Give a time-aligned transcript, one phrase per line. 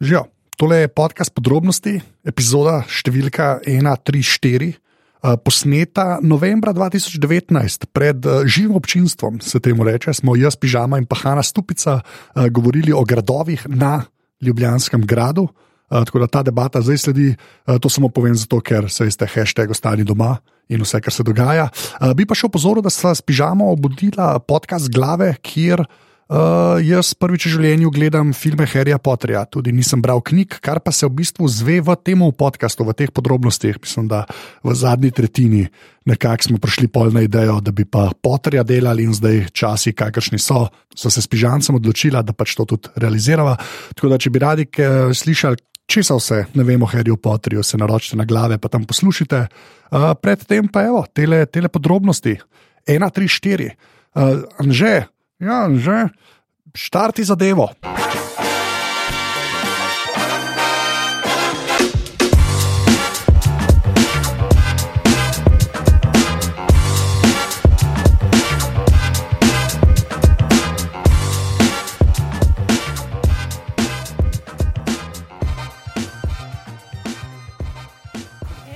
[0.00, 0.24] Živijo,
[0.56, 1.94] tole je podcast podrobnosti,
[2.28, 10.12] epizoda številka 134, eh, posneta novembra 2019 pred eh, živim občinstvom, se temu reče.
[10.20, 14.04] Smo jaz, Pižama in Pahana Stupica eh, govorili o gradovih na
[14.44, 15.48] Ljubljanskem gradu.
[15.88, 17.28] Tako da ta debata zdaj sledi,
[17.80, 20.32] to samo povem zato, ker se veste, hashtag ostani doma
[20.68, 21.68] in vse, kar se dogaja.
[22.18, 25.84] Bi pa še opozoril, da sta s Pižamo obudila podcast glave, kjer.
[25.86, 26.05] Uh,
[26.82, 31.06] jaz prvič v življenju gledam filme Harryja Potterja, tudi nisem bral knjig, kar pa se
[31.06, 33.78] v bistvu zve v tem podkastu, v teh podrobnostih.
[33.78, 34.24] Mislim, da
[34.64, 35.68] v zadnji tretjini
[36.06, 40.38] nekako smo prišli pol na idejo, da bi pa Potterja delali in zdaj časi, kakršni
[40.38, 43.54] so, so se s pižancem odločila, da pač to tudi realiziramo.
[43.94, 44.66] Tako da, če bi radi
[45.14, 49.46] slišali, če so vse, ne vemo, Harryju Potterju, se naročite na glave, pa tam poslušajte.
[49.86, 52.34] Uh, predtem pa evo, tele, tele podrobnosti,
[52.86, 53.70] ena, tri, štiri.
[54.16, 56.08] Uh, Anže, Ja, že
[56.72, 57.68] štarti zadevo.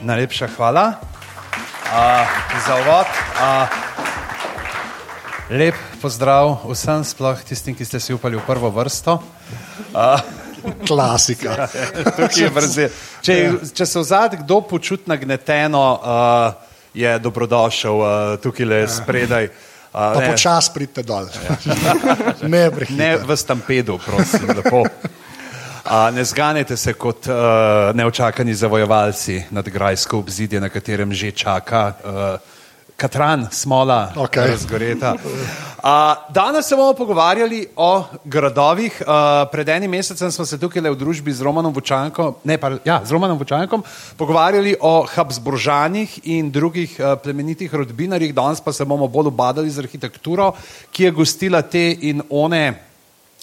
[0.04, 2.28] Najlepša hvala uh,
[2.66, 3.08] za uvod.
[3.40, 3.64] Uh,
[5.56, 9.20] lep pozdrav vsem, sploh tistim, ki ste si upali v prvo vrsto.
[9.92, 10.16] Uh,
[10.88, 11.68] Klasika.
[13.24, 13.36] če,
[13.72, 16.56] če se v zadnjem kdo počuti nagneteno, uh,
[16.96, 19.50] je dobrodošel uh, tukaj le spredaj.
[19.90, 21.28] Uh, počas pridite dol.
[22.52, 22.64] ne,
[22.96, 24.84] ne v stampedu, prosim, lepo.
[24.84, 31.92] Uh, ne zganete se kot uh, neočakani zavojevalci nad grajsko obzidje, na katerem že čaka.
[32.04, 32.49] Uh,
[33.00, 34.50] Katran, smola, okay.
[34.50, 35.14] razgoreta.
[35.14, 35.86] Uh,
[36.28, 38.98] danes se bomo pogovarjali o gradovih.
[39.00, 43.00] Uh, pred enim mesecem smo se tukaj v družbi z Romanom Vučankom, ne pa ja,
[43.00, 43.80] z Romanom Vučankom,
[44.20, 48.36] pogovarjali o Habsburžanih in drugih uh, plemenitih rodbinarjih.
[48.36, 50.52] Danes pa se bomo bolj obadali z arhitekturo,
[50.92, 52.74] ki je gostila te in one.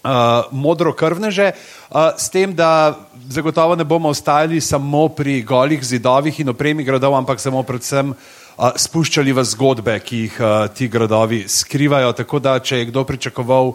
[0.06, 1.51] Uh, modro krvneže,
[1.89, 2.94] uh, s tem, da
[3.28, 8.45] zagotovo ne bomo ostali samo pri golih zidovih in opremi gradov, ampak samo predvsem uh,
[8.57, 10.38] spuščali v zgodbe, ki jih
[10.73, 12.13] ti gradovi skrivajo.
[12.18, 13.73] Tako da, če je kdo pričakoval,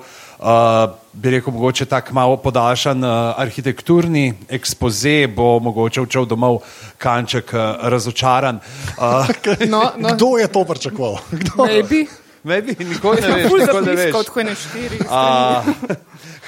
[1.12, 3.04] bi rekel, mogoče tako malo podaljšan
[3.38, 6.64] arhitekturni ekspoze, bo mogoče včel domov
[6.98, 8.58] kanček razočaran.
[9.68, 10.16] No, no.
[10.16, 11.22] Kdo je to pričakoval?
[11.62, 12.06] Maybe.
[12.42, 14.10] Maybe, nikoli ne veš, kako ne veš.
[14.10, 14.98] Kot ko ne štiri.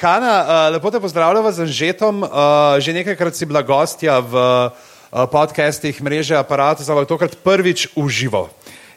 [0.00, 0.32] Hanna,
[0.74, 2.26] lepo te pozdravljam z Anžetom.
[2.82, 4.34] Že nekajkrat si bila gostja v
[5.14, 8.50] podcastih, mreže, aparate, ampak tokrat prvič v živo.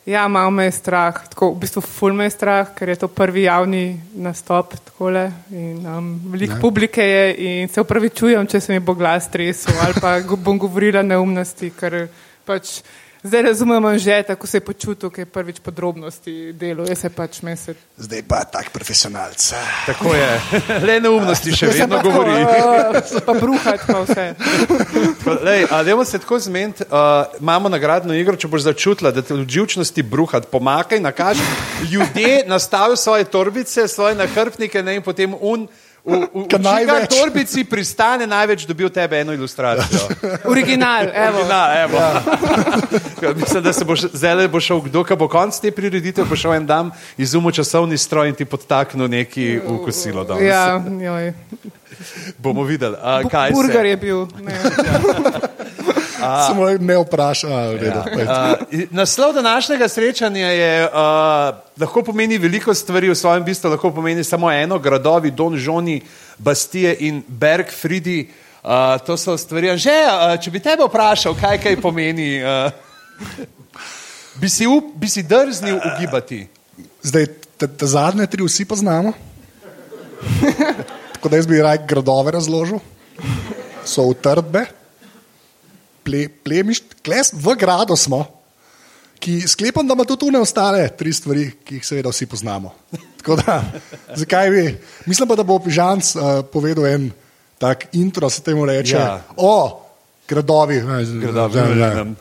[0.08, 3.08] Ja, malo me je strah, tako v bistvu ful me je strah, ker je to
[3.12, 4.74] prvi javni nastop.
[4.80, 9.76] Takole, in, um, veliko publike je in se upravičujem, če se mi bo glas tresel
[9.84, 12.08] ali pa bom govorila neumnosti, ker
[12.48, 12.82] pač.
[13.24, 17.42] Zdaj razumemo že, kako se je počutil, ki je prvič podrobnosti delo, jaz se pač
[17.42, 17.78] mesec.
[17.98, 19.54] Zdaj pa tak profesionalc.
[19.86, 20.30] Tako je,
[20.88, 22.46] le neumnosti še vedno govori.
[23.26, 24.28] Pa bruhati pa vse.
[25.88, 30.04] Dajmo se tako zmeniti, uh, imamo nagradno igro, če boš začutila, da te v živčnosti
[30.04, 31.44] bruhati, pomakaj, nakaži.
[31.92, 35.68] Ljudje nastavijo svoje torbice, svoje nahrbnike ne, in potem un.
[36.08, 40.08] V največji torbici pristane največ, dobil tebe eno ilustracijo.
[40.54, 41.44] Original, evo.
[41.44, 41.98] Original, evo.
[43.22, 43.34] Ja.
[43.42, 46.54] Mislim, da se bo zdaj bo šel kdo, ki bo konc te prireditve, bo šel
[46.62, 50.24] en dan izumil časovni stroj in ti podtaknil neki v kosilo.
[50.40, 51.34] Ja, joj.
[52.38, 53.90] Bomo videli, a, kaj Burger se.
[53.90, 54.28] Je bil.
[56.18, 57.86] Samo ne vprašaj.
[57.86, 58.56] Ja.
[58.92, 60.92] Naslov današnjega srečanja je, uh,
[61.80, 66.02] lahko pomeni veliko stvari, v svojem bistvu lahko pomeni samo eno: gradovi, Don Žoni,
[66.38, 68.30] Bastije in Berg Fridi.
[68.64, 69.78] Uh, to so stvari.
[69.78, 72.72] Že, uh, če bi tebe vprašal, kaj kaj pomeni, uh,
[74.36, 76.48] bi, si up, bi si drznil ugibati.
[77.04, 77.26] Zdaj,
[77.58, 79.14] te, te zadnje tri vsi poznamo.
[81.14, 82.82] Tako da jaz bi raj gradove razložil,
[83.86, 84.66] so utrdbe
[86.08, 88.24] ple, plemišč, kles, v gradu smo,
[89.20, 92.74] ki sklepam, da ima tudi tu ostale tri stvari, ki jih seveda vsi poznamo.
[93.28, 93.60] Da,
[94.16, 94.62] zakaj bi?
[95.04, 97.10] Mislim pa, da bo Pižanc uh, povedal en
[97.60, 98.96] tak intro, se temu reče.
[98.96, 99.20] Ja.
[99.36, 99.84] O,
[100.28, 100.82] Gradovi.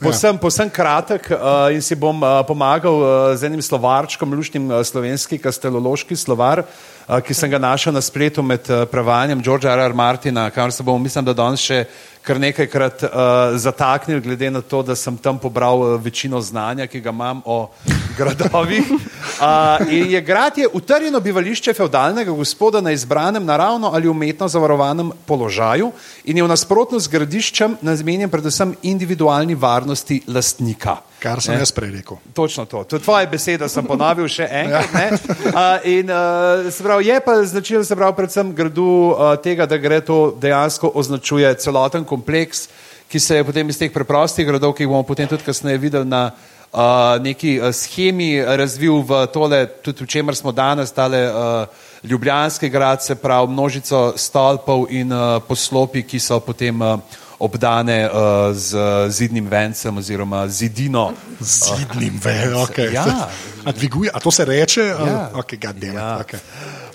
[0.01, 4.83] Posem, posem kratek uh, in si bom uh, pomagal uh, z enim slovarčkom, luštnim uh,
[4.87, 6.63] slovenski kastelološki slovar.
[6.63, 9.91] uh, ki sem ga našel na spletu med uh, prevajanjem Georgea R.
[9.91, 9.95] R.
[9.95, 11.85] Martina, kamor se bomo, mislim, da danes še
[12.27, 13.11] kar nekajkrat uh,
[13.55, 17.69] zataknil, glede na to, da sem tam pobral uh, večino znanja, ki ga imam o
[18.19, 18.91] gradovih.
[18.91, 25.93] Uh, je grad je utrjeno bivališče feudalnega gospoda na izbranem naravno ali umetno zavarovanem položaju
[26.25, 30.97] in je v nasprotno z gradiščem namenjen predvsem individualni varnosti lastnika.
[31.19, 31.61] Kar sem Ne.
[31.61, 32.17] jaz prej rekel.
[32.35, 32.85] Točno to.
[32.85, 35.25] To je tvoja beseda, sem ponovil še enkrat.
[35.49, 39.79] Uh, in, uh, se pravi, je pa značilno, se pravi, predvsem gradu uh, tega, da
[39.81, 42.67] gre to dejansko označuje celoten kompleks,
[43.07, 46.09] ki se je potem iz teh preprostih gradov, ki jih bomo potem tudi kasneje videli
[46.09, 46.31] na
[46.73, 52.69] uh, neki uh, schemi razvil v tole, tudi v čemer smo danes, tale uh, Ljubljanski
[52.69, 56.99] grad, se pravi množico stolpov in uh, poslopi, ki so potem uh,
[57.39, 58.79] obdane uh, z
[59.09, 61.13] zidnim vencem oziroma zidino.
[61.41, 62.55] Zidnim vejem.
[62.67, 62.93] Okay.
[62.95, 63.29] Ja.
[63.67, 64.81] A, dviguje, a to se reče?
[64.81, 65.31] Ja.
[65.33, 66.21] Uh, okay, God Ja.
[66.23, 66.39] okay.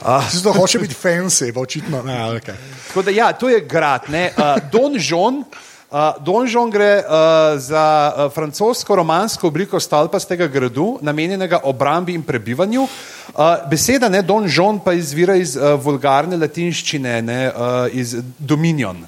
[0.01, 0.23] Ah.
[0.31, 2.03] Zato hoče biti fancy, pa očitno.
[2.03, 2.55] Ne, okay.
[2.87, 4.01] Tako da, ja, to je grad.
[4.07, 4.31] ne.
[4.37, 5.43] Uh, Don Žon.
[5.91, 12.81] Uh, Donžon gre uh, za uh, francosko-romansko obliko stolpastega gradu, namenjenega obrambi in prebivanju.
[12.81, 19.03] Uh, beseda ne, Donžon pa izvira iz uh, vulgarne latinščine, ne, uh, iz Dominion.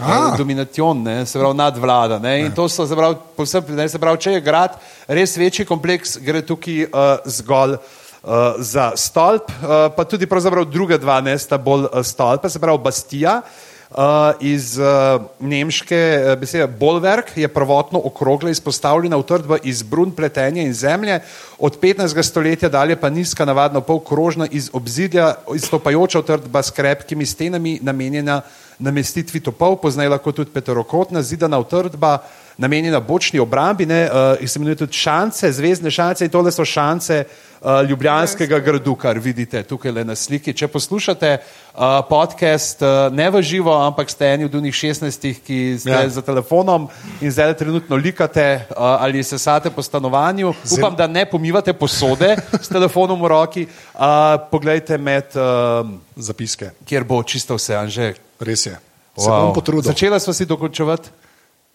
[0.00, 2.18] Uh, Dominacion, ne, se pravi nadvlada.
[2.18, 4.74] Ne, in to so, se pravi, povsem, ne, se pravi, če je grad
[5.08, 10.28] res večji kompleks, gre tukaj uh, zgolj uh, za stolp, uh, pa tudi
[10.68, 13.40] druga dva ne sta bolj uh, stolpa, se pravi Bastija.
[13.86, 20.62] Uh, iz uh, nemške uh, besede bolverk je prvotno okrogla izpostavljena utrdba iz brun pletenja
[20.62, 21.20] in zemlje,
[21.58, 22.22] od 15.
[22.22, 28.42] stoletja dalje pa nizka, navadno polkrožna iz obzidja, izstopajoča utrdba s krepkimi stenami, namenjena
[28.78, 32.18] namestitvi topov, poznaj lahko tudi peterokotna zidana utrdba,
[32.58, 36.64] namenjena bočni obrambi, ne, uh, jih se imenuje tudi šance, zvezdne šance in tole so
[36.64, 37.24] šance
[37.66, 40.54] uh, Ljubljanskega gradu, kar vidite tukaj na sliki.
[40.54, 45.58] Če poslušate uh, podcast uh, ne v živo, ampak ste eni od unih 16, ki
[45.82, 46.00] ste Ja.
[46.06, 46.08] ja.
[46.08, 46.86] za telefonom
[47.20, 52.68] in zdaj trenutno likate uh, ali sesate po stanovanju, upam, da ne pomivate posode s
[52.68, 58.14] telefonom v roki, uh, poglejte med, uh, Zapiske, kjer bo čisto vse, Anže.
[58.40, 58.76] res je.
[59.16, 59.88] Se bom potrudil.
[59.88, 61.08] Začela smo si dokončevati.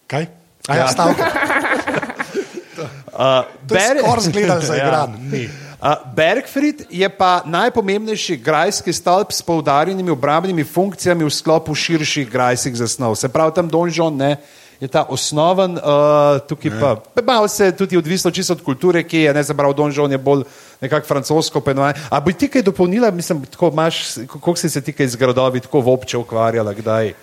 [0.06, 0.26] Kaj?
[0.70, 1.26] A ja, stavka.
[3.12, 5.10] Uh, To je skoraj zgledal za igran.
[5.32, 5.42] Ja.
[5.42, 5.61] Uh,
[6.14, 13.16] Bergfried je pa najpomembnejši grajski stolp s poudarjenimi obrambnimi funkcijami v sklopu širših grajskih zasnov.
[13.18, 14.36] Se pravi, tam donžon ne,
[14.80, 16.78] je ta osnoven, uh, tukaj ne.
[17.14, 20.18] pa malo se tudi odvisno čisto od kulture, ki je, ne se pravi, donžon je
[20.18, 20.44] bolj
[20.80, 21.98] nekako francosko penovaj.
[22.10, 25.60] A bi ti kaj dopolnila, mislim, tako imaš, koliko si se ti kaj z gradovi
[25.60, 27.14] tako v obče ukvarjala, kdaj?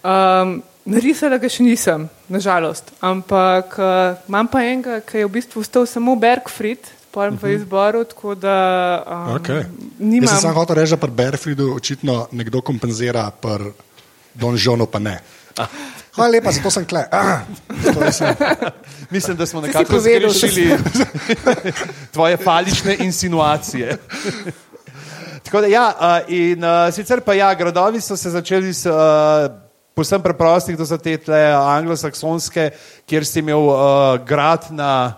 [0.00, 2.88] Um, narisala ga še nisem, nažalost.
[3.04, 7.40] Ampak uh, imam pa enega, ki je v bistvu ostal samo Bergfried, pojem Mhm.
[7.42, 8.56] v izboru, tako da
[9.08, 9.56] um, Okay.
[9.56, 10.36] Jaz sem nimam.
[10.36, 13.72] samo hotel reči, da pri Berfridu očitno nekdo kompenzira, pri
[14.34, 15.16] Donžonu pa ne.
[16.12, 17.04] Hvala lepa, zato sem kle.
[17.08, 17.40] Ah,
[18.12, 18.34] sem.
[19.10, 20.76] Mislim, da smo nekako zgrešili
[22.12, 23.96] tvoje falične insinuacije.
[25.42, 28.92] Tako da, ja, uh, in uh, sicer pa ja, gradovi so se začeli s uh,
[29.94, 31.16] posebno preprostih, to so te
[31.54, 32.70] anglosaksonske,
[33.06, 33.76] kjer si imel uh,
[34.26, 35.14] grad na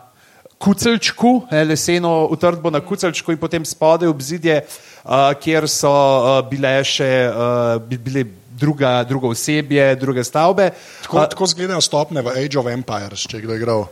[0.58, 4.64] Kucelčku, eh, leseno utrdbo na Kucelčku in potem spodaj obzidje,
[5.05, 8.25] uh, kjer so uh, bile še uh, bi- bile
[8.58, 10.72] druga, drugo osebje, druge stavbe.
[11.05, 13.84] Tako, tako izgledajo stopne v Age of Empires, če je kdo igral.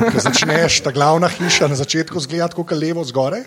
[0.00, 3.44] Ko začneš, ta glavna hiša na začetku zgleda kot levo zgoraj.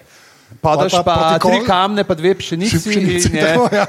[0.62, 2.78] Padaš Pa- pa, pa pa proti tri kamne, pa dve pšenici.
[2.78, 3.86] Pšenici, in je- tako, ja,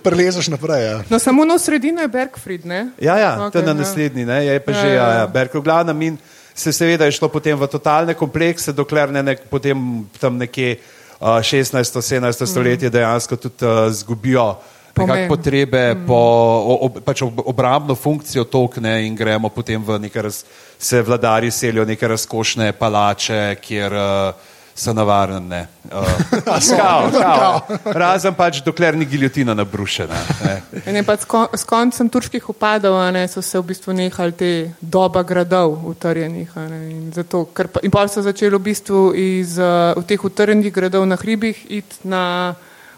[0.00, 0.80] Prelezeš naprej.
[0.80, 0.96] Ja.
[1.10, 2.96] No, samo na sredino je Bergfried, ne?
[2.96, 3.80] Ja, ja okay, to je na ja.
[3.84, 5.18] naslednji, ne, je pa Ja, že ja, ja, ja.
[5.18, 5.60] ja, Berkel.
[5.60, 6.16] Glavnem in
[6.54, 10.78] se seveda je šlo potem v totalne komplekse, dokler ne, ne potem tam nekje
[11.20, 12.00] uh, 16.
[12.00, 12.46] 17.
[12.46, 14.54] stoletje dejansko tudi uh, zgubijo
[14.94, 15.28] nekako Pomen.
[15.28, 20.44] potrebe po o, ob, pač ob, obrambno funkcijo tokne in gremo potem v neke, raz,
[20.78, 25.66] se vladari selijo v neke razkošne palače, kjer uh, so navarne.
[25.84, 27.60] Uh, skav, skav.
[27.84, 30.18] Razen pač dokler ni giljotina nabrušena.
[30.44, 30.54] Ne.
[30.86, 33.94] In je pa s, kon, s koncem turških upadov a ne, so se v bistvu
[33.94, 34.50] nehali te
[34.80, 36.50] doba gradov utrjenih.
[36.58, 40.18] a ne, In, zato, ker pa, in pa so začeli v bistvu iz uh, teh
[40.18, 42.54] utrjenih gradov na hribih iti na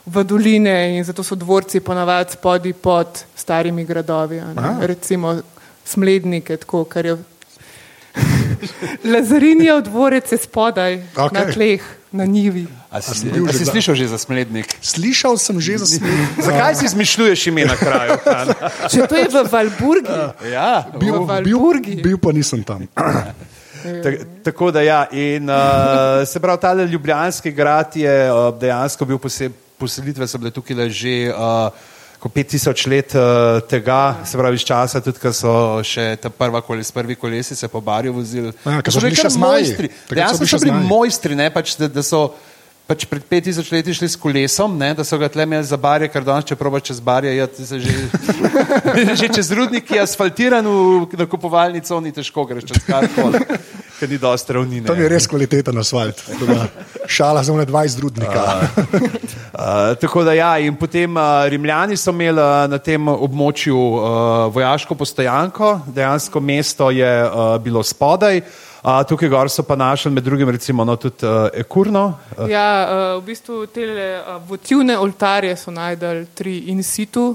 [0.07, 4.41] v doline in zato so dvorci ponavadi spodaj pod starimi gradovi.
[4.41, 4.87] a ne.
[4.87, 5.37] Recimo
[5.85, 7.17] smlednike, tako, kar je
[9.87, 11.11] Dvorec je spodaj Okej.
[11.15, 11.33] okay.
[11.33, 11.83] na tleh,
[12.13, 12.67] na njivi.
[12.91, 13.73] A si, sem bil a že si kdaj?
[13.73, 14.69] slišal že za smlednik?
[14.81, 16.29] Slišal sem že za smeh.
[16.47, 18.17] Zakaj si izmišljuješ ime na kraju?
[18.89, 20.21] Če to je v Valburgi,
[20.53, 22.01] ja, v Valburgi.
[22.01, 22.89] bil pa nisem tam.
[23.87, 24.09] Ta,
[24.43, 29.55] tako da ja, in uh, se pravi, ta ljubljanski grad je uh, dejansko bil posebej,
[29.79, 31.31] poselitve so bile tukaj že.
[31.31, 31.95] Uh,
[32.27, 35.53] ko 5000 let uh, tega, se pravi, iz časa, tudi ko so
[35.87, 38.51] še ta prva koles, prvi kolesice po barju vozili.
[38.67, 39.91] Ja, so bili kar še mojstri.
[40.11, 42.27] Dejansko so bili mojstri, ne, pač, da, da so
[42.87, 46.11] pač pred 5000 leti šli s kolesom, ne, da so ga tle imeli za barje,
[46.11, 47.95] ker danes, če probaš čez barje, je se že,
[49.23, 53.43] že čez rudnik, ki je asfaltiran v nakupovalni coni, težko greš čez karkoli,
[53.99, 54.87] ker ni dosti ravnine.
[54.87, 56.23] Tam je res kvaliteten asfalt.
[57.07, 58.45] Šala za one 20 rudnika.
[59.57, 64.05] Uh, tako da ja, in potem uh, Rimljani so imeli uh, na tem območju uh,
[64.53, 70.25] vojaško postojanko, dejansko mesto je uh, bilo spodaj, uh, tukaj gor so pa našli med
[70.25, 72.07] drugim recimo no, tudi uh, Ekurno.
[72.37, 77.33] Uh, Ja, uh, v bistvu te uh, votivne oltarje so najdel tri in situ,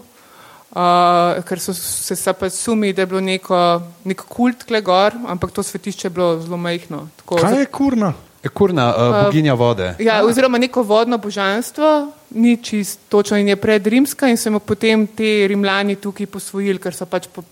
[0.72, 5.64] uh, ker so se pač sumi, da je bilo neko, nek kult gor, ampak to
[5.64, 7.08] svetišče je bilo zelo majhno.
[7.16, 8.14] Tako, Kaj je kurna?
[8.44, 9.96] Ekurna, uh, boginja vode.
[10.00, 15.08] Ja, oziroma neko vodno božanstvo, ni čist točno in je predrimska in so mu potem
[15.08, 17.44] te rimljani tukaj posvojili, ker so pač po,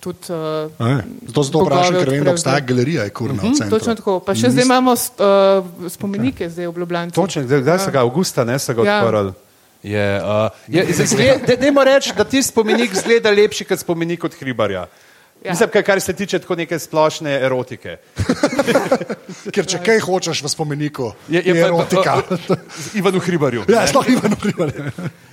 [0.00, 0.30] tudi.
[0.30, 1.02] Uh, je?
[1.26, 3.42] Zato zato bogove vprašam, ker vem, da obstaja galerija, je kurna.
[3.42, 3.78] v centru.
[3.78, 4.20] Točno tako.
[4.22, 7.12] Pa še zdaj imamo uh, spomenike zdaj v Ljubljani.
[7.12, 9.00] Točno, zdaj zdaj so ga avgusta, ne so ga Ja.
[9.02, 9.32] odprli.
[9.82, 14.34] Je, uh, je, zgled, de, dajmo reči, da ti spomenik zgleda lepši kot spomenik od
[14.38, 14.86] Hribarja.
[14.86, 14.88] Ja.
[15.44, 15.50] Ja.
[15.50, 17.96] Mislim, kar, kar se tiče tako neke splošne erotike.
[19.54, 22.22] Ker če kaj hočeš v spomeniku, je, Je- je erotika.
[22.94, 23.64] Ivanu Hribarju.
[23.68, 24.70] Ja, sploh Ivan Hribar.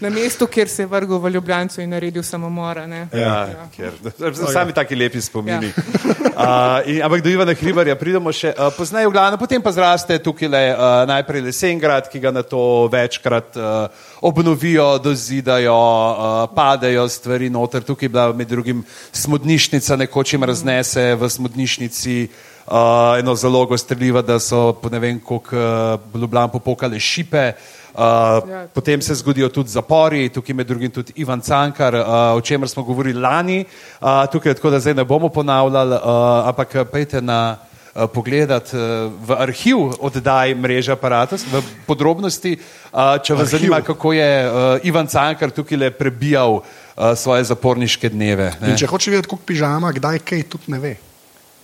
[0.02, 2.88] Na mestu, kjer se je vrgel v Ljubljano in naredil samomora.
[2.88, 3.06] Ne?
[3.14, 3.94] Ja, ker,
[4.56, 5.70] sami taki lepi spomini.
[5.70, 5.84] Ja.
[6.40, 10.16] Uh, in, ampak do Ivana Hribarja pridemo še uh, pozneje v glavno, potem pa zraste
[10.24, 13.92] tukaj le, uh, najprej Lesengrad, ki ga na to večkrat uh,
[14.22, 17.84] obnovijo, dozidajo, uh, padejo stvari noter.
[17.84, 22.28] Tukaj je bila med drugim smodnišnica, nekoč jim raznese v smodnišnici
[22.68, 22.74] uh,
[23.20, 27.52] eno zalogo streljiva, da so po ne vem koliko uh, Ljubljana popokale šipe.
[27.52, 28.68] Uh, Ja.
[28.74, 32.02] Potem se zgodijo tudi zapori, tukaj med drugim tudi Ivan Cankar, uh,
[32.38, 33.66] o čemer smo govorili lani,
[34.02, 37.58] uh, tukaj tako da zdaj ne bomo ponavljali, uh, ampak pejte na
[38.00, 43.60] uh, pogledat uh, v arhiv oddaj mreže aparatus, v podrobnosti, uh, če vas Arhiv.
[43.60, 46.64] zanima, kako je uh, Ivan Cankar tukaj le prebijal uh,
[47.16, 48.54] svoje zaporniške dneve.
[48.78, 50.96] Če hoče vedeti, koliko pižama, kdaj kaj, tudi ne ve.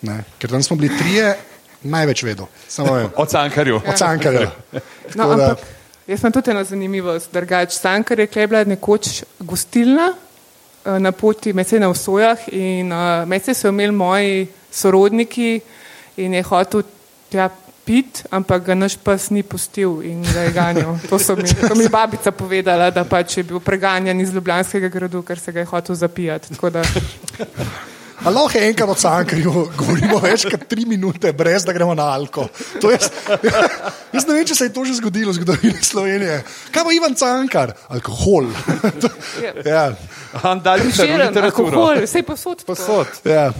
[0.01, 0.23] Ne?
[0.39, 1.35] Ker tam smo bili trije,
[1.83, 2.47] največ vedo.
[3.21, 3.81] O Cankarju.
[3.85, 4.51] Od Cankarja.
[4.71, 4.79] No,
[5.13, 5.59] Tako da- ampak
[6.07, 7.31] jaz imam tudi eno zanimivost.
[7.33, 10.11] Drugač, Sankar je klebla nekoč gostilna
[10.85, 15.59] eh, na poti med se na vsojah in uh, med se so imeli moji sorodniki
[16.17, 16.83] in je hotel
[17.29, 17.49] tja
[17.85, 20.95] pit, ampak ga naš pes ni pustil in ga je ganjal.
[21.09, 24.89] To so mi, to mi je babica povedala, da pač je bil preganjan iz Ljubljanskega
[24.89, 26.53] gradu, ker se ga je hotel zapijati.
[26.55, 26.81] Tako da,
[28.25, 32.47] A lahko enkrat od Cankarju govorimo več kot tri minute, brez da gremo na Alko.
[32.81, 33.09] To Jaz,
[34.15, 36.39] jaz ne vem, če se je to že zgodilo v zgodovini Slovenije.
[36.71, 37.75] Kaj pa Ivan Cankar?
[37.91, 38.47] Alkohol.
[39.03, 39.11] To-
[39.69, 39.91] ja,
[40.41, 41.67] Andaliter, Žiren, literaturo.
[41.69, 42.63] alkohol, vse posod.
[42.63, 42.71] tako.
[42.73, 43.07] Posod.
[43.27, 43.51] ja.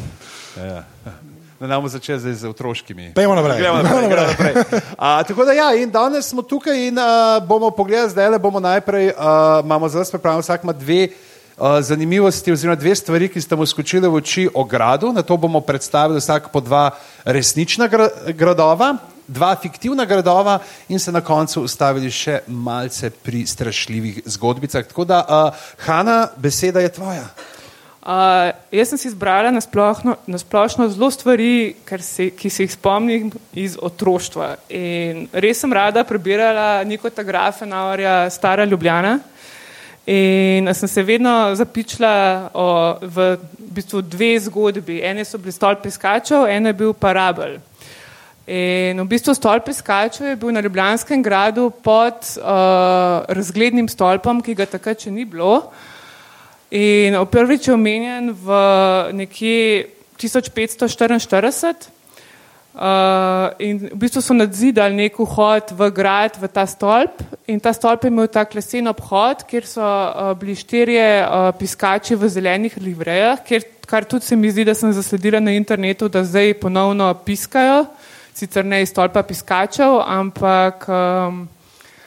[1.60, 3.14] Ne bomo začeli z otroškimi.
[3.16, 3.58] Pojdimo naprej.
[3.58, 4.54] Gremo naprej, gremo naprej.
[4.98, 8.60] A, tako da ja, in danes smo tukaj in uh, bomo pogledali, zdaj le bomo
[8.60, 13.42] najprej, uh, imamo za nas pripravljeno, vsak ima dve uh, zanimivosti oziroma dve stvari, ki
[13.42, 16.92] ste mu skočili v oči o gradu, na to bomo predstavili vsak po dva
[17.24, 18.98] resnična gra gradova,
[19.28, 20.60] dva fiktivna gradova
[20.90, 24.84] in se na koncu ustavili še malce pri strašljivih zgodbicah.
[24.92, 27.30] Tako da, uh, Hanna, beseda je tvoja.
[28.06, 29.62] Uh, jaz sem si izbrala na
[30.38, 31.74] splošno, zelo stvari,
[32.06, 34.52] se, ki se jih spomnim iz otroštva.
[34.70, 39.16] In res sem rada prebirala Nikota Grafenaurja Stara Ljubljana.
[40.06, 42.68] In sem se vedno zapičila o,
[43.02, 43.26] v
[43.74, 45.00] bistvu dve zgodbi.
[45.02, 47.58] Ene so bili stolp piskačev, eno je bil parabel.
[48.46, 54.54] In v bistvu stolp piskačev je bil na Ljubljanskem gradu pod uh, razglednim stolpom, ki
[54.62, 55.72] ga takrat še ni bilo.
[56.72, 58.48] In prvič je omenjen v
[59.14, 59.86] nekje
[60.18, 61.94] 1544.
[62.76, 67.22] Uh, in v bistvu so nadzidali nek vhod v grad, v ta stolp.
[67.48, 72.20] In ta stolp je imel tak lesen obhod, kjer so uh, bili štirje uh, piskači
[72.20, 76.26] v zelenih livrejah, kjer, kar tudi se mi zdi, da sem zasledila na internetu, da
[76.28, 77.86] zdaj ponovno piskajo.
[78.36, 80.84] Sicer ne iz stolpa piskačev, ampak.
[80.92, 81.55] Um,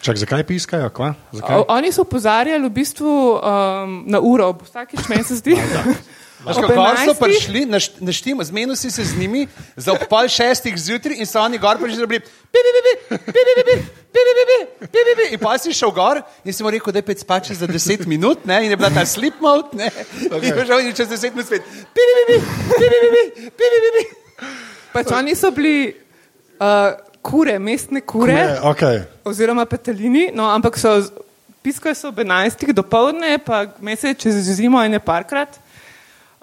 [0.02, 0.90] Čak, zakaj piskajo?
[0.94, 1.14] Kva?
[1.32, 1.56] Zakaj?
[1.58, 5.58] O, oni so opozarjali v bistvu um, na uro, vsakeč meni se zdi.
[6.38, 6.70] Kako
[7.02, 7.66] so prišli,
[8.00, 11.80] naštim, zmenil si se z njimi za ob pol šestih zjutraj in so oni gor
[11.82, 12.22] prišli, da bi bili
[12.54, 12.70] pipi,
[13.26, 13.74] pipi, pipi,
[14.14, 17.58] pipi, pipi, in pa si šel gor in si mu rekel, da je pet spače
[17.58, 18.64] za deset minut ne?
[18.64, 19.90] in je bila ta sleep mode ne?
[20.30, 20.46] okay.
[20.46, 22.38] in je šel in čez deset minut spet pipi, pipi,
[22.78, 24.04] pipi, pipi, pipi.
[24.94, 25.96] Pač oni so bili.
[26.58, 29.02] Uh, kure, mestne kure, Ne, okay.
[29.24, 31.02] oziroma petelini, no, ampak so
[31.62, 32.72] piskali so ob 11.
[32.72, 35.58] do povdne, pa mesec čez zimo in parkrat.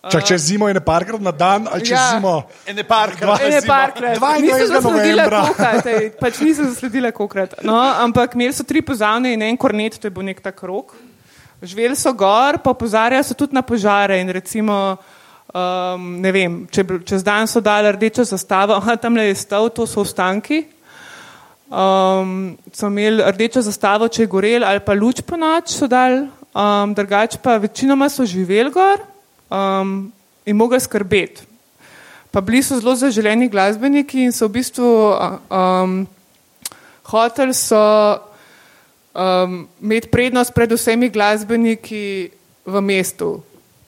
[0.06, 2.14] Čak, čez zimo je ne parkrat na dan ali čez Ja.
[2.14, 2.46] zimo.
[2.68, 3.42] Ene parkrat.
[3.42, 4.20] Ne, parkrat.
[4.22, 4.42] 22.
[4.42, 5.42] Nisem zasledila novembra.
[5.50, 5.86] kokrat,
[6.22, 7.56] pač nisem zasledila kokrat.
[7.66, 10.94] No, ampak imeli so tri pozavne in en kornet, to je bil nek tak rok.
[11.64, 14.98] Živeli so gor, pa opozarjajo se tudi na požare in recimo,
[15.54, 19.70] um, ne vem, če, čez dan so dali rdečo zastavo, aha, tam le je stav,
[19.76, 20.66] to so ostanki.
[21.66, 26.28] Um, so imeli rdečo zastavo, če je gorel, ali pa luč po noč so dali,
[26.54, 29.02] um, drugače pa večinoma so živeli gor
[29.50, 30.12] um,
[30.46, 31.42] in mogli skrbeti.
[32.32, 34.88] Pa bili so zelo zaželeni glasbeniki in so v bistvu
[35.50, 36.04] um,
[37.08, 37.80] hoteli so
[39.16, 42.30] um, imeti prednost pred vsemi glasbeniki
[42.66, 43.40] v mestu.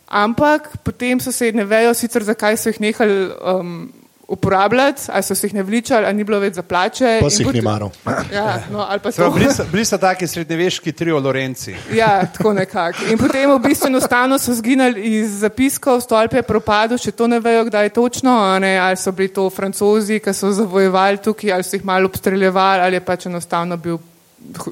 [0.07, 3.89] Ampak potem so se ne vejo sicer, zakaj so jih nehali um,
[4.27, 7.17] uporabljati, ali so se jih ne vličali, ali ni bilo več za plače.
[7.19, 7.91] Pa in si jih ni maral.
[8.31, 9.31] Ja, no, ali pa So, to.
[9.31, 11.75] bili, so, bili so taki srednjeveški trio Lorenci.
[11.95, 13.07] Ja, tako nekako.
[13.11, 17.39] In potem v bistvu enostavno so zginili iz zapiskov, stolp je propadel, še to ne
[17.39, 21.63] vejo, kdaj točno, a ne, ali so bili to francozi, ki so zavojevali tukaj, ali
[21.63, 23.99] so jih malo obstreljevali, ali je pač enostavno bil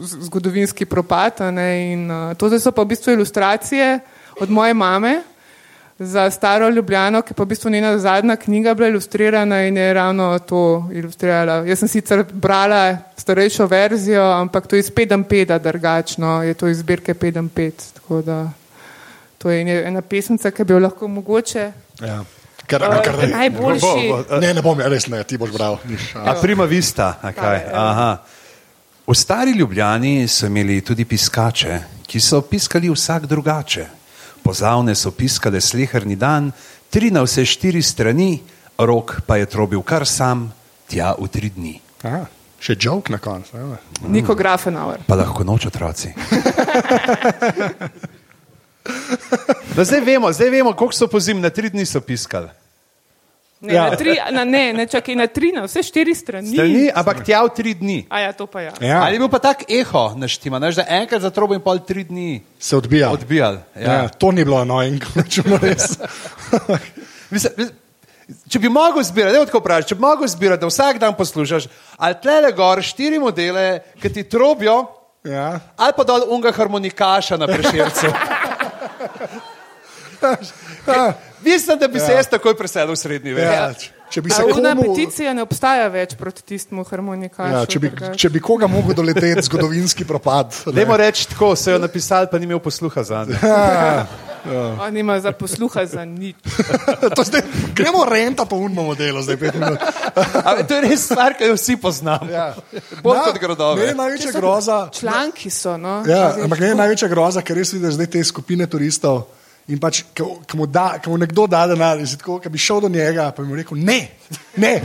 [0.02, 1.42] zgodovinski propad.
[1.42, 4.00] a Ne, in, uh, to so pa v bistvu ilustracije
[4.40, 5.22] od moje mame.
[6.00, 10.40] Za staro Ljubljano, ki pa v bistvu njena zadnja knjiga bila ilustrirana in je ravno
[10.40, 10.60] to
[10.92, 11.54] ilustrirala.
[11.64, 16.78] Jaz sem sicer brala starejšo verzijo, ampak to je iz 5.5 drugačno, je to iz
[16.80, 17.72] zbirke 5.5.
[17.94, 18.50] Tako da
[19.38, 21.72] to je ena- pesmica, ki bi jo lahko mogoče.
[22.02, 22.24] Ja.
[22.68, 23.82] Kar, Uh, kar, ne, najboljši.
[24.10, 25.78] Bo, bo, ne, ne bom, ja, res ne, ti boš bral.
[26.16, 26.34] A.
[26.42, 27.62] Prima vista, a kaj?
[27.74, 28.18] Aha.
[29.08, 33.86] V stari Ljubljani so imeli tudi piskače, ki so piskali vsak drugače.
[34.46, 36.52] Pozavne so piskale sleherni dan,
[36.94, 38.44] tri na vse štiri strani,
[38.78, 40.52] rok pa je trobil kar sam,
[40.86, 41.74] tja v tri dni.
[42.06, 42.28] Aha,
[42.62, 43.58] še jok na koncu.
[43.58, 43.78] evo.
[44.06, 45.02] Niko Grafenauer.
[45.10, 46.14] Pa lahko noč otroci.
[49.76, 52.48] No, zdaj vemo, zdaj vemo, koliko so pozim, na tri dni so piskali.
[53.62, 53.90] Ne, Ja.
[53.90, 56.50] na tri, na, ne, ne čakaj na tri, na vse štiri strani.
[56.50, 58.06] Strani, ampak tja v tri dni.
[58.10, 58.74] A ja, to pa ja.
[58.80, 61.80] Ja, Ali je bil pa tak eho naštima, ne, da enkrat za trobo in pol
[61.80, 63.10] tri dni se odbija.
[63.10, 63.58] odbijali?
[63.74, 63.94] Ja.
[63.94, 65.98] Ja, to ni bilo annoying, računo res.
[67.32, 67.78] Mislim, mislim,
[68.50, 71.70] Če bi mogel zbirati, ne tako praviš, če bi mogel zbirati, da vsak dan poslušaš,
[71.96, 74.90] ali tle gor štiri modele, ki ti trobijo,
[75.24, 75.60] Ja.
[75.78, 78.10] ali pa dol unga harmonikaša na prešircu.
[81.46, 83.46] Mislim, da bi se jaz takoj preselil v srednji vek.
[83.46, 87.54] Ja, č- če bi se Una komu, peticija ne obstaja več proti tistemu harmonikašu.
[87.54, 88.18] ja, če, bi, drugače.
[88.18, 90.54] če bi koga mogel doleteti zgodovinski propad.
[90.66, 90.74] ne.
[90.74, 94.06] Dajmo reči tako, se jo napisali, pa ni imel posluha za njega.
[94.80, 96.36] On nima za posluha za nič.
[97.18, 97.42] To zdaj,
[97.74, 99.80] gremo renta po unmo modelu, zdaj pet minut.
[100.68, 102.30] To je res stvar, ki jo vsi poznamo.
[102.30, 102.54] Ja.
[103.02, 103.94] Bolj kot gradove.
[103.94, 104.90] Največja groza.
[104.94, 105.78] Članki so.
[105.78, 106.04] No?
[106.06, 109.26] Ja, ampak ne, največja groza, ker res vidiš zdaj te skupine turistov.
[109.68, 112.90] In pač, ko mu, da, mu nekdo da denar, in tako, ko bi šel do
[112.90, 114.12] njega, pa bi mu rekel: ne,
[114.58, 114.76] ne,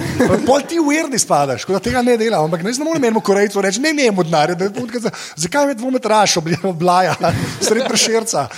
[0.46, 2.44] pol ti uverdi spadaš, kot da tega ne delam.
[2.44, 5.74] Ampak ne znamo imeti korejcev reči: ne, ne, mu denar, da puntka za- zakaj me
[5.74, 7.12] dvometraš oblaja,
[7.60, 8.48] sred prešerca.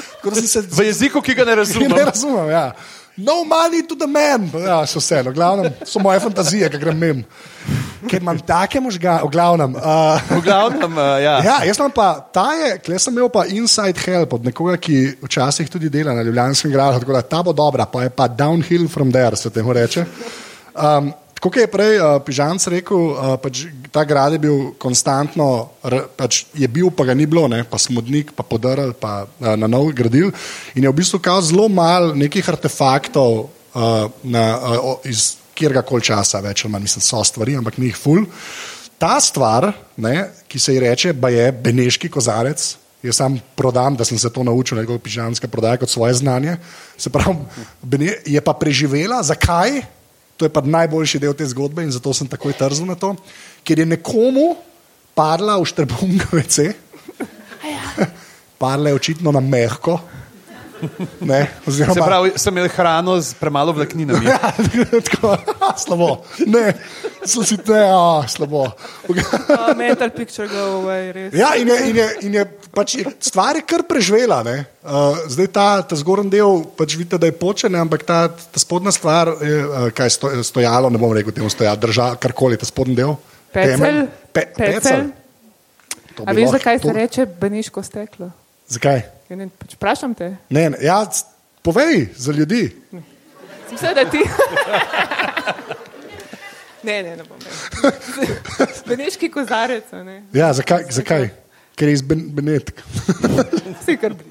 [0.47, 1.99] Se V jeziku, ki ga ne Ne razumem.
[1.99, 2.69] razumem, ja.
[3.17, 4.49] No money to the man.
[4.57, 7.25] Ja, so vse, no, glavnem, so moje fantazije, ki grem mem.
[8.09, 9.75] Ker imam take možgane, v glavnem.
[9.77, 11.35] Uh, V glavnem, uh, ja.
[11.45, 15.19] ja, jaz imam pa, ta je, klej sem imel pa inside help od nekoga, ki
[15.23, 18.89] včasih tudi dela na Ljubljanskem gradu, tako da ta bo dobra, pa je pa downhill
[18.89, 20.07] from there, se temu reče.
[20.73, 26.05] Um, Kot je prej uh, Pižanc rekel, uh, pač ta grad je bil konstantno, r,
[26.15, 29.67] pač je bil, pa ga ni bilo, ne, pa smodnik, pa podaril, pa uh, na
[29.67, 30.31] nov gradil.
[30.79, 36.39] In je v bistvu kao zelo malo nekih artefaktov uh, na, uh, iz kjerkoli časa,
[36.45, 38.23] več ali manj, mislim, so stvari, ampak ni jih ful.
[39.03, 42.69] Ta stvar, ne, ki se ji reče, pa je beneški kozarec.
[43.03, 46.55] Jaz sam prodam, da sem se to naučil, ne kot pižanska prodaja, kot svoje znanje.
[46.95, 47.35] Se pravi,
[48.31, 49.19] je pa preživela.
[49.27, 49.83] Zakaj?
[50.43, 53.13] To je pa najboljši del te zgodbe in zato sem takoj trzel na to,
[53.63, 54.57] ker je nekomu
[55.15, 56.65] padla v štrbungavece,
[58.63, 60.01] padla je očitno na mehko.
[61.31, 64.27] Ne, oziroma, Se pravi, sem imel hrano z premalo vlakninami.
[64.33, 64.39] Ja,
[65.01, 65.37] tako,
[65.79, 66.09] slabo.
[66.47, 66.75] Ne,
[67.25, 68.67] so si te, a, slabo.
[69.53, 71.35] Uh, mental picture go away, res.
[71.37, 74.41] Ja, in je, in je, in je, pač je stvar je kar preživela.
[74.43, 74.65] ne.
[74.83, 78.91] Uh, zdaj ta, ta zgornji del, pač vidite, da je počen, ampak ta, ta spodnja
[78.91, 82.67] stvar, je, uh, kaj je sto, stojalo, ne bom rekel temu stojalo, drža, karkoli, ta
[82.67, 83.15] spodnji del.
[83.55, 84.07] Temelj.
[84.33, 85.11] Pe, pecelj.
[86.17, 88.31] To A veš, zakaj se to- reče beniško steklo?
[88.73, 89.03] Zakaj?
[89.29, 90.33] Ja, ne, pač Vprašam te.
[90.49, 91.03] Ne, ne, ja,
[91.63, 92.71] povej za ljudi.
[93.69, 94.21] Sem se, da ti.
[96.83, 97.39] Ne, ne, ne bom.
[97.39, 97.87] ne.
[98.89, 100.17] Beneški kozarec, ne.
[100.35, 100.89] Ja, zakaj?
[100.91, 101.29] zakaj?
[101.79, 102.75] Ker je iz Ben- Benetk.
[103.79, 104.27] Vsi kar bi.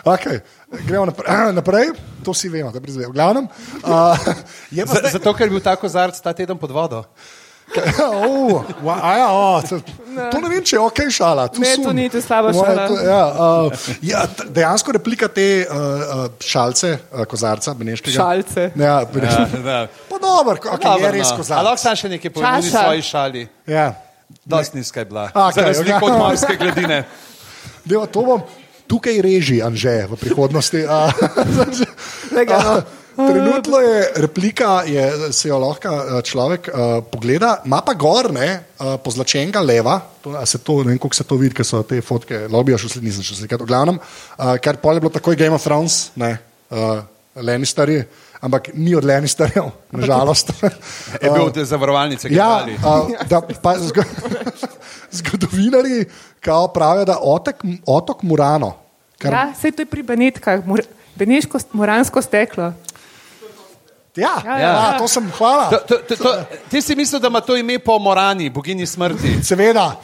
[0.00, 0.40] Okay.
[0.88, 1.52] Gremo naprej.
[1.60, 1.92] naprej,
[2.24, 3.10] to si vemo, da je brezvejo.
[3.12, 3.50] V glavnem,
[3.84, 4.16] uh,
[4.72, 5.12] je pa Z, zdaj.
[5.12, 7.04] zato, ker je bil ta kozarc ta teden pod vodo.
[8.02, 8.64] Oh,
[9.02, 9.78] a ja, oh, to,
[10.32, 11.46] to ne vem, če je ok šala.
[11.54, 11.84] Tu Ne, sum.
[11.84, 12.86] to ni, to je slaba šala.
[12.90, 18.16] To, ja, uh, ja, dejansko replika te uh, uh, šalce, uh, kozarca, beneškega.
[18.16, 18.70] Šalce.
[18.74, 19.00] Ja.
[19.06, 21.78] Ja, Pa dobro, okay, je res A lahko kozarec.
[21.80, 23.42] sam še nekaj povem o svoji šali?
[23.70, 23.94] Ja.
[24.44, 25.30] Dosti nizka je bila.
[25.34, 26.10] A, Za razliko okej.
[26.10, 27.04] od morske gladine.
[27.88, 28.42] Deva, to bom
[28.90, 30.82] tukaj reži, Anže, v prihodnosti.
[30.90, 31.10] A,
[32.34, 32.99] Tega, no.
[33.16, 38.48] Trenutno je replika, je, se jo lahko a, človek a, pogleda, ima pa gor, ne,
[38.78, 42.00] a, pozlačenega leva, to, se to, ne vem, kako se to vidi, ker so te
[42.04, 43.98] fotke, lobijo še sledi, nisem še slikal, glavnem,
[44.38, 46.36] a, ker pol je bilo takoj Game of Thrones, ne,
[46.70, 46.90] a,
[47.40, 48.04] Lannisterji,
[48.42, 50.50] ampak ni od Lannisterjev, nažalost.
[51.22, 54.02] Je bil od zavarovalnice, ki Ja, je a, da, pa, zgo,
[55.18, 56.04] zgodovinari
[56.74, 58.72] pravijo, da otek, otok Murano,
[59.18, 60.82] kar, Ja, sej to je pri Benetkah, mor,
[61.18, 62.72] beneško moransko steklo.
[64.20, 64.92] Ja, Ja, ja, ja.
[64.92, 65.70] ja, to sem hvala.
[65.70, 66.34] To, to, to, to,
[66.70, 69.38] ti si mislil, da ima to ime po Morani, bogini smrti.
[69.44, 70.00] Seveda,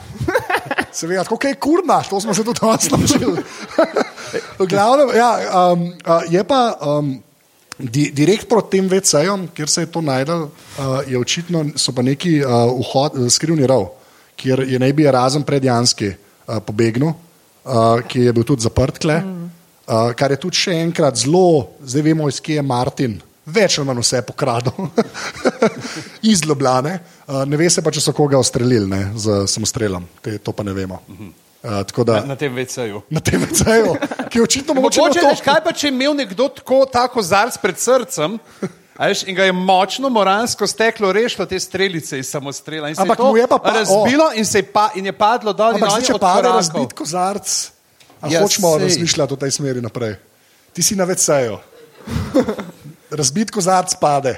[0.91, 3.43] seveda tako je kurna, to smo se tudi danes naučili.
[4.59, 5.31] V glavnem, ja,
[5.71, 5.93] um,
[6.29, 7.13] je pa um,
[7.77, 12.01] di, direkt proti tem VC-jem, kjer se je to najdel, uh, je očitno, so pa
[12.01, 13.89] neki uh, vhod, skrivni rov,
[14.35, 19.21] kjer je naj bi razen predjanski uh, pobegnil, uh, ki je bil tudi zaprt kle.
[19.87, 23.13] Uh, kar je tudi še enkrat zelo, zdaj vemo, iz kje je Martin.
[23.47, 24.73] Več ali manj vse pokradel,
[26.23, 26.97] iz Ljubljane.
[27.25, 30.63] Uh, ne ve se pa, če so koga ustrelili ne, z samostrelom, Te, to pa
[30.63, 30.99] ne vemo.
[31.07, 31.29] Uh,
[31.83, 33.01] tako da Na tem VC-ju.
[33.09, 33.95] na tem VC-ju,
[34.27, 37.57] ki je očitno mogoče Mogoče, veš, kaj pa če je imel nekdo tako, tako zarc
[37.57, 38.35] pred srcem
[38.93, 42.89] veš, in ga je močno moransko steklo rešilo te strelice iz samostrela.
[42.89, 45.71] in Ampak mu je pa pa- razbilo in, se je pa, in je padlo dol.
[45.71, 47.71] in Ampak če pade razbit kozarc,
[48.19, 48.83] a Ja, hočemo sej.
[48.85, 50.15] razmišljati v tej smeri naprej.
[50.73, 51.57] Ti si na VC-ju.
[53.11, 54.35] Razbit kozarc pade.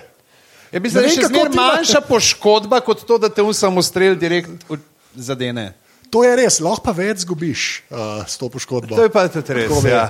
[0.71, 4.13] Je Ne je še zmeraj ti na- manjša poškodba, kot to, da te v samostrel
[4.15, 4.77] direkt v-
[5.17, 5.73] zadene.
[6.09, 8.97] To je res, lahko pa več zgubiš uh, s to poškodbo.
[8.97, 9.69] To je pa tudi res.
[9.69, 9.85] Tako.
[9.85, 10.09] Ja.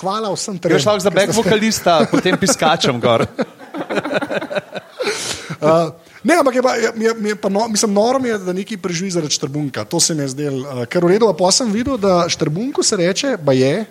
[0.00, 0.76] Hvala vsem trem.
[0.76, 3.24] Greš lahko za back ste vokalista, potem piskačem gor.
[5.60, 5.88] Uh,
[6.28, 6.92] ne, ampak je pa, je,
[7.32, 9.88] je, pa no, mislim, noro je, da neki preživi zaradi štrbunka.
[9.88, 13.00] To se mi je zdelo, uh, ker v redu, pa sem videl, da štrbunku se
[13.00, 13.88] reče, pa je,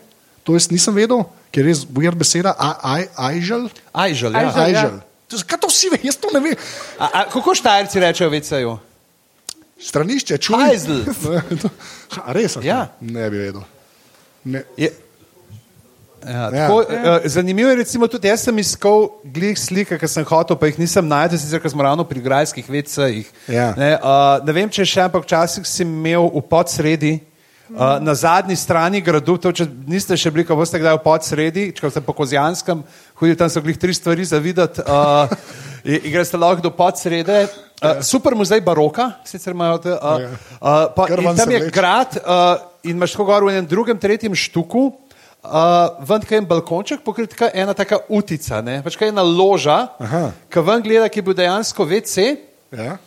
[0.47, 3.67] to jaz nisem vedel, ker je res bujer beseda, a- aj- ajžel.
[3.91, 4.47] Ajžel, ja.
[4.47, 4.63] Ajžel.
[4.63, 4.95] Ajžel.
[5.27, 6.55] To- Kaj to vsi ve, jaz to ne vem.
[6.95, 8.77] A, a, kako štajerci rečejo VC-ju?
[9.77, 10.55] Stranišče, čuj.
[10.63, 11.03] Hajzel.
[12.23, 12.55] A res?
[12.57, 12.63] a?
[12.63, 12.79] Ja.
[13.03, 13.61] Ne bi vedel.
[14.47, 14.63] Ne.
[14.79, 14.87] Je,
[16.23, 16.67] ja, Ja.
[16.67, 17.19] tako, ja.
[17.25, 21.03] Zanimivo je, recimo, tudi jaz sem iskal glih slike, ki sem hotel, pa jih nisem
[21.07, 23.27] našel, sicer smo ravno pri grajskih vecajih.
[23.47, 23.75] Ja.
[23.77, 27.13] Ne, uh, ne vem, če še, ampak včasih si imel v podsredi.
[27.67, 31.63] Uh, na zadnji strani gradu, to, če niste še bili, ko boste kdaj v podsredi,
[31.75, 32.79] če ste po Kozjanskem,
[33.19, 35.27] hodili tam so glih tri stvari za videti, uh,
[35.83, 37.43] in in greste lahko do podsrede.
[37.77, 39.81] Uh, super muzej baroka, sicer imajo.
[39.83, 39.97] te,
[40.57, 41.05] Uh, pa,
[41.37, 42.55] tam je grad uh,
[42.87, 44.87] in imaš tako gor v enem drugem, tretjem štuku.
[45.43, 48.79] Uh, ven kaj je en balkonček, pokrit kaj ena taka utica, ne?
[48.83, 49.91] pač kaj ena loža,
[50.49, 52.31] ki ven gleda, ki je bil dejansko WC,
[52.71, 52.97] Ja.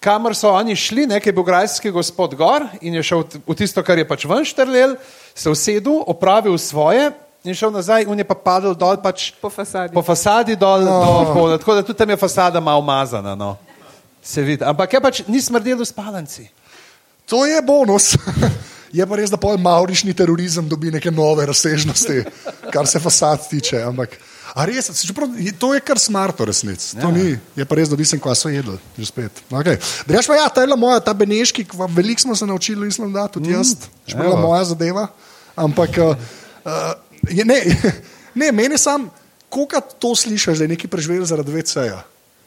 [0.00, 3.54] Kamor so oni šli, ne, ki je bil grajski gospod gor in je šel v-
[3.54, 4.96] tisto, kar je pač ven štrlel,
[5.34, 7.10] se usedel, opravil svoje
[7.44, 9.94] in šel nazaj, in je pa padel dol pač Po fasadi.
[9.94, 10.96] po fasadi dol, no.
[11.00, 13.34] do poda, tako da tudi tam je fasada malo umazana.
[13.34, 13.56] No.
[14.22, 16.48] Se vidi, ampak je pač ni smrdelo v spalnici.
[17.24, 18.16] To je bonus.
[18.90, 22.24] Je pa res, da pol maurični terorizem dobi neke nove razsežnosti,
[22.72, 23.78] kar se fasad tiče.
[23.86, 24.16] Ampak,
[24.54, 26.92] a res, čeprav, je- to je kar smarto resnic.
[26.92, 27.10] To Ja.
[27.10, 29.32] ni, je pa res, da nisem kva so jedel, že spet.
[29.50, 29.76] Okay.
[30.06, 33.50] Drugač pa ja, ta je moja, ta beneški, veliko smo se naučili, mislim, da tudi
[33.50, 33.74] jaz,
[34.08, 34.36] mm, evo.
[34.38, 35.06] moja zadeva.
[35.56, 36.16] Ampak, uh,
[36.64, 36.92] uh,
[37.28, 37.58] je, ne,
[38.34, 39.10] ne, meni sam,
[39.48, 42.02] koliko to slišiš, da je neki preživel zaradi VC-ja.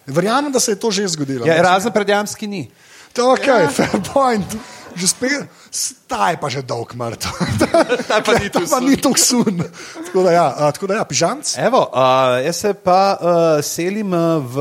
[0.05, 1.45] Verjamem, da se je to že zgodilo.
[1.45, 2.71] Ja, razen predjamski ni.
[3.13, 3.69] Ok, ja.
[3.69, 4.45] fair point.
[4.95, 7.33] Že spet, staj pa že dolg mrtev.
[8.09, 8.85] Ta pa ni pa sun.
[8.85, 9.61] ni tu sun.
[10.05, 11.57] Tako da ja, a, tako da ja pižamc.
[11.57, 14.55] Evo, uh, jaz se pa uh, selim uh, v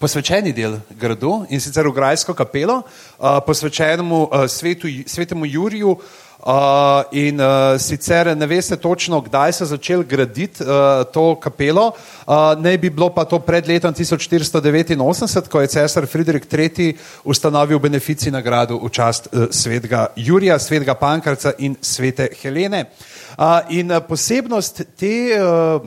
[0.00, 5.90] posvečeni del gradu in sicer v Grajsko kapelo, uh, posvečenemu uh, svetu, svetemu Juriju.
[5.90, 6.29] Uh,
[7.12, 11.92] in uh, sicer ne veste točno, kdaj so začeli graditi uh, to kapelo.
[12.26, 16.96] Uh, naj bi bilo pa to pred letom 1489, ko je cesar Friedrich III.
[17.24, 22.84] ustanovil benefici nagrado v čast uh, svetega Jurija, svetega Pankarca in svete Helene.
[23.38, 25.82] Uh, in uh, posebnost te uh,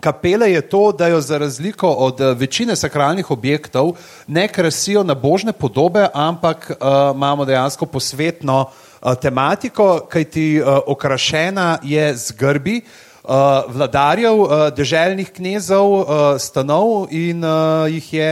[0.00, 5.52] kapele je to, da jo za razliko od večine sakralnih objektov ne krasijo na božne
[5.52, 8.87] podobe, ampak uh, imamo dejansko posvetno uh,
[9.20, 12.80] tematiko, kajti uh, okrašena je z grbi.
[13.28, 14.38] Uh, vladarjev,
[14.72, 16.08] deželnih knezov,
[16.40, 17.44] stanov in
[17.92, 18.30] jih je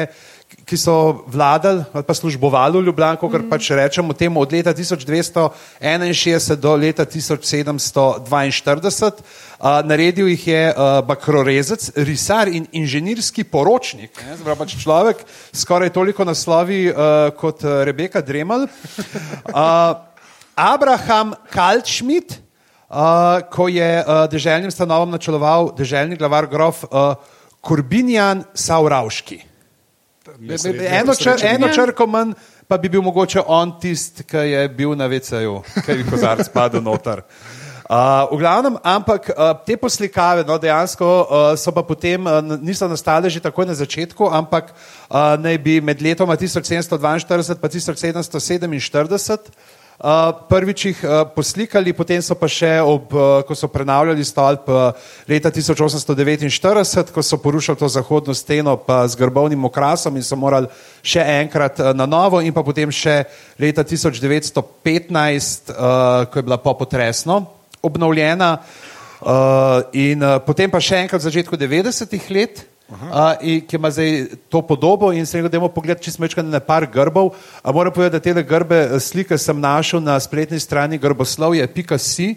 [0.66, 3.50] ki so vladali ali pa službovali v Ljubljani, kot mm.
[3.50, 9.12] pač rečemo temu, od leta 1261 do leta 1742.
[9.56, 10.76] Uh, naredil jih je uh,
[11.06, 14.24] bakrorezec, risar in inženirski poročnik.
[14.42, 15.16] Zdaj, pač človek
[15.52, 16.96] skoraj toliko naslovi uh,
[17.38, 18.66] kot Rebeka Dremal.
[19.46, 19.94] Uh,
[20.56, 22.40] Abraham Kalčmit,
[22.88, 27.12] uh, ko je uh, deželnim stanovom načeloval deželni glavar grof uh,
[27.60, 29.42] Korbinjan Sauravški.
[30.90, 32.32] Eno, čr, eno črko manj,
[32.68, 36.82] pa bi bil mogoče on tisti, ki je bil na VC-ju, ki je kozarc padel
[36.82, 37.22] noter.
[37.86, 42.88] Uh, v glavnem, ampak uh, te poslikave no, dejansko uh, so pa potem uh, niso
[42.90, 47.44] nastale že takoj na začetku, ampak uh, naj bi med letoma 1742
[48.66, 53.64] in 1747 Uh, prvič jih uh, poslikali, potem so pa še, ob, uh, ko so
[53.72, 54.68] prenavljali stolp
[55.24, 60.68] leta 1849, ko so porušili to zahodno steno z grbovnim okrasom in so morali
[61.00, 63.24] še enkrat na novo in pa potem še
[63.56, 67.40] leta 1915, uh, ko je bila popotresno
[67.80, 68.58] obnovljena
[69.96, 72.66] in potem pa še enkrat v začetku 90-ih let.
[72.86, 76.60] Uh, in, ki ima zdaj to podobo, in se gremo pogledati, če smo večkrat na
[76.62, 77.32] par grbov.
[77.34, 82.28] Uh, moram povedati, da te grbe eh, slike sem našel na spletni strani grboslovje.si,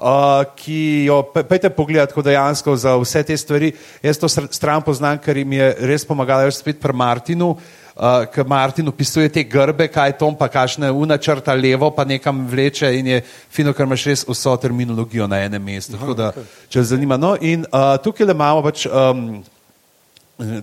[0.00, 3.74] uh, ki jo pejte pogledati, kot dejansko za vse te stvari.
[4.00, 7.52] Jaz to stran poznam, ker jim je res pomagala, jaz spet pri Martinu.
[8.00, 12.88] Uh, ker Martin opisuje te grbe, kaj Tom pa kašne unačrta levo, pa nekam vleče
[12.96, 16.00] in je fino, ker imaš res vso terminologijo na enem mestu.
[16.00, 16.52] Aha, da, okay.
[16.72, 17.20] Če zanima.
[17.20, 18.88] No, in uh, tukaj le imamo pač.
[18.88, 19.42] Um,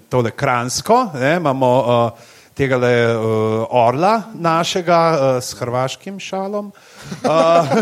[0.09, 2.11] tole kransko, ne, imamo uh,
[2.57, 4.99] tega le uh, orla našega
[5.37, 7.29] uh, s hrvaškim šalom, uh,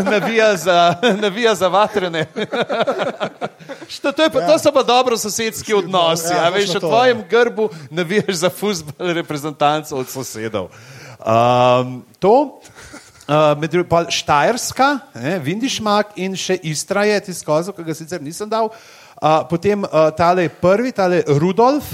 [0.12, 2.26] navija, za, navija za vatrene.
[3.94, 4.46] Što, to, pa, ja.
[4.46, 9.98] to so pa dobro sosedski odnosi, ja, veš, v tvojem grbu navijaš za fuzbol reprezentancov
[9.98, 10.68] od sosedov.
[11.18, 12.60] Um, to,
[13.26, 15.00] Uh, med drugim Štajerska,
[15.42, 18.70] Vindišmak in še Istra je tiskal, ki ga sicer nisem dal.
[18.70, 18.76] Uh,
[19.48, 21.92] potem uh, tale prvi, tale Rudolf,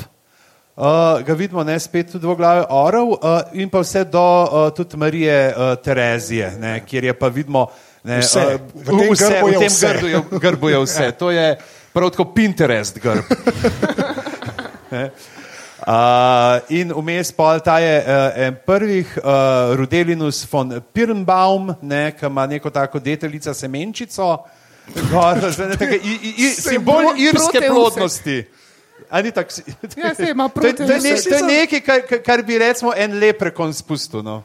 [0.74, 4.70] uh, ga vidimo ne spet tudi v glavi orov uh, in pa vse do uh,
[4.74, 7.68] tudi Marije uh, Terezije, ne, kjer je pa vidimo
[8.04, 9.92] ne, vse, uh, v tem, vse, grbu, v tem vse.
[9.92, 11.12] Grbu, je, grbu je vse.
[11.18, 11.46] To je
[11.92, 13.24] prav tako Pinterest grb.
[15.82, 22.28] Uh, in vmes pa ta je uh, en prvih, uh, Rudelinus von Pirnbaum, ne, ki
[22.28, 24.61] ima neko tako deteljico semenčico, uh,
[25.10, 28.44] Gor, zdaj, tako, i, i, i, simbol irske plodnosti.
[29.34, 29.46] Tak,
[29.96, 30.76] ja, se ima temu.
[31.28, 34.22] To je nekaj, kar, kar bi recimo en leprekon spustil.
[34.22, 34.42] No.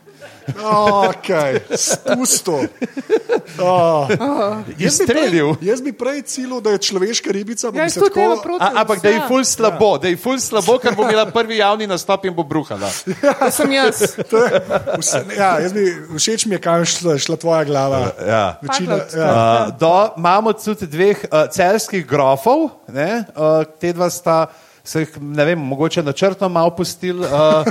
[0.63, 1.29] Ok,
[1.75, 2.61] spusto.
[3.59, 4.07] Oh.
[4.79, 5.55] Izstrelil.
[5.61, 7.71] Jaz bi prej cilil, da je človeška ribica.
[7.75, 10.01] Ja, tako, a, ampak da je ful slabo, ja.
[10.01, 12.91] da je ful slabo, ker bo imela prvi javni nastop in bo bruhala.
[13.21, 13.33] Ja.
[13.47, 14.15] To sem jaz.
[14.29, 14.61] To je,
[14.99, 15.83] vse, ja, jaz bi,
[16.15, 18.01] všeč mi je, kam šla, šla tvoja glava.
[18.27, 18.45] Ja.
[18.61, 19.27] Večina, ja.
[19.27, 24.47] uh, do, imamo tudi dveh uh, celskih grofov, ne, uh, te dva sta
[24.87, 27.65] se jih, ne vem, mogoče načrtno malo pustili uh,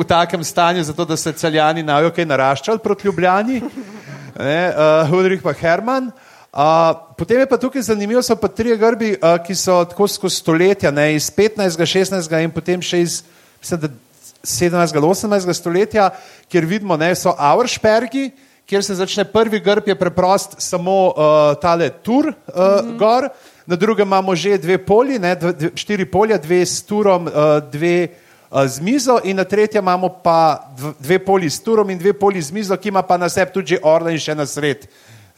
[0.00, 5.54] v takem stanju, zato da se celjani najo kaj naraščali proti Ljubljani, uh, Ulrich pa
[5.56, 6.10] Herman.
[6.52, 10.42] Uh, potem je pa tukaj zanimivo, so pa tri grbi, uh, ki so tako skozi
[10.42, 12.36] stoletja, ne, iz 15., 16.
[12.44, 13.22] in potem še iz
[13.62, 13.96] mislim,
[14.44, 14.96] 17.
[14.96, 15.52] ali 18.
[15.56, 16.10] stoletja,
[16.50, 18.30] kjer vidimo, da so Auerspergi,
[18.68, 22.98] kjer se začne prvi grb, je preprost samo uh, tale tur uh, mm -hmm.
[22.98, 23.30] gor
[23.70, 28.08] na drugem imamo že dve polji, ne, dve, štiri polja, dve s turom, uh, dve
[28.50, 30.66] uh, z mizo, in na tretjem imamo pa
[30.98, 33.78] dve polji s turom in dve polji z mizo, ki ima pa na sebi tudi
[33.82, 34.88] orla in še na sred.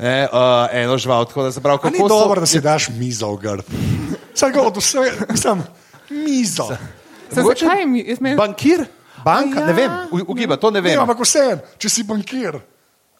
[0.01, 2.88] Ne, uh, eno žival, tako da se pravi, kako je to dobro, da si daš
[2.97, 3.77] mizo v grb.
[4.33, 5.61] Vsak od vsega, sem
[6.09, 6.73] mizo.
[7.31, 8.40] Zakaj mi je zmeden?
[8.40, 8.88] Bankir,
[9.25, 9.66] banka, ja.
[9.66, 9.90] ne vem,
[10.25, 10.97] ugiba, to ne vem.
[10.97, 12.62] Ne, ampak vse, če si bankir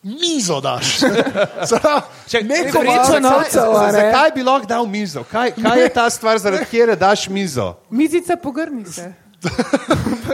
[0.03, 0.99] mizo daš.
[2.31, 5.25] Če neko vrečo novcev, zakaj bi lahko dal mizo?
[5.31, 7.75] Kaj, kaj je ta stvar, zaradi katere daš mizo?
[7.91, 9.13] Mizica pogrni se.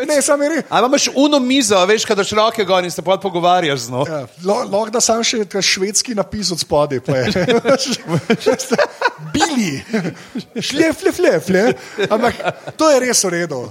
[0.08, 0.64] Ne, sam je res.
[0.68, 4.04] Ali imaš uno mizo, veš, kadar še roke gor in se pa pogovarjaš z njo.
[4.08, 7.00] Ja, Lahko da sam še švedski napis od spodaj.
[9.34, 9.82] Bili,
[10.62, 11.64] šle, fle, fle, fle.
[12.08, 12.42] Ampak
[12.78, 13.24] to je res.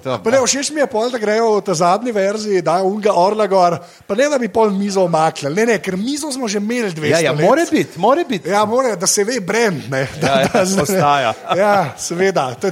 [0.03, 3.13] Pa Ne, všeč mi je pol, da grejo v ta zadnji verziji, da je unga
[3.15, 5.55] orla gor, pa ne da bi pol mizo omaknili.
[5.55, 8.49] Ne, ne, ker mizo smo že imeli dve Ja, ja, more biti, more biti.
[8.49, 9.87] Ja, more, da se ve brand.
[9.89, 11.33] Ne, da, Ja, ja, da, ostaja.
[11.55, 12.53] Ja, seveda.
[12.61, 12.69] To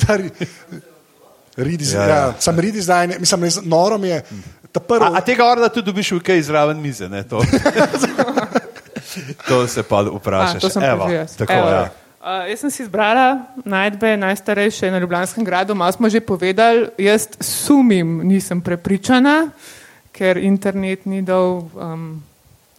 [1.58, 2.10] redizajn.
[2.10, 2.34] Ja, Ja, ja.
[2.39, 4.22] Sam redizajn, mislim, res noro mi je.
[4.72, 7.39] Ta prvi, A, a tega orla tudi dobiš v kaj zraven mize, ne to.
[9.50, 10.56] to se pa vprašaš.
[10.56, 11.70] A, to sem Evo, tako, Evo.
[11.70, 11.86] ja.
[12.26, 16.89] Uh, jaz sem si izbrala najdbe najstarejše na Ljubljanskem gradu, malo smo že povedali.
[16.98, 19.54] Jaz sumim, nisem prepričana,
[20.12, 22.18] ker internet ni dal um,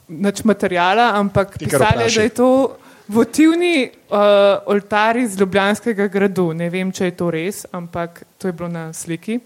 [0.09, 2.77] nič materijala, ampak pisali, da je to
[3.09, 4.19] votivni uh,
[4.67, 6.51] oltar iz Ljubljanskega gradu.
[6.55, 9.39] Ne vem, če je to res, ampak to je bilo na sliki.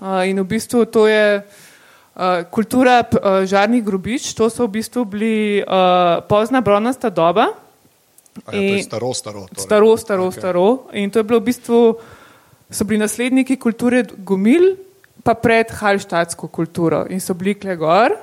[0.00, 5.04] Uh, in v bistvu to je uh, kultura uh, žarnih grobišč, to so v bistvu
[5.04, 7.52] bili uh, pozna bronasta doba.
[8.32, 9.46] Ja, to je in- staro, staro.
[9.48, 9.64] Torej.
[9.64, 10.38] Staro, staro, okay.
[10.40, 10.66] staro.
[10.96, 11.80] In to je bilo v bistvu,
[12.72, 14.76] so bili nasledniki kulture Gomil,
[15.22, 18.16] pa pred halštatsko kulturo in so bili kle gor.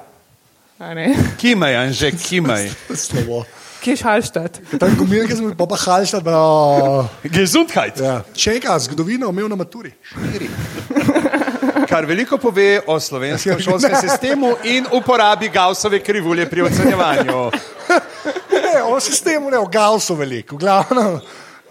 [0.79, 1.13] a ne.
[1.37, 2.69] Kimaj, Anže, kimaj.
[2.95, 3.45] Slovo.
[3.79, 4.59] Kje je halštat?
[4.79, 7.99] Tam gumil, ki smo pa pa halšta, da oh, Gesundheit.
[7.99, 8.21] ja.
[8.35, 9.93] Čeka, zgodovino imel na maturi.
[10.03, 10.49] Štiri.
[11.89, 17.39] Kar veliko pove o slovenskem šolskem sistemu in uporabi Gaussove krivulje pri ocenjevanju.
[18.51, 21.19] Ne, o sistemu ne, o Gausu veliko, v glavnem.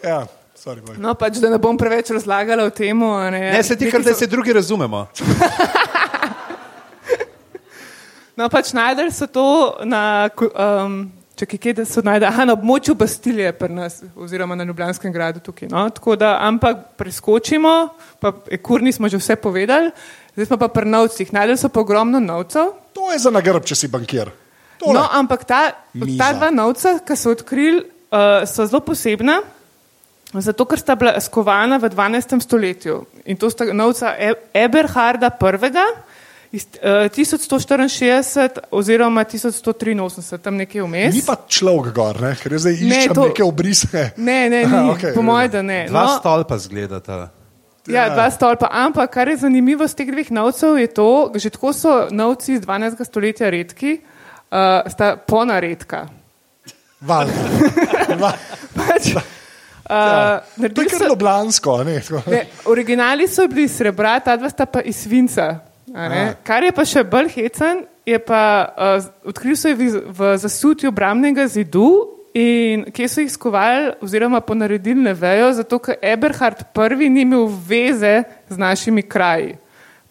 [0.03, 0.25] Ja,
[0.59, 0.97] sorry, boj.
[0.99, 2.99] No, pač, da ne bom preveč razlagala o tem.
[3.31, 5.07] Ne, Ne, se ti kar, da se drugi razumemo.
[8.39, 9.45] No, pač najdel so to
[9.83, 14.67] na, um, čakaj, kje da so najdel, aha, na območju Bastilije pri nas, oziroma na
[14.67, 15.69] Ljubljanskem gradu tukaj.
[15.71, 15.85] No?
[15.95, 17.75] Tako da, ampak preskočimo,
[18.21, 19.93] pa e, kurni smo že vse povedali,
[20.35, 21.33] zdaj smo pa pri novcih.
[21.33, 22.75] Najdel so pa ogromno novcev.
[22.93, 24.33] To je za nagrb, če si bankir.
[24.79, 24.95] Tole.
[24.95, 25.63] No, ampak ta,
[25.95, 26.19] Miza.
[26.19, 29.41] ta dva novca, ki so odkrili, uh, so zelo posebna.
[30.29, 32.37] Zato, ker sta bila skovana v 12.
[32.45, 32.99] stoletju.
[33.33, 35.87] In to sta novca E- Eberharda I.
[36.53, 41.15] iz uh, 1164 oziroma 1183, tam nekje vmes.
[41.15, 42.35] Ni pa človek gor, ne?
[42.35, 44.05] ker jaz zdaj Ne, iščem to- neke obrise.
[44.17, 44.79] Ne, ne, ni.
[44.91, 45.81] Okej, okay, po mojem, da ne.
[45.89, 47.29] Dva No, stolpa zgledata.
[47.87, 48.69] ja, dva stolpa.
[48.71, 52.61] Ampak kar je zanimivo z teh dveh novcev, je to, že tako so novci iz
[52.61, 53.05] 12.
[53.05, 54.01] stoletja redki,
[54.49, 54.57] uh,
[54.87, 56.09] sta ponaredka.
[57.01, 57.33] Valjda.
[58.23, 58.35] Va-
[58.75, 59.23] Pač, uh,
[60.59, 61.75] To je kar so- ljubljansko.
[61.75, 62.01] a Ne?
[62.01, 62.31] Tako.
[62.31, 65.68] Ne, originali so bili iz srebra, ta dva sta pa iz svinca.
[65.95, 66.23] A ne.
[66.31, 66.35] A.
[66.45, 70.93] Kar je pa še bolj hecen, je pa uh, odkril so jih v, v zasutju
[70.95, 71.89] bramnega zidu
[72.37, 76.65] in kje so jih skovali oziroma ponaredili ne vejo, zato ker Eberhard
[77.03, 79.57] I ni imel veze z našimi kraji.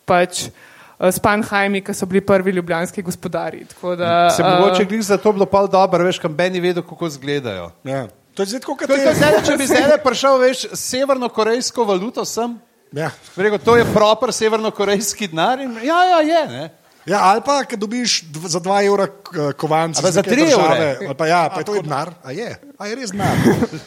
[0.05, 3.65] Pač, uh, s Panhajmi, ki so bili prvi ljubljanski gospodari.
[3.65, 6.61] Tako Da, Se uh, mogoče glih za to bilo pol dobro, veš, kam Ben je
[6.61, 7.71] vedel, kako izgledajo.
[7.83, 8.07] Ja.
[8.33, 12.59] To je zdaj kot To je zdaj, če bi zdaj prišel, veš, severno-korejsko valuto sem,
[12.91, 13.11] Ja.
[13.35, 16.65] rekel, to je proper severno-korejski denar ja, ja, je, ne.
[17.05, 19.99] Ja, ali pa, če dobiš za 2 evra k- kovanci.
[19.99, 21.07] A pa iz za neke tri države, evre?
[21.07, 22.11] ali Pa, ja, pa je to je denar.
[22.21, 22.47] A je,
[22.77, 23.35] a je res denar.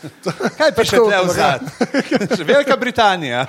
[0.56, 1.60] Kaj pa še Tako, vzad?
[2.36, 3.44] Še Velika Britanija.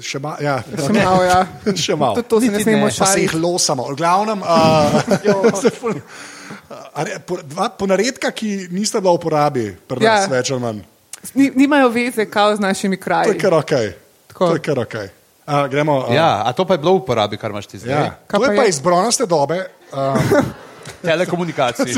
[0.00, 1.40] Še ma, ja, Še malo, ja.
[1.76, 2.14] še malo.
[2.18, 2.94] Tudi to se ne smemo ne.
[2.96, 3.86] Pa se jih losamo.
[3.86, 6.02] V glavnem, uh, se ful-
[6.90, 10.26] a ne, po- dva ponaredka, ki nista bila v uporabi, pri Ja.
[10.26, 10.80] več ali manj.
[11.34, 13.38] Ni, nimajo veze kao z našimi To je kraji.
[13.38, 13.74] kar ok.
[14.40, 14.48] Tako.
[14.48, 14.94] To je kar ok.
[15.44, 15.98] Uh, gremo.
[16.08, 17.92] Uh, Ja, a to pa je bilo v uporabi, kar imaš ti zdaj?
[17.92, 18.16] ja.
[18.24, 18.68] Kaj To je pa je?
[18.68, 19.60] iz bronaste dobe.
[19.90, 20.14] Uh,
[21.02, 21.92] Telekomunikacij.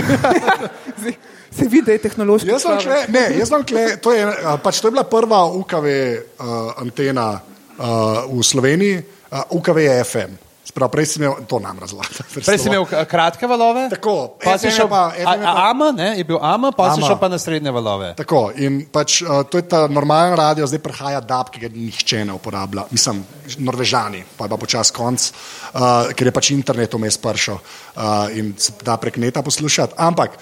[1.53, 2.49] Se vidi, da je tehnološki.
[2.49, 4.25] jaz sem kle, ne, jaz sem kle, to je,
[4.65, 7.85] pač to je bila prva UKV uh, antena uh,
[8.33, 10.33] v Sloveniji, uh, UKV je FM.
[10.73, 12.25] Sprav, prej si imel, to nam razlaga.
[12.33, 16.25] Prej si imel kratke valove, Tako, pa si šel, pa- a, a, AMA, ne, je
[16.25, 17.11] bil AMA, pa si AMA.
[17.13, 18.15] šel pa na srednje valove.
[18.17, 22.23] Tako, in pač uh, to je ta normalen radio, zdaj prihaja DAB, ki ga nihče
[22.25, 23.21] ne uporablja, mislim,
[23.61, 28.55] Norvežani, pa je pa počasi konc, uh, ker je pač internet vmes pršel uh, in
[28.57, 29.93] se da prek neta poslušati.
[30.01, 30.39] Ampak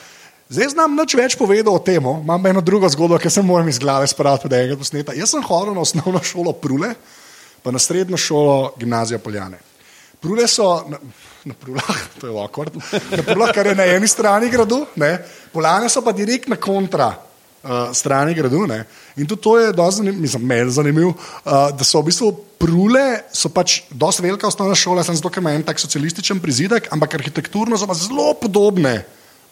[0.47, 3.83] zdaj znam nič več povedati o tem, imam eno drugo zgodbo, ki se moram iz
[3.83, 5.19] glave spraviti, da je enkrat posneta.
[5.19, 6.95] Jaz sem hodil na osnovno šolo Prule,
[7.67, 9.59] pa na srednjo šolo Gimnazija Poljane.
[10.21, 10.99] Prule so na,
[11.45, 12.75] na Prulah, to je awkward,
[13.17, 15.15] na Prulah, kar je na eni strani gradu, ne,
[15.53, 18.67] Poljane so pa direkt na kontra uh, strani gradu.
[18.69, 18.83] Ne,
[19.17, 19.73] in tudi to je
[20.39, 22.31] meni zanimivo, uh, da so v bistvu
[22.61, 26.91] Prule, so pač dosti velika osnovna šola, sem zato, ker ima en tak socialističen prizidek,
[26.93, 28.99] ampak arhitekturno so pa zelo podobne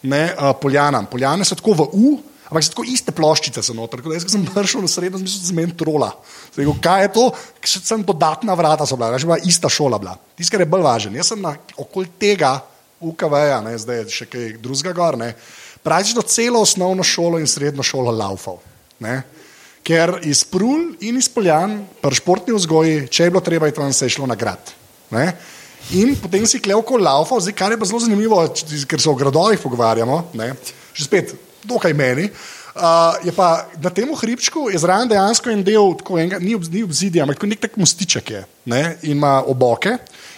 [0.02, 1.09] ne, uh, Poljanam.
[1.09, 4.00] Poljane so tako v U, Ampak so tako iste ploščice so noter.
[4.08, 6.08] Jaz sem prišel na srednjo, sem mislil, da sem trola.
[6.54, 7.24] Sem Rekel, kaj je to?
[7.61, 10.00] Še sem dodatna vrata so bila, že bila ista šola.
[10.00, 10.16] bila.
[10.38, 11.12] Tisto, kar je bolj važno.
[11.20, 12.56] Jaz sem na okoli tega
[13.04, 15.32] UKV-ja, zdaj je še kaj drugega gor, ne,
[15.86, 18.59] praktično celo osnovno šolo in srednjo šolo laufal.
[19.05, 19.20] Ne.
[19.86, 23.92] Ker iz Prul in iz Poljan, pri športni vzgoji, če je bilo treba, je tam
[23.94, 24.74] se je šlo na grad.
[25.14, 25.30] Ne.
[25.96, 28.40] In potem si klevko laufal, zdaj kar je pa zelo zanimivo,
[28.90, 30.51] ker se o gradovih pogovarjamo, ne,
[30.92, 32.28] že spet, dokaj meni.
[32.78, 37.24] Uh, je pa na tem hribčku zraven dejansko en del, enega, ni, ob, ni obzidja,
[37.24, 39.96] ampak nek tak mostiček je ne, in ima oboke.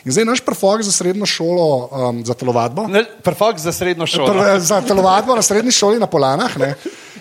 [0.09, 2.87] In zdaj naš prefok za srednjo šolo, um, za telovadbo.
[3.27, 4.33] Prfok za srednjo šolo.
[4.33, 6.73] Prve, za telovadbo na srednji šoli na Polanah ne,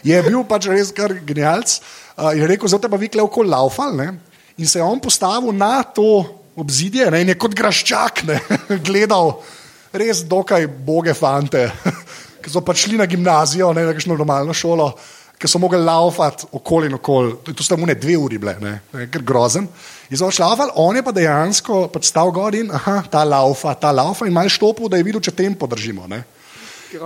[0.07, 1.81] je bil pač res kar genialc.
[2.15, 4.13] Uh, je rekel, zdaj pa vi klevko laufal ne,
[4.55, 6.23] in se je on postavil na to
[6.55, 8.39] obzidje ne, in je kot graščak ne,
[8.87, 9.41] gledal
[9.91, 11.67] res dokaj boge fante,
[12.43, 14.91] ki so pač šli na gimnazijo, ne na kakšno normalno šolo.
[15.39, 18.73] Ki so mogli laufati okoli in okoli, to, sta mu ne dve uri bile, ne,
[18.91, 19.69] ne, ker grozen.
[20.11, 23.93] In so šlaufali, on je pa dejansko pač stal gor in aha, ta laufa, ta
[23.95, 26.09] laufa in malo štopil, da je videl, če tempo držimo.
[26.11, 26.25] Ne.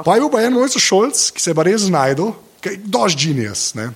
[0.02, 2.32] Pa je bil pa en moj sošolc, ki se je pa res znašel,
[2.64, 3.74] je dož genius.
[3.78, 3.92] Ne?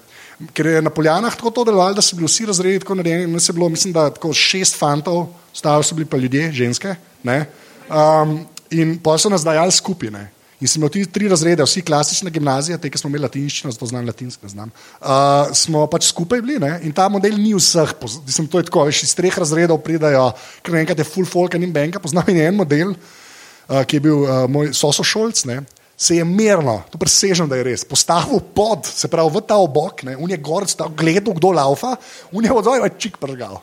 [0.54, 3.32] Ker je na Poljanah tako to delovalo, da so bili vsi razredi tako narejeni.
[3.34, 6.96] Nas je bilo, mislim, da tako šest fantov, ostali so bili pa ljudje, ženske.
[7.24, 7.46] ne.
[7.88, 10.12] Um, in pa so nas dajali skupaj.
[10.60, 13.86] In smo imeli ti tri razrede, vsi klasične gimnazije, te, ki smo imeli latinščino, zato
[13.86, 14.72] znam latinsko, ne znam.
[14.98, 16.80] Uh, smo pač skupaj bili ne?
[16.84, 17.94] in ta model ni vseh,
[18.26, 20.32] mislim, to je tako, veš, iz treh razredov pridajo,
[20.66, 24.24] ker naenkrat je full folk in benka, poznam in en model, uh, ki je bil
[24.26, 25.60] uh, moj sosošolc, ne,
[25.98, 30.02] se je merno, to presežem, da je res, postavil pod, se pravi v ta obok,
[30.10, 31.96] ne, un je gor, stal, gledal, kdo laufa,
[32.34, 33.62] un je odzval in čik prgal.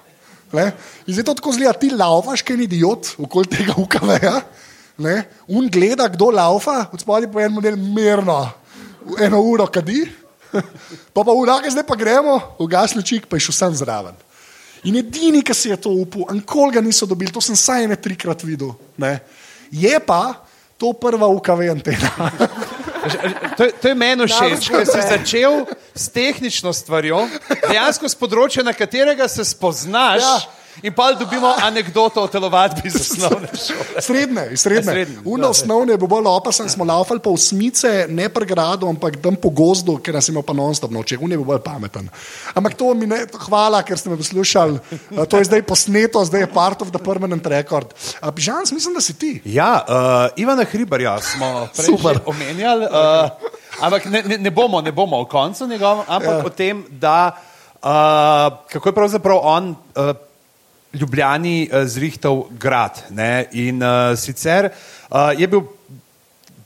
[0.55, 0.71] Ne?
[1.07, 4.35] In zdaj to tako zgleda, ti laufaš, kaj je idiot, okoli tega UKV-ja,
[4.99, 5.17] ne,
[5.49, 8.51] un gleda, kdo laufa, od spodaj pa je en model merno,
[9.19, 10.05] eno uro kadi,
[11.15, 14.15] pa pa urake, zdaj pa gremo, ugasni čik, pa je šel sam zraven.
[14.85, 17.97] In edini, ki si je to upal, nikoli ga niso dobili, to sem saj ene
[17.97, 18.75] trikrat videl.
[18.97, 19.19] Ne.
[19.73, 20.35] Je pa
[20.77, 22.11] to prva UKV antena.
[23.57, 27.19] To, je- to je meni všeč, ker si začel s tehnično stvarjo,
[27.69, 30.25] dejansko z področja, na katerega se spoznaš.
[30.25, 30.64] Ja.
[30.83, 34.01] In pa dobimo anegdoto o telovadbi iz osnovne šole.
[34.01, 34.93] Srednje, iz srednje.
[34.93, 35.51] Srednje, Uno ja.
[35.51, 39.97] osnovne bo bolj opasen, smo laufali po osmice, ne pri gradu, ampak tam po gozdu,
[40.03, 42.09] ker nas ima pa non-stop noče, uno je bil bolj pameten.
[42.55, 44.79] Ampak to mi ne, hvala, ker ste me poslušali.
[45.11, 47.95] Uh, To je zdaj posneto, zdaj je part of the permanent record.
[48.21, 49.41] Uh, Pižans, mislim, da si ti.
[49.45, 49.95] Ja, uh,
[50.37, 53.31] Ivana Hribarja smo prej omenjali, uh,
[53.81, 56.47] ampak ne, ne, ne, bomo, ne bomo o koncu njegovem, ampak ja.
[56.47, 57.37] o tem, da
[57.79, 59.77] uh, kako je pravzaprav on.
[59.95, 60.15] Uh,
[60.95, 63.03] Ljubljani uh, zrihtal grad.
[63.11, 63.47] Ne?
[63.53, 64.71] In uh, sicer
[65.11, 65.67] uh, je bil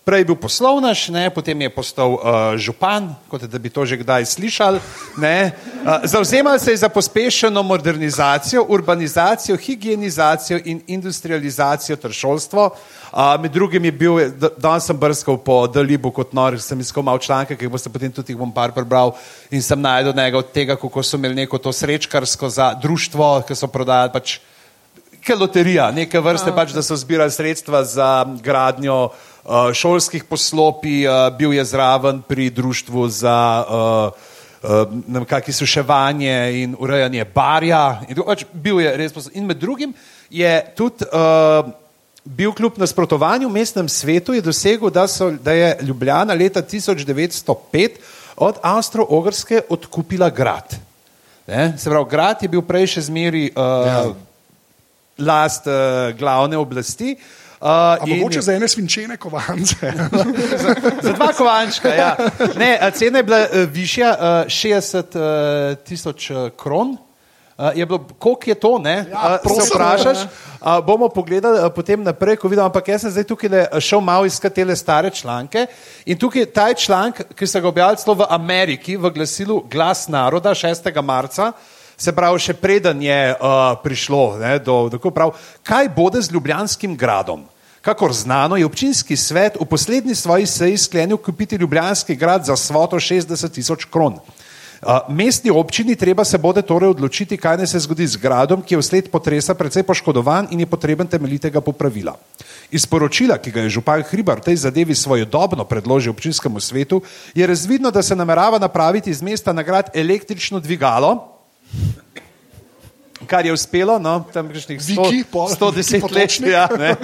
[0.08, 4.24] prej bil poslovnež, ne, potem je postal uh, župan, kot da bi to že kdaj
[4.24, 4.80] slišali.
[5.20, 5.52] ne.
[5.84, 12.72] Uh, Zavzemal se je za pospešeno modernizacijo, urbanizacijo, higienizacijo in industrializacijo ter šolstvo.
[13.12, 17.04] Uh, med drugim je bil, da- danes sem brskal po Dalibu kot nor, sem iskal
[17.04, 19.12] malo članke, ki jih boste potem tudi bom par prebral
[19.52, 23.52] in sem najdel njega od tega, kako so imeli neko to srečkarsko za društvo, ki
[23.52, 24.40] so prodajali pač
[25.28, 29.10] Neka loterija, neke vrste, pač, da so zbirali sredstva za gradnjo
[29.48, 34.12] uh, šolskih poslopij, uh, bil je zraven pri društvu za uh,
[35.16, 38.00] uh, kakšno suševanje in urejanje barja.
[38.08, 39.94] In, pač, bil je res posl- in med drugim
[40.30, 41.72] je tudi uh,
[42.24, 47.96] bil kljub nasprotovanju v mestnem svetu, je dosegel, da, so, da je Ljubljana leta 1905
[48.36, 50.76] od Avstro-Ogrske odkupila grad.
[51.46, 51.72] Ne?
[51.78, 54.02] Se pravi, grad je bil prej še zmeri uh, ja
[55.18, 57.16] last uh, glavne oblasti.
[57.16, 59.92] Uh, A in- mogoče za ene svinčene kovance.
[61.02, 61.88] za dva kovančka.
[61.88, 62.16] Ja.
[62.56, 66.96] Ne, cena je bila uh, višja, uh, 60 uh, tisoč uh, kron.
[67.58, 69.04] Uh, je bilo, koliko je to, ne?
[69.10, 70.18] Ja, uh, se vprašaš.
[70.22, 73.80] Uh, bomo pogledali uh, potem naprej, ko vidimo, ampak jaz sem zdaj tukaj le, uh,
[73.82, 75.66] šel malo iskati te stare članke.
[76.06, 80.06] In tukaj ta je članek, ki so ga objavili celo v Ameriki, v glasilu Glas
[80.08, 81.02] naroda 6.
[81.02, 81.52] marca.
[81.98, 85.34] Se pravi, še preden je uh, prišlo ne, do, do prav,
[85.66, 87.42] kaj bude z Ljubljanskim gradom.
[87.82, 93.02] Kakor znano, je občinski svet v poslednji svoji seji sklenil kupiti Ljubljanski grad za svoto
[93.02, 94.14] 60 tisoč kron.
[94.14, 98.76] Uh, Mestni občini treba se bode torej odločiti, kaj naj se zgodi z gradom, ki
[98.76, 102.14] je vsled potresa precej poškodovan in je potreben temeljitega popravila.
[102.70, 107.02] Iz poročila, ki ga je župan Hribar v tej zadevi svojodobno predložil občinskemu svetu,
[107.34, 111.37] je razvidno, da se namerava napraviti iz mesta na grad električno dvigalo,
[113.28, 116.40] kar je uspelo, no, tam kakšnih 100 Viki, pol, 110 Viki let.
[116.48, 116.94] Ja, ne.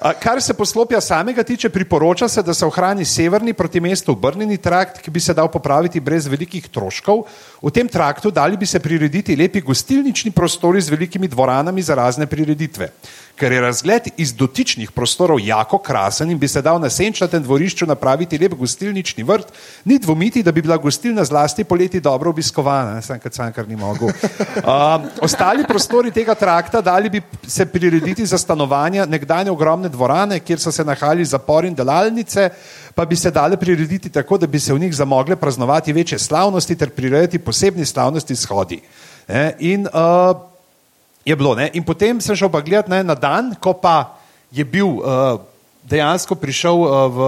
[0.00, 5.02] Kar se poslopja samega tiče, priporoča se, da se ohrani severni proti mestu obrnjeni trakt,
[5.04, 7.26] ki bi se dal popraviti brez velikih stroškov.
[7.60, 12.26] V tem traktu dali bi se prirediti lepi gostilnični prostori z velikimi dvoranami za razne
[12.26, 12.88] prireditve.
[13.40, 17.86] Ker je razgled iz dotičnih prostorov jako krasen in bi se dal na senčatem dvorišču
[17.88, 19.48] napraviti lep gostilnični vrt,
[19.84, 23.76] ni dvomiti, da bi bila gostilna zlasti poleti dobro obiskovana, sem kot sam kar ni
[23.76, 24.10] mogel.
[24.60, 30.60] Uh, ostali prostori tega trakta dali bi se prirediti za stanovanja nekdanje ogromne dvorane, kjer
[30.60, 32.50] so se nahajali zapori in delalnice,
[32.94, 36.76] pa bi se dale prirediti tako, da bi se v njih zamogle praznovati večje slavnosti
[36.76, 38.80] ter prirejati posebni slavnosti shodi.
[39.28, 39.54] Ne?
[39.58, 40.49] In uh,
[41.24, 41.54] je bilo.
[41.54, 41.70] Ne?
[41.74, 44.16] In potem sem šel pa gledati ne, na dan, ko pa
[44.52, 45.40] je bil uh,
[45.84, 47.18] dejansko prišel uh, v.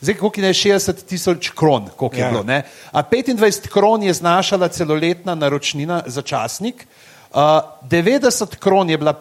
[0.00, 2.30] Zdaj, koliko je 60 tisoč kron, koliko je Ja.
[2.30, 2.42] bilo.
[2.46, 2.62] Ne?
[2.92, 6.86] A 25 kron je znašala celoletna naročnina za časnik,
[7.30, 7.36] uh,
[7.82, 9.14] 90 kron je bila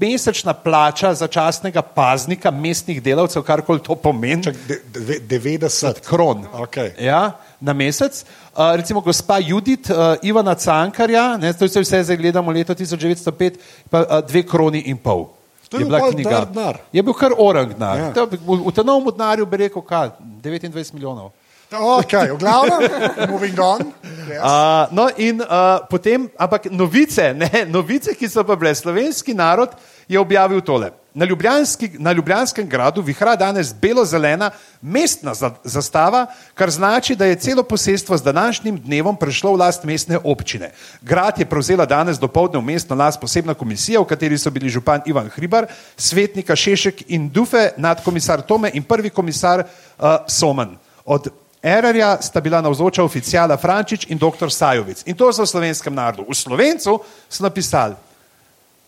[0.00, 4.42] mesečna plača začasnega paznika, mestnih delavcev, karkoli to pomeni.
[4.42, 6.46] Čak, de, de, 90 kron.
[6.54, 6.94] Okay.
[7.02, 7.32] Ja,
[7.62, 8.24] na mesec.
[8.50, 13.62] Uh, recimo gospa Judit, uh, Ivana Cankarja, ne, to je vse zdaj gledamo leto 1905,
[13.90, 15.30] pa uh, dve kroni in pol.
[15.70, 16.82] To je bil pol dar denar.
[16.92, 17.96] Je bil kar orang denar.
[17.98, 18.10] Ja.
[18.12, 18.26] Ja.
[18.26, 21.30] V, v tem novem denarju bi rekel, kaj, 29 milijonov.
[21.72, 22.80] Okay, v glavnem,
[23.32, 23.80] moving on.
[24.28, 24.42] Yes.
[24.44, 29.72] Uh, no, in uh, potem, ampak novice, ne, novice, ki so pa bile slovenski narod,
[30.04, 30.92] je objavil tole.
[31.14, 34.50] Na, Ljubljanski, na Ljubljanskem gradu vihra danes belo-zelena
[34.82, 39.84] mestna za, zastava, kar znači, da je celo posestvo z današnjim dnevom prešlo v last
[39.84, 40.70] mestne občine.
[41.02, 45.02] Grad je prevzela danes dopoledne v mestno last posebna komisija, v kateri so bili župan
[45.06, 50.76] Ivan Hribar, svetnika Šešek in Dufe, nadkomisar Tome in prvi komisar uh, Soman.
[51.04, 51.28] Od
[51.62, 54.50] Erarja sta bila navzoča oficijala Frančič in dr.
[54.50, 55.02] Sajovic.
[55.06, 56.24] In to so v slovenskem narodu.
[56.28, 56.98] V Slovencu
[57.28, 57.94] so napisali,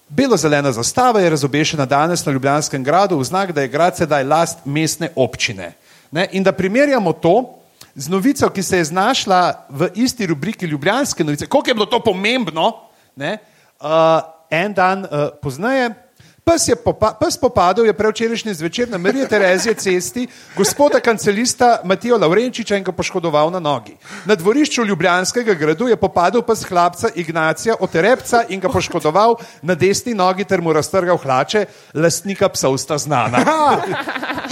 [0.09, 4.59] Belo-zelena zastava je razobešena danes na Ljubljanskem gradu v znak, da je grad sedaj last
[4.65, 5.73] mestne občine.
[6.11, 6.29] Ne?
[6.33, 7.55] In da primerjamo to
[7.95, 12.01] z novico, ki se je znašla v isti rubriki Ljubljanske novice, koliko je bilo to
[12.01, 12.73] pomembno,
[13.17, 13.39] ne?
[13.81, 15.09] uh, en dan uh,
[15.43, 16.04] pozneje.
[16.45, 20.27] Pes, popa, pes popadal je prevčerajšnji zvečer na Marije Terezije cesti
[20.57, 23.97] gospoda kancelista Matijo Laurenčiča in ga poškodoval na nogi.
[24.25, 30.15] Na dvorišču Ljubljanskega gradu je popadal pes hlapca Ignacija Oterepca in ga poškodoval na desni
[30.15, 31.65] nogi ter mu raztrgal hlače,
[31.95, 33.41] lastnika psov sta znana.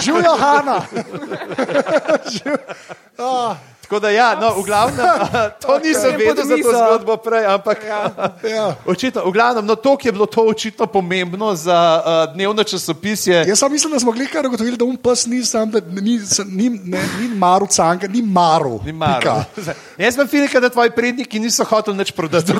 [0.00, 0.80] Živijo Hanna.
[3.92, 5.04] Tako da ja, no, v glavnem,
[5.62, 7.78] to nisem vedel za to zgodbo prej, ampak
[8.40, 8.72] Ja.
[8.88, 13.44] očitno, v glavnem, no, to, je bilo to očitno pomembno za uh, dnevno časopisje.
[13.44, 16.44] Jaz sam mislim, da smo glihkar ugotovili, da um pes ni sam, da ni, se-
[16.48, 18.80] ni, ne, ni maru canka, ni maru.
[18.80, 19.44] Ni maro.
[19.52, 19.74] Pika.
[20.02, 22.52] Jaz sem filika, da tvoji predniki niso hoteli nič prodati.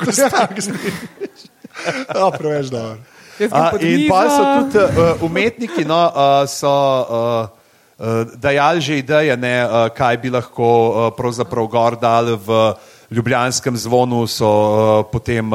[2.15, 3.01] Ja, preveč dobro.
[3.39, 7.62] Jaz grem A, pod in pa so tudi uh, umetniki, no, uh, so uh,
[8.35, 12.73] dajali že ideje, ne, uh, kaj bi lahko uh, pravzaprav gor dali v
[13.13, 15.51] Ljubljanskem zvonu, so potem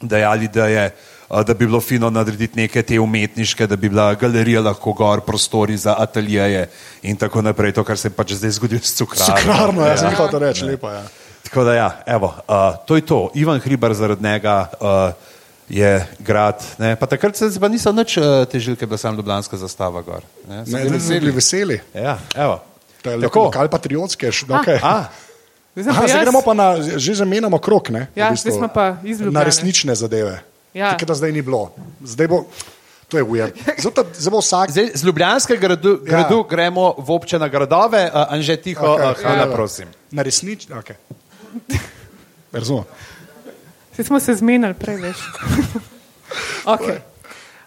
[0.00, 0.90] dajali ideje.
[1.26, 5.76] Da bi bilo fino narediti neke te umetniške, da bi bila galerija lahko gor, prostori
[5.76, 6.68] za ateljeje
[7.02, 9.36] in tako naprej, to, kar se je pač zdaj zgodilo s cukrarno.
[9.36, 11.02] Cukrarno, jaz sem hotel reči, lepo je.
[11.50, 13.20] Tako da, ja, evo, uh, to je to.
[13.34, 15.35] Ivan Hribar zaradi njega uh,
[15.68, 16.62] je grad.
[16.78, 16.96] Ne?
[16.96, 20.22] Pa takrat se pa niso nič uh, težili, da sem Ljubljanska zastava gor.
[20.44, 21.80] Ne, So Ne, bili da smo bili veseli.
[21.92, 22.62] Ja, evo.
[23.02, 23.42] To je Tako.
[23.44, 24.26] lokal patriotske.
[24.28, 24.78] š- Okay.
[24.82, 25.04] A,
[25.74, 28.06] Zdaj sem Aha, zdaj gremo pa na, že zamenjamo krok, ne?
[28.14, 30.40] Ja, zdaj smo pa iz Na resnične zadeve.
[30.72, 30.90] Ja.
[30.90, 31.68] Tako da zdaj ni bilo.
[32.00, 32.48] Zdaj bo,
[33.08, 33.52] to je weird.
[33.76, 34.70] Zato, zdaj bo vsak.
[34.70, 36.08] zdaj, z Ljubljanskega gradu, Ja.
[36.08, 39.52] gradu gremo v občine gradove, uh, Anže tiho, okay, uh, Hanna, ja.
[39.52, 39.88] prosim.
[40.10, 40.96] Na resnične, ok.
[42.52, 42.84] Razumem.
[43.96, 45.16] Saj smo se zmenili prej, veš.
[46.74, 46.98] okay.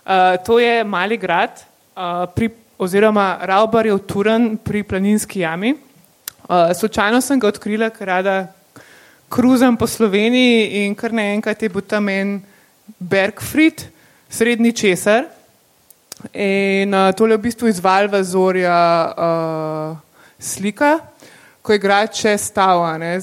[0.06, 1.64] uh, to je mali grad,
[1.96, 5.74] uh, pri, oziroma Raubarjev Turen pri Planinski jami.
[5.74, 8.36] Uh, slučajno sem ga odkrila, ker rada
[9.30, 12.38] kruzam po Sloveniji in kar naenkrat je bil tam en
[13.00, 13.88] Bergfried,
[14.30, 15.26] srednji česar.
[16.34, 18.78] In uh, tole je v bistvu iz Valvazorja
[19.18, 19.98] uh,
[20.38, 21.00] slika,
[21.66, 22.86] ko je grad še stal.
[22.86, 23.18] a ne.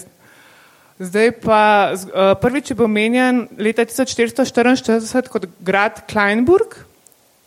[0.97, 6.79] Zdaj pa eh, prvič je bil omenjen leta 1444 kot grad Kleinburg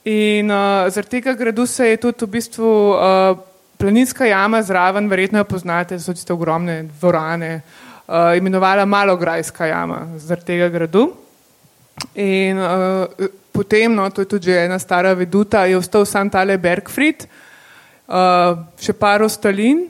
[0.05, 3.37] in uh, zaradi tega gradu se je tudi v bistvu uh,
[3.77, 7.61] planinska jama zraven, verjetno jo poznate, so tiste ogromne dvorane,
[8.07, 11.03] uh, imenovala Malograjska jama zaradi tega gradu.
[12.15, 16.57] In uh, potem, no, to je tudi že ena stara veduta, je ostal sam tale
[16.57, 17.27] Bergfried,
[18.07, 19.89] uh, še par ostalin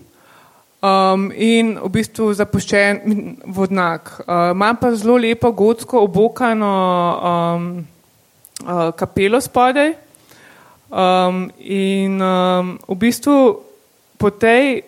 [0.81, 3.23] um, in v bistvu zapuščen m,
[3.55, 4.11] vodnak.
[4.25, 6.73] Uh, pa zelo lepo gotsko obokano
[7.31, 7.87] um,
[8.65, 9.95] uh, kapelo spodaj.
[10.89, 13.61] Um, in um, v bistvu
[14.17, 14.81] po tej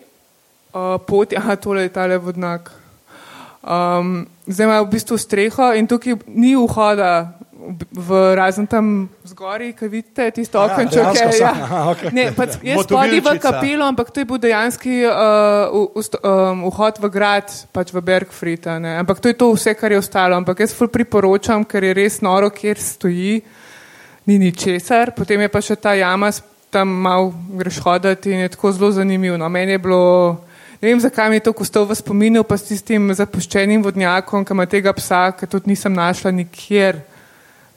[0.74, 2.72] uh, poti, aha, tole je tale vodnak.
[3.62, 7.38] Um, zdaj ima v bistvu streho in tukaj ni vhoda
[7.92, 11.14] v, razen tam zgori, ki vidite tisto Ja, okenček.
[11.14, 11.44] je, so.
[11.44, 11.52] ja.
[11.54, 12.10] Aha, okej.
[12.12, 16.98] Ne, pač jaz spodaj v kapelo, ampak to je bil dejanski uh, vst- um, vhod
[16.98, 18.66] v grad, pač v Bergfried.
[18.66, 18.98] a ne.
[18.98, 20.34] Ampak to je to vse, kar je ostalo.
[20.36, 23.42] Ampak jaz ful priporočam, ker je res noro, kjer stoji,
[24.26, 25.14] ni ničesar.
[25.14, 26.30] Potem je pa še ta jama,
[26.72, 29.36] tam mal greš hoditi in je tako zelo zanimivo.
[29.36, 30.02] No, meni je bilo.
[30.82, 34.50] Ne vem, zakaj mi je to kostal v spominu, pa s tistim zapuščenim vodnjakom, ki
[34.50, 36.98] ima tega psa, ki tudi nisem našla nikjer,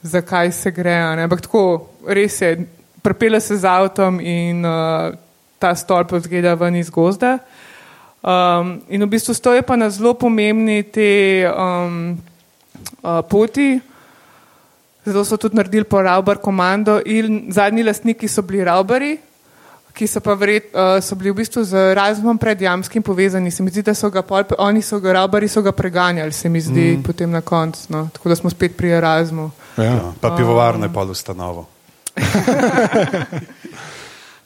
[0.02, 0.94] zakaj se gre.
[0.94, 1.22] a ne.
[1.22, 2.66] Ampak tako, res je,
[3.02, 5.14] prepela se z avtom in uh,
[5.58, 7.38] ta stolp zgleda ven iz gozda.
[8.26, 12.18] Um, in v bistvu stoje pa na zelo pomembni te um,
[13.02, 13.78] uh, poti.
[15.06, 19.14] Zato so tudi naredili po Rauber komando in zadnji lastniki so bili Rauberi,
[19.96, 23.50] ki so pa vred, uh, so bili v bistvu z razumom pred jamskim povezani.
[23.50, 26.52] Se mi zdi, da so ga pol, oni so ga, Rauberi so ga preganjali, se
[26.52, 27.02] mi zdi mm.
[27.06, 27.86] potem na koncu.
[27.88, 28.08] No.
[28.12, 29.50] Tako da smo spet pri Erasmu.
[29.80, 31.66] Ja, pa pivovarno je pol ustanovo.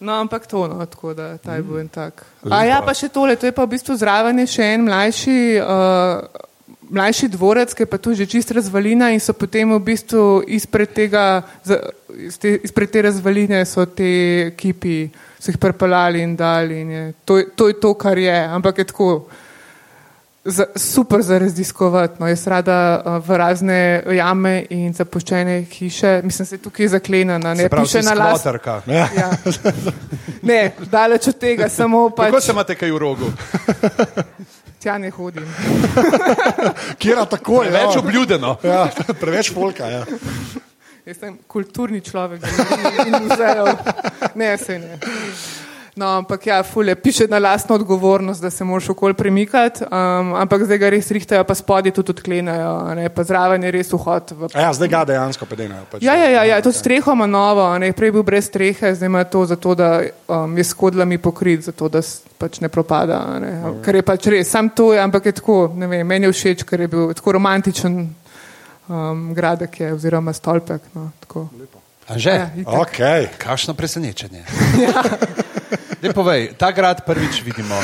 [0.01, 2.25] No, ampak to, no, tako da ta je bil en tak.
[2.49, 6.25] A ja, pa še tole, to je pa v bistvu zraven še en mlajši, uh,
[6.89, 10.97] mlajši dvorec, ki je pa tu že čist razvalina in so potem v bistvu izpred
[10.97, 11.45] tega,
[12.65, 15.11] izpred te razvaline so te kipi,
[15.41, 18.85] so jih prepeljali in dali in je, to, to je to, kar je, ampak je
[18.85, 19.27] tako.
[20.45, 22.17] Za, super za raziskovati.
[22.19, 27.69] No, jaz rada uh, v razne jame in zapuščene hiše, mislim, se tukaj zaklenjena, ne
[27.69, 28.41] pravi, piše si na las.
[28.41, 28.81] skvoterka.
[28.87, 29.09] Ja.
[30.43, 33.29] Ne, daleč od tega, samo Kako pač se imate kaj v rogu?
[34.81, 35.45] tja ne hodim.
[37.01, 37.71] Kjer je tako je?
[37.71, 38.01] Več ja.
[38.01, 38.57] obljudeno.
[38.65, 38.89] Ja,
[39.21, 39.93] preveč folka.
[39.93, 40.05] Ja.
[41.07, 42.45] Jaz sem kulturni človek
[43.07, 43.73] in muzejev.
[44.35, 44.99] Ne, se ne.
[45.97, 50.63] No, ampak ja, fule, piše na lastno odgovornost, da se moraš okoli premikati, um, ampak
[50.65, 54.33] zdaj ga res rihtajajo, pa spodaj tudi odklenajo, ne, pa zraven je res vhod.
[54.33, 54.49] V...
[54.55, 55.85] A Ja, zdaj ga dejansko pedenajo.
[55.91, 59.11] Pač, Ja, ja, ja, ja, tudi streho ima novo, ne, prej bil brez strehe, zdaj
[59.13, 59.91] ima to zato, da
[60.29, 62.01] um, je s kodlami pokrit, zato da
[62.39, 63.21] pač ne propada.
[63.43, 63.53] Ne.
[63.85, 66.65] Ker je pač res, sam to je, ampak je tako, ne vem, meni je všeč,
[66.65, 67.99] ker je bil tako romantičen
[68.91, 70.83] um, gradek je, oziroma stolpek.
[70.95, 71.49] No, tako.
[72.11, 72.75] Anže, Ja, itak.
[72.75, 73.29] Okay.
[73.39, 74.45] kakšno presenečenje.
[76.01, 77.77] Ne povej, ta grad prvič vidimo.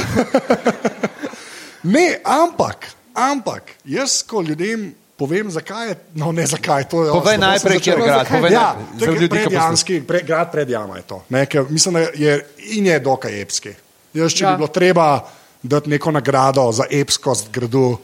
[1.84, 4.88] Ne, ampak, ampak, jaz ko ljudem
[5.20, 8.24] povem, zakaj je, no ne zakaj, to je Povej sem najprej, kjer je grad.
[8.28, 11.20] Povej Ja, to za je ljudi, ki predjamski, pre, grad pred jama je to.
[11.28, 12.40] Ne, ker mislim, da je
[12.72, 13.76] in je dokaj epski.
[14.16, 14.48] Jaz, če ja.
[14.48, 14.56] Ja.
[14.56, 15.20] bi bilo treba
[15.62, 17.98] dati neko nagrado za epskost gradu,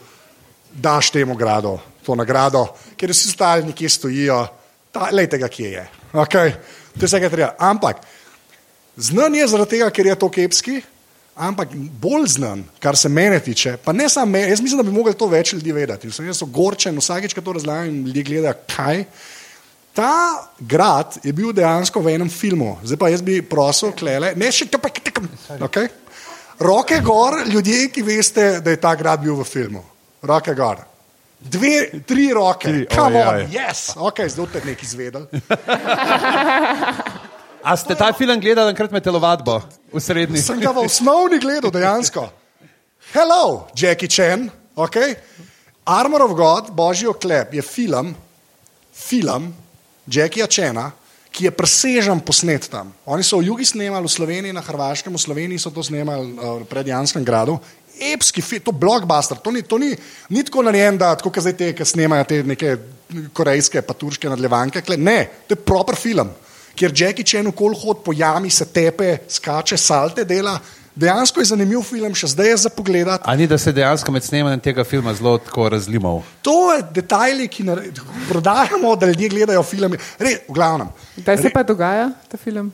[0.76, 2.66] daš temu gradu to nagrado,
[3.03, 4.38] ker vsi ostali nekje stojijo,
[5.11, 5.84] lejte ga, kje je.
[6.12, 6.53] Okay.
[6.94, 7.55] To je vse, kar treba.
[7.59, 8.05] Ampak
[8.96, 10.76] znan je zaradi tega, ker je to kepski,
[11.34, 14.94] ampak bolj znan, kar se mene tiče, pa ne samo mene, jaz mislim, da bi
[14.94, 16.12] mogli to več ljudi vedeti.
[16.14, 19.03] Sem jaz ogorčen, vsakeč, ko to razlagam, ljudje gledajo, kaj.
[19.98, 20.12] Ta
[20.61, 24.68] grad je bil dejansko v enem filmu, zdaj pa jaz bi prosil, klele, ne še
[24.70, 25.26] to, pa kitekam.
[25.66, 25.90] Okay?
[26.62, 29.82] Roke gor, ljudje, ki veste, da je ta grad bil v filmu.
[30.22, 30.91] Roke gor.
[31.43, 33.47] Dve, tri roke, Tri, come on, ojej.
[33.51, 35.26] yes, ok, zdaj ste nekaj izvedeli.
[37.62, 39.62] A ste ta film gledali enkrat med telovadbo
[39.95, 40.43] v srednji?
[40.43, 42.26] Sem ga v osnovni gledal dejansko.
[43.14, 44.97] Hello, Jackie Chan, ok.
[45.86, 48.14] Armor of God, Božji oklep je film,
[48.90, 49.55] film
[50.07, 50.90] Jackie Chana,
[51.32, 52.93] ki je presežen posnet tam.
[53.09, 56.61] Oni so v jugi snemali, v Sloveniji, na Hrvaškem, v Sloveniji so to snemali uh,
[56.68, 57.57] pred Janskem gradu.
[58.12, 59.92] Epski film, to je blockbuster, to ni, to ni,
[60.30, 62.76] ni tako narejen, da tako zdaj te, ki snemajo te neke
[63.32, 64.82] korejske, pa turške nadaljevanke.
[64.82, 64.96] kle.
[64.96, 66.30] Ne, to je proper film,
[66.74, 70.59] kjer Jackie Chan okol hod po jami, se tepe, skače, salte dela.
[70.94, 73.09] Dejansko je zanimiv film, še zdaj je za pogled.
[73.09, 76.20] A ni, da se dejansko med snemanjem tega filma zelo tako razlimal?
[76.44, 77.64] To je detajli, ki
[78.28, 79.96] prodajamo, da ljudje gledajo filme.
[80.20, 80.92] Re, v glavnem.
[81.16, 82.68] Kdaj se pa dogaja ta film?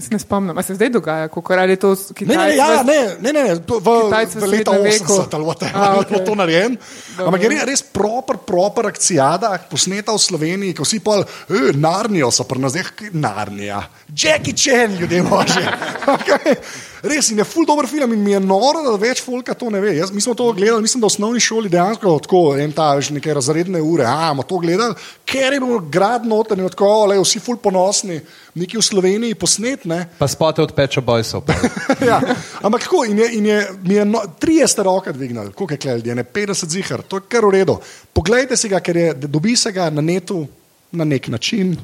[0.00, 0.58] Jaz se ne spomnim.
[0.58, 2.86] A se zdaj dogaja, kako ali je to s Ne, ne, ne, ja, Kitajci?
[2.86, 5.12] ne, ne, ne, ne, to v, Kitajci v veku.
[5.12, 6.08] 80 ali whatever, A, okej.
[6.08, 6.76] bilo to narejen.
[7.26, 12.48] Ampak je res, proper, proper akcijada, posneta v Sloveniji, ko vsi pol, eh, narnijo so
[12.48, 13.82] pri nas, kaj narnija.
[14.08, 15.68] Jackie Chan, ljudje božje.
[16.10, 16.56] Okay.
[17.02, 19.80] Res in je ful dober film in mi je noro, da več folka to ne
[19.80, 19.94] ve.
[19.96, 23.12] Jaz, mi smo to gledali, mislim, da v osnovni šoli dejansko tako, en ta, veš,
[23.16, 27.16] neke razredne ure, a, bomo to gledali, ker je bil grad noten in tako, le,
[27.22, 28.20] vsi ful ponosni,
[28.60, 30.02] neki v Sloveniji posnetne.
[30.18, 31.48] Pa spote od Peča Bojsov.
[32.10, 32.20] ja,
[32.60, 35.82] ampak tako, in je, in je, mi je no, trije ste roke dvignili, koliko je
[35.86, 37.78] klej, ne 50 zihar, to je kar v redu.
[38.12, 40.44] Poglejte si ga, ker je, dobi se ga na netu
[40.92, 41.76] na nek način.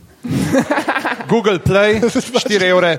[1.29, 2.01] Google Play,
[2.45, 2.99] 4 evre.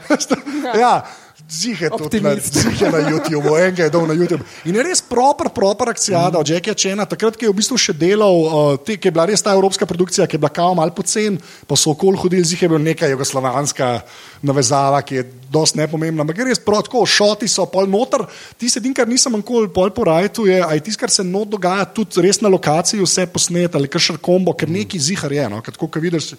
[0.79, 1.05] ja.
[1.47, 4.43] Zihe tudi na, zihe na YouTubu, enega je dol na YouTube.
[4.67, 6.35] In je res proper, proper akcija mm.
[6.35, 9.39] od Jackie Chena, takrat, je v bistvu še delal, uh, te, ki je bila res
[9.39, 12.71] ta evropska produkcija, ki je bila kao mal pocen, pa so okol hodili, zihe je
[12.73, 14.01] bil neka jugoslovanska
[14.43, 16.27] navezava, ki je dost nepomembna.
[16.27, 18.25] Ampak je res prav tako, šoti so pol noter,
[18.59, 21.47] ti se din, kar nisem nikoli pol po rajtu, je, aj tisto, kar se not
[21.47, 25.47] dogaja, tudi res na lokaciji vse posnet ali kar še kombo, ker neki zihar je,
[25.47, 26.33] no, kot vidiš.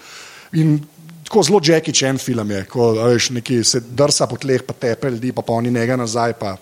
[0.52, 0.76] In
[1.28, 5.10] tako zelo Jackie Chan film je, ko veš, neki se drsa po tleh, pa tepe
[5.12, 6.32] ljudi, pa oni njega nazaj.
[6.40, 6.56] Pa,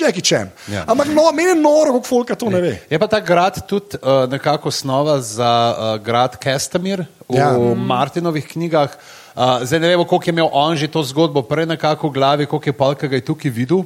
[0.00, 0.48] Jackie Chan.
[0.72, 0.84] Ja.
[0.88, 2.78] Ampak no, meni je noro, kako folka to ne ve.
[2.90, 7.52] Je pa ta grad tudi uh, nekako osnova za uh, grad Kestamir v ja.
[7.76, 8.96] Martinovih knjigah.
[9.36, 12.46] Uh, zdaj ne vemo, koliko je imel on že to zgodbo prej nekako v glavi,
[12.46, 13.84] koliko je Palka ga je tukaj videl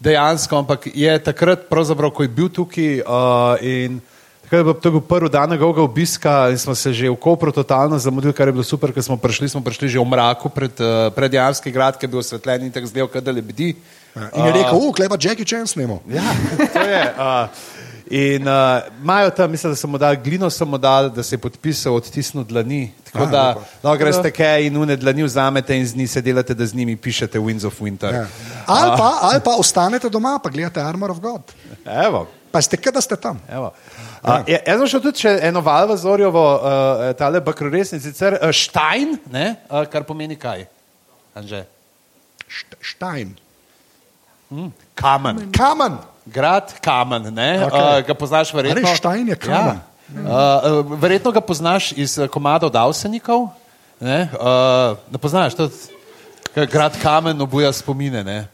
[0.00, 1.68] dejansko, ampak je takrat,
[2.14, 4.00] ko je bil tukaj uh, in
[4.50, 8.32] To je bil prvi dan njegovega obiska in smo se že v Kopru totalno zamudili,
[8.32, 11.34] kar je bilo super, ker smo prišli, smo prišli že v mraku pred, uh, pred
[11.34, 13.76] Janski grad, ki je bil osvetljen in tako zdel, da le bdi.
[14.16, 16.02] Ja, in je rekel, uh, klepa Jackie Chan snemo.
[16.10, 16.26] Ja,
[16.74, 17.04] to je.
[17.14, 17.46] Uh,
[18.10, 18.42] In
[19.02, 21.94] imajo uh, tam, mislim, da so mu dali glino, mu dali, da se je podpisal
[21.94, 22.90] odtisnil dlani.
[23.04, 26.54] Tako Aha, da no, greste kaj in une dlani vzamete in z njimi se delate,
[26.54, 28.14] da z njimi pišete Winds of Winter.
[28.14, 28.26] Ja.
[28.66, 31.42] Ali, pa, ali pa ostanete doma, pa gledate Armor of God.
[32.06, 32.26] Evo.
[32.50, 33.38] Pa ste, kaj da ste tam.
[33.48, 33.70] Evo.
[34.20, 34.40] Ja.
[34.40, 39.84] Uh, jaz sem šel tudi eno valvo zorjovo, uh, tale bakroresni, sicer uh, Štajn, uh,
[39.88, 40.66] kar pomeni kaj?
[41.34, 41.64] Anže?
[42.80, 43.32] Štajn.
[44.50, 44.72] Hmm.
[44.94, 45.46] Kamen.
[45.54, 46.00] Kamen.
[46.26, 47.50] Grad Kamen, ne?
[47.64, 48.00] Okay.
[48.00, 48.82] Uh, ga poznaš verjetno?
[48.84, 49.80] Ali Štajn je Kamen?
[49.80, 50.60] Ja.
[50.74, 53.48] Uh, verjetno ga poznaš iz komado Dawsenikov.
[54.00, 55.99] Ne, uh, ne poznaš, to je
[56.54, 58.48] Grad kamen obuja spomine, ne,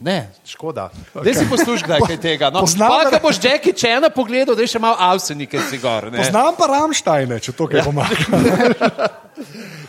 [0.00, 0.90] ne škoda.
[1.14, 1.34] Okay.
[1.34, 2.50] Si poslušaj, kaj tega.
[2.50, 6.10] No, Poznam, da boš Jackie Chana pogledal, da je še malo avsenike si gor.
[6.12, 6.20] Ne.
[6.20, 9.08] Poznam pa Ramštajne, če to kaj pomaga.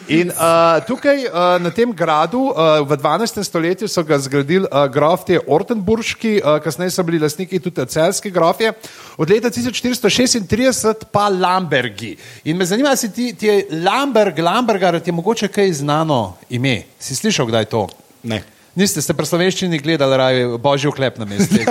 [0.09, 3.43] In uh, tukaj uh, na tem gradu uh, v 12.
[3.45, 8.73] stoletju so ga zgradili uh, grofje Ortenburški, uh, kasneje so bili lastniki tudi celske grofje,
[9.21, 12.15] od leta 1436 pa Lambergi.
[12.49, 16.87] In me zanima, si ti, ti je Lamberg, Lambergar, ti je mogoče kaj znano ime?
[16.99, 17.87] Si slišal kdaj to?
[18.27, 18.43] Ne.
[18.75, 21.63] Niste se pri slovenščini gledali, raje božji oklep na mestu.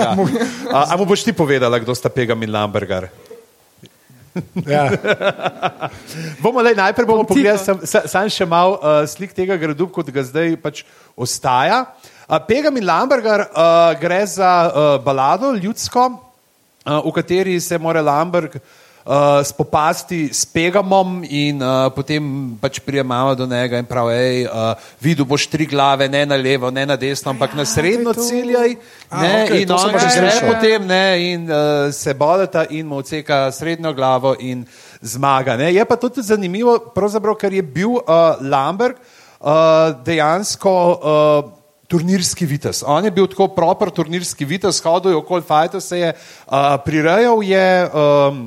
[0.73, 3.07] Ampak boš ti povedala, kdo sta Pegam in Lambergar?
[4.65, 4.89] Ja.
[6.43, 10.23] bomo le najprej bomo pogledali, sam, sam še malo uh, slik tega gradu, kot ga
[10.25, 10.83] zdaj pač
[11.17, 11.81] ostaja.
[12.29, 18.05] Uh, Pegam in Lambergar uh, gre za uh, balado ljudsko, uh, v kateri se mora
[18.05, 18.77] Lamberg uh,
[19.09, 22.21] uh, spopasti s Pegamom in uh, potem
[22.61, 26.69] pač prijemamo do njega in pravi, hej, uh, videl boš tri glave, ne na levo,
[26.69, 28.75] ne na desno, ampak ja, na srednjo ciljaj.
[29.09, 33.93] Okay, in on že gre potem ne, in uh, se bodata in mu odseka srednjo
[33.93, 34.65] glavo in
[35.01, 35.57] zmaga.
[35.57, 35.73] Ne.
[35.73, 36.77] Je pa tudi zanimivo,
[37.39, 38.99] ker je bil uh, Lamberg
[39.41, 40.75] uh, dejansko.
[40.99, 41.57] Uh,
[41.89, 42.83] Turnirski vites.
[42.85, 47.41] On je bil tako proper turnirski vites, hodil je okoli fajta, se je uh, prirejal,
[47.41, 48.43] je um,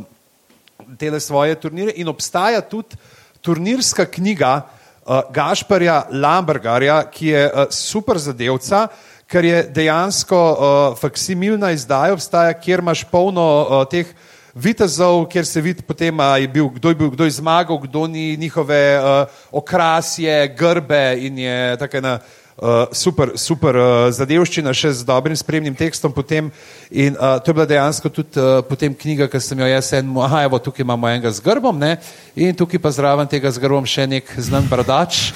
[0.98, 2.96] te svoje turnire in obstaja tudi
[3.40, 4.62] turnirska knjiga
[5.06, 8.88] uh, Gašparja Lambergarja, ki je uh, super zadevca,
[9.26, 14.06] ker je dejansko uh, faksimilna izdaja, obstaja, kjer imaš polno uh, teh
[14.54, 18.36] vitezov, kjer se vidi potem, je bil, kdo, je bil, kdo je zmagal, kdo ni
[18.36, 22.18] njihove uh, okrasje, grbe in je tako ena.
[22.52, 26.12] Uh, super, super uh, zadevščina, še z dobrim spremnim tekstom.
[26.12, 26.50] Potem,
[26.92, 28.60] in, uh, to je bila dejansko tudi uh,
[29.00, 31.96] knjiga, ki sem jo jaz en, aha, evo, tukaj imamo enega z grbom, ne?
[32.36, 35.32] in tukaj pa zraven tega z grbom še nek znan bradač.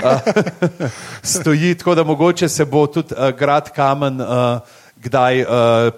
[0.00, 0.24] uh,
[1.36, 5.48] stoji tako, da mogoče se bo tudi uh, grad kamen uh, kdaj uh,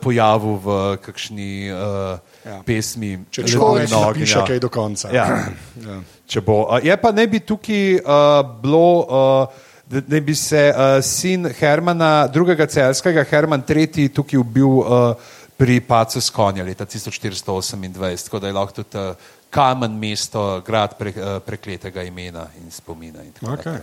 [0.03, 2.59] pojavil v kakšni uh, ja.
[2.67, 3.23] pesmi.
[3.31, 5.15] Če če bo nekaj napiše, kaj do konca.
[5.15, 5.47] Ja.
[5.79, 6.03] ja.
[6.27, 6.67] Če bo.
[6.67, 8.91] Uh, je pa ne bi tukaj uh, bilo.
[9.07, 15.13] Uh, da bi se uh, sin Hermana, drugega celskega, Herman III, tukaj ubil uh,
[15.57, 19.15] pri Pacu s konja leta 1428, tako da je lahko tudi uh,
[19.51, 23.23] kamen mesto, grad pre, uh, prekletega imena in spomina.
[23.23, 23.79] In okay.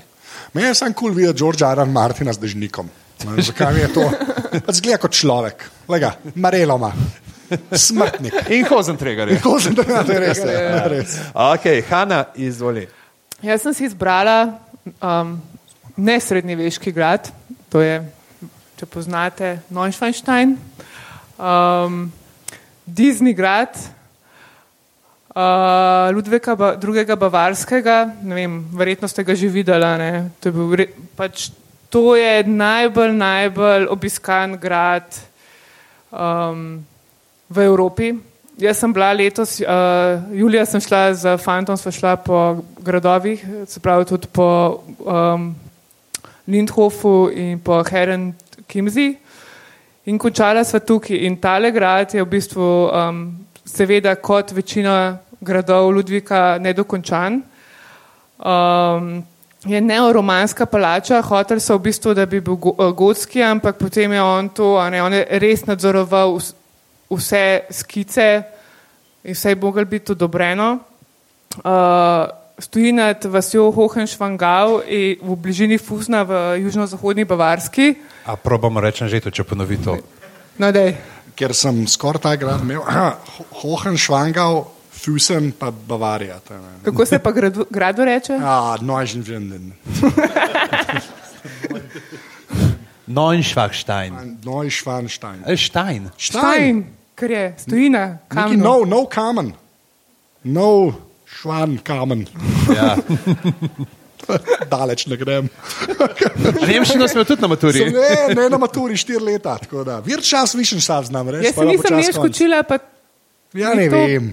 [0.54, 2.90] Meni je samo kul cool videti George Aran Martina z dežnikom.
[3.38, 4.04] Zakaj je to?
[4.76, 6.92] Zgleda kot človek, lega, mareloma.
[7.72, 8.34] Smrtnik.
[8.50, 9.30] In hozen tregar.
[9.32, 10.60] In hozen tregar, res je.
[10.90, 11.18] Res.
[11.34, 12.88] Ok, Hanna, izvoli.
[13.44, 14.38] Jaz sem si izbrala
[15.00, 15.36] um,
[15.98, 17.30] ne srednjeveški grad,
[17.70, 18.02] to je,
[18.80, 20.58] če poznate, Neuschwanstein,
[21.38, 22.08] um,
[22.86, 23.78] Disney grad,
[25.36, 27.16] uh, Ludvika ba, II.
[27.16, 30.30] Bavarskega, ne vem, verjetno ste ga že videli.
[30.42, 30.52] To,
[31.16, 31.52] pač,
[31.94, 35.08] to je najbolj, najbolj obiskan grad
[36.10, 36.82] um,
[37.50, 38.14] v Evropi.
[38.58, 43.80] jaz sem bila letos, uh, julija sem šla z fantom, sva šla po gradovih, se
[43.80, 45.54] pravi tudi po um,
[46.48, 48.34] Lindhofu in po Heren
[48.68, 49.18] Kimzi.
[50.06, 51.16] In končala sva tukaj.
[51.26, 53.22] In tale grad je v bistvu, um,
[53.66, 57.42] seveda, kot večina gradov Ludvika, nedokončan.
[58.44, 59.24] Um,
[59.64, 64.22] je neoromanska palača, hotel so v bistvu, da bi bil uh, gotski, ampak potem je
[64.22, 66.56] on to, ne, on je res nadzoroval vs-
[67.14, 68.44] vse skice
[69.24, 70.80] in vse je moglo biti odobreno.
[71.64, 77.96] Uh, stoji nad vasjo Hohenschwangau in v bližini Fusna v južno-zahodni Bavarski.
[78.26, 79.98] A probamo reči že to, če ponovi to.
[80.58, 80.96] No, dej.
[81.36, 82.80] Ker sem skoraj ta grad imel,
[83.64, 86.40] Hohenschwangau, Füssen pa Bavarija.
[86.40, 86.80] to je ne.
[86.86, 88.34] Kako se pa gradu, gradu reče?
[88.40, 89.74] Ja, Neuschwanstein.
[93.08, 94.38] Neunschwachstein.
[94.46, 95.44] Neuschwanstein.
[95.46, 96.10] E, Stein.
[96.18, 96.86] Štajn,
[97.16, 98.60] ker je stojina, Neki kamen.
[98.60, 99.54] no, no kamen.
[100.44, 100.94] No
[101.34, 102.26] švan kamen.
[102.70, 102.96] Ja.
[104.70, 105.50] Daleč ne grem.
[106.62, 107.82] Nemščino smo tudi na maturi.
[107.88, 109.58] Ne, ne na maturi, štiri leta.
[109.58, 109.98] tako da.
[110.00, 111.50] Vir čas, višen čas znam reči.
[111.50, 111.60] Jaz
[111.92, 112.32] nisem konc.
[112.32, 112.80] učila, pa
[113.54, 114.32] Ja, ne vem.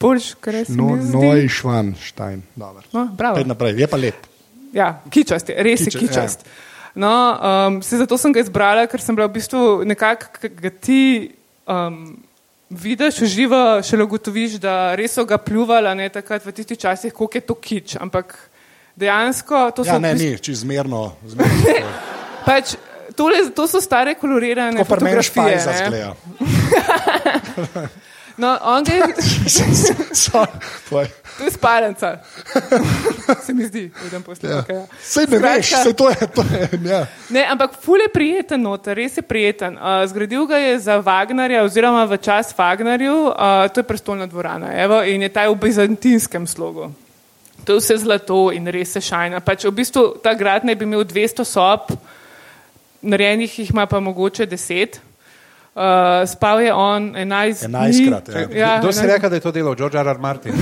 [0.00, 1.18] boljš, kar se No, zdi.
[1.18, 2.42] Neuschwanstein.
[2.54, 2.82] Dobro.
[2.92, 3.36] No, bravo.
[3.36, 4.14] Pej naprej, je pa lep.
[4.72, 6.46] Ja, kičast je, res Kiča- je kičast.
[6.94, 7.10] No,
[7.66, 11.00] um, se zato sem ga izbrala, ker sem bila v bistvu nekako, ki ga ti
[11.66, 12.16] um,
[12.70, 17.38] vidiš, uživa, šele ugotoviš, da res so ga pljuvali ne, takrat v tistih časih, koliko
[17.38, 17.96] je to kič.
[18.00, 18.36] Ampak
[18.96, 21.16] dejansko to so, Ja, ne, ni, čizmerno.
[21.26, 21.52] zmerno.
[22.48, 22.74] pač,
[23.16, 25.58] tole, to so stare kolorirane Ko pa meni fotografije.
[25.58, 25.78] špajza ne.
[25.78, 26.14] zgleda.
[28.38, 29.02] No, on ga je,
[30.14, 31.10] Sorry.
[31.38, 32.18] To je spalenca.
[33.46, 33.90] Se mi zdi,
[34.26, 34.50] posle.
[34.50, 34.62] Ja.
[34.62, 34.86] Okay, ja.
[35.02, 36.16] Sej ne veš, Skratka- sej to je.
[36.34, 37.06] To je ja.
[37.30, 39.78] Ne, ampak ful je prijeten noter, res je prijeten.
[39.78, 44.72] Uh, zgradil ga je za Wagnerja oziroma v čas Wagnerju, uh, to je prestolna dvorana
[44.74, 46.90] evo, in je ta v bizantinskem slogu.
[47.64, 49.40] To je vse zlato in res se šajna.
[49.40, 51.92] Pač v bistvu ta grad naj bi imel 200 sob,
[53.02, 55.07] narejenih jih ima pa mogoče 10.
[55.78, 55.84] Uh,
[56.26, 57.74] spal je on 11 dni.
[57.74, 58.40] 11-krat, ja.
[58.50, 59.74] ja Kdo si 11 rekel, da je to delal?
[59.74, 60.08] George R.
[60.08, 60.18] R.
[60.18, 60.52] Martin.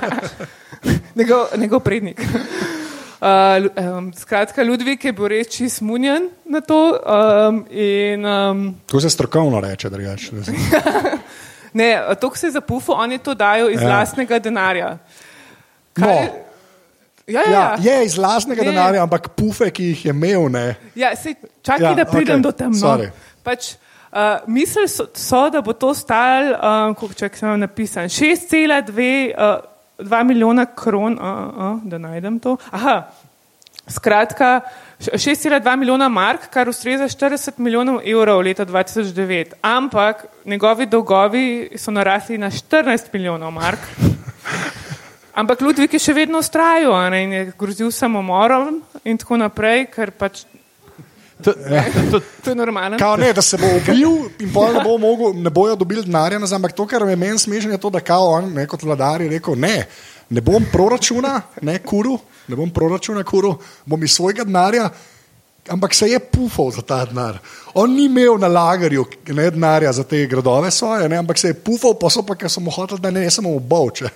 [1.18, 2.20] njegov, njegov prednik.
[2.20, 3.68] Uh,
[3.98, 6.78] um, skratka, Ludvik je bil res čist munjen na to.
[6.96, 10.30] Um, in, um, To se strokovno reče, drugače.
[11.78, 11.88] ne,
[12.20, 13.88] to, se je zapufal, on je to dajal iz Ja.
[13.88, 13.98] ja.
[13.98, 14.98] lastnega denarja.
[15.96, 16.08] No.
[16.08, 16.32] je-
[17.26, 17.92] Ja, ja, Ja, ja.
[17.96, 18.68] je iz lastnega Je.
[18.70, 20.74] denarja, ampak pufe, ki jih je imel, ne.
[20.94, 22.42] ja sej, čakaj, Ja, da pridem okay.
[22.42, 22.70] do tam.
[22.72, 22.76] No.
[22.76, 23.08] sorry.
[23.42, 23.93] Pač, uh,
[24.46, 30.66] Mislili so, so, da bo to stal, um, kako če sem napisan, 6,2 uh, milijona
[30.66, 31.24] kron, uh,
[31.74, 32.56] uh, da najdem to.
[32.70, 33.08] Aha,
[33.90, 34.60] skratka,
[35.00, 39.58] š- 6,2 milijona mark, kar ustreza 40 milijonov evrov leta 2009.
[39.62, 43.80] Ampak njegovi dolgovi so narasli na 14 milijonov mark.
[45.34, 50.44] Ampak Ludvik je še vedno ustrajal in je grozil samomorom in tako naprej, ker pač
[51.42, 51.52] To,
[52.10, 52.98] to, to je normalno.
[52.98, 56.38] Kao ne, da se bo ubil in pol ne, bo mogel, ne bojo dobili denarja
[56.38, 59.22] nazaj, ampak to, kar je meni smešno, je to, da kao on, ne, kot vladar
[59.22, 59.86] je rekel, ne,
[60.30, 62.18] ne bom proračuna, ne kuru,
[62.48, 63.56] ne bom proračuna kuru,
[63.86, 64.88] bom iz svojega denarja,
[65.68, 67.38] ampak se je pufal za ta denar.
[67.74, 71.54] On ni imel na lagerju ne, denarja za te gradove svoje, ne, ampak se je
[71.54, 74.10] pufal, pa so pa, ker so mu hoteli, da ne, ne samo obovče.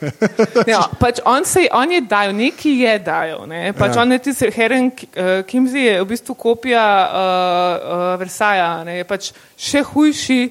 [0.67, 3.47] Ne, pač on, se, on je dajal, neki je dajal.
[3.49, 3.73] Ne?
[3.73, 4.03] Pač ja.
[4.03, 9.01] on je tisti Heren uh, Kimzi, je v bistvu kopija uh, uh, Versaja, ne?
[9.01, 10.43] je pač še hujši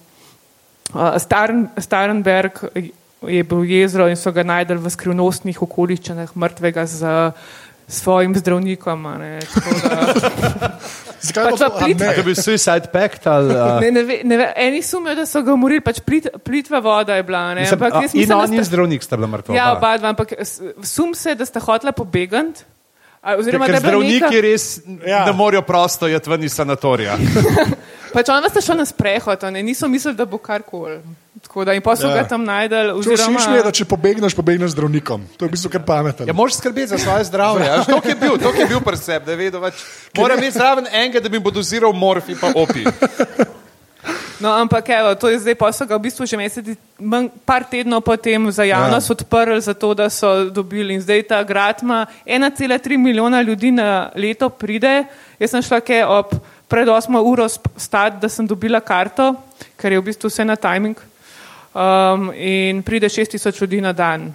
[0.96, 2.72] Uh, Staren, Starenberg
[3.24, 7.32] je bil jezero in so ga najdel v skrivnostnih okoliščinah mrtvega z
[7.88, 9.06] svojim zdravnikom.
[9.06, 10.72] a Ne, Tako da-
[11.22, 12.14] Zakaj Pač pa v to- a Plitvi- ne?
[12.18, 13.52] Je bil suicide pact ali.
[13.52, 16.80] Uh, Ne, ne, ve, ne, ve, eni sumijo, da so ga umorili, pač plit, plitva
[16.80, 17.54] voda je bila.
[17.54, 19.54] Ne, mislim, ampak a, in mislim, da on in sta- zdravnik sta bila mrtva.
[19.54, 19.98] Ja, oba.
[19.98, 20.34] dva, ampak
[20.82, 22.66] sum se, da sta hotela pobegati.
[23.22, 24.66] a, Oziroma, Ker da je zdravniki neka, res
[25.06, 25.26] Ja.
[25.26, 27.14] ne morejo prosto iti ven iz sanatorija.
[28.16, 30.98] pač ona sta šla na sprehod, ne, niso mislili, da bo karkoli.
[31.52, 32.16] Tako da in pa so Ja.
[32.16, 32.96] ga tam najdel.
[33.04, 35.20] Če všeč mi je, Oziroma, da če pobegneš, pobegneš z zdravnikom.
[35.36, 36.24] To je v bistvu kar pametno.
[36.24, 37.68] Ja, moraš skrbeti za svoje zdravje.
[37.92, 39.84] To je bil, to je bil pri sebi, da je vedel več.
[40.16, 42.88] Moram imeti zraven enega, da bi mu doziral morfi pa opi.
[44.40, 47.68] no, ampak evo, to je zdaj, pa so ga v bistvu že mesec, manj, par
[47.68, 49.14] tednov potem za javnost ja.
[49.20, 50.96] odprli, zato da so dobili.
[50.96, 55.04] In zdaj ta grad ima 1,3 milijona ljudi na leto pride.
[55.36, 56.32] Jaz sem šla kaj ob
[56.72, 57.44] pred 8 uro
[57.76, 59.36] stati, da sem dobila karto,
[59.76, 61.11] ker je v bistvu vse na timing.
[61.72, 64.34] Um, in pride 6000 ljudi na dan.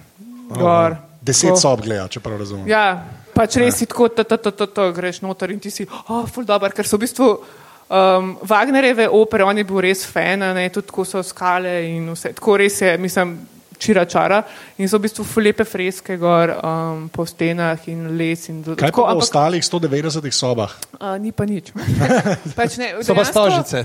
[0.49, 0.95] Gor.
[1.21, 1.59] Deset Tako.
[1.59, 2.67] sob gleda, če prav razumem.
[2.69, 3.03] Ja,
[3.35, 6.23] pač res si tako, to, to, to, to, to, greš noter in ti si, oh,
[6.31, 10.67] ful dobro, ker so v bistvu um, Wagnerjeve opere, on je bil res fan, ne,
[10.73, 13.35] tudi ko so skale in vse, tako res je, mislim,
[13.77, 14.43] čira čara
[14.77, 18.89] in so v bistvu lepe freske gor um, po stenah in les in do- Kaj
[18.89, 20.71] tako, pa v ampak ostalih 190 sobah?
[20.99, 21.71] uh, ni pa nič.
[22.57, 23.79] pač ne, So pa dejansko- stožice,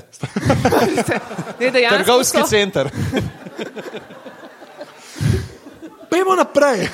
[1.59, 2.87] Ne, dejansko trgovski so- center.
[6.09, 6.89] Pejmo naprej.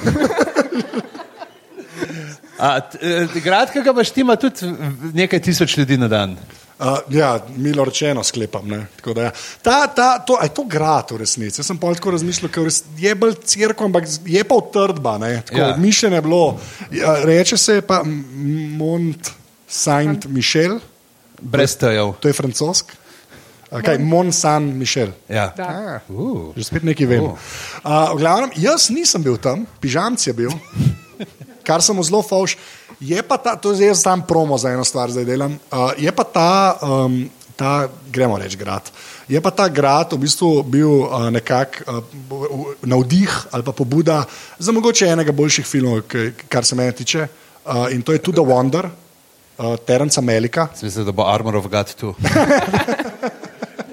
[2.57, 6.37] A, eh, Grad, ki ga imaš, ima tudi v- nekaj tisoč ljudi na dan.
[6.79, 8.69] Uh, ja, milo rečeno sklepam.
[8.69, 8.87] ne.
[8.97, 9.31] Tako da ja.
[9.63, 11.59] Ta, ta, to, a je to grad v resnici.
[11.59, 12.69] Jaz sem pol tako razmišljal, ker
[12.99, 15.17] je bolj crkva, ampak je pa utrdba.
[15.51, 15.75] Ja.
[15.77, 16.59] Mišljenje je bilo.
[16.95, 19.31] Ja, reče se pa Mont
[19.69, 20.79] Saint Michel,
[21.43, 22.15] Brez tejev.
[22.21, 22.95] to je francosk.
[23.69, 25.11] Kaj, Mont Saint Michel.
[25.29, 25.51] Ja.
[25.59, 26.55] Ah, Uh.
[26.57, 27.25] Že spet nekaj vem.
[27.25, 27.37] Uh,
[28.15, 30.55] v glavnem, jaz nisem bil tam, pižamc je bil,
[31.67, 32.55] kar sem zelo fauš.
[33.01, 35.59] Je pa ta, to je sam promo za eno stvar, zdaj delam.
[35.71, 38.91] Uh, je pa ta, um, ta, gremo reči, grad.
[39.29, 44.25] Je pa ta grad v bistvu bil uh, nekako uh, navdih ali pa pobuda
[44.59, 46.03] za mogoče enega boljših filmov,
[46.49, 47.29] kar se mene tiče.
[47.67, 50.69] Uh, in to je tudi The Wonder, uh, Terenca Melika.
[50.83, 52.15] Mislim, da bo Armor of God tu.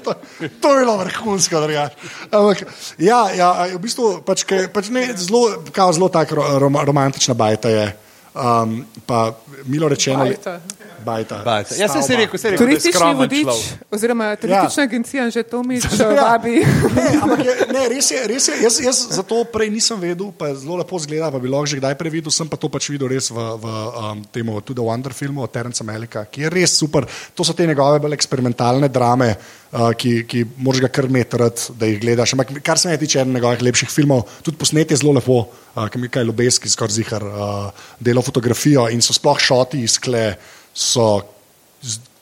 [0.06, 0.14] To,
[0.62, 1.98] to je bilo vrhunsko, da rečeš.
[2.30, 2.60] Ampak,
[3.02, 7.72] ja, ja, v bistvu pač, ke, pač ne, zelo, zelo tako ro, rom, romantična bajta
[7.74, 7.88] je.
[8.36, 9.32] Um, pa
[9.66, 10.62] milo rečeno, Bajta.
[11.06, 11.42] Bajta.
[11.46, 11.78] Bajta.
[11.78, 13.94] Ja, saj si rekel, si rekel, Turistični vodič, človek.
[13.94, 14.88] oziroma turistična ja.
[14.90, 16.34] agencija, že to mi Ja.
[16.34, 16.60] vabi.
[16.96, 20.32] Ne, ampak je, ne, res je, res je jaz, jaz za to prej nisem vedel,
[20.34, 23.10] pa zelo lepo zgleda, pa bi lahko že kdaj previdel, sem pa to pač videl
[23.12, 26.74] res v, v um, tem tudi v Wonder filmu od Terenca Melika, ki je res
[26.78, 27.06] super.
[27.38, 31.90] To so te njegove bolj eksperimentalne drame, uh, ki, ki moraš ga kar metrati, da
[31.90, 32.34] jih gledaš.
[32.36, 35.42] Ampak kar se me tiče eden njegovih lepših filmov, tudi posnet je zelo lepo,
[35.76, 40.00] uh, ki mi kaj ljubeski skoraj zihar uh, delo fotografijo in so sploh šoti iz
[40.00, 40.36] kle,
[40.76, 41.24] so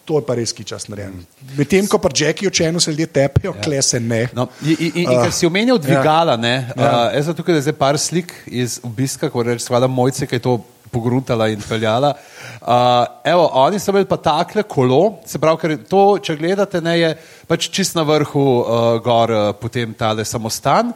[0.03, 1.13] To je pa res kičas narejen.
[1.55, 3.61] Medtem ko pa Jackie očenu se ljudje tepejo, ja.
[3.63, 4.25] kle se ne.
[4.35, 7.07] No, in, in, in, in ker si omenil dvigala, ne, Ja.
[7.07, 10.43] uh, jaz sem tukaj zdaj par slik iz obiska, ko rečeš, svala mojce, ki je
[10.43, 10.57] to
[10.93, 12.13] pogruntala in peljala.
[12.61, 16.93] Uh, evo, oni so imeli pa takle kolo, se pravi, ker to, če gledate, ne,
[16.99, 17.09] je
[17.49, 20.93] pač čist na vrhu uh, gor uh, potem tale samostan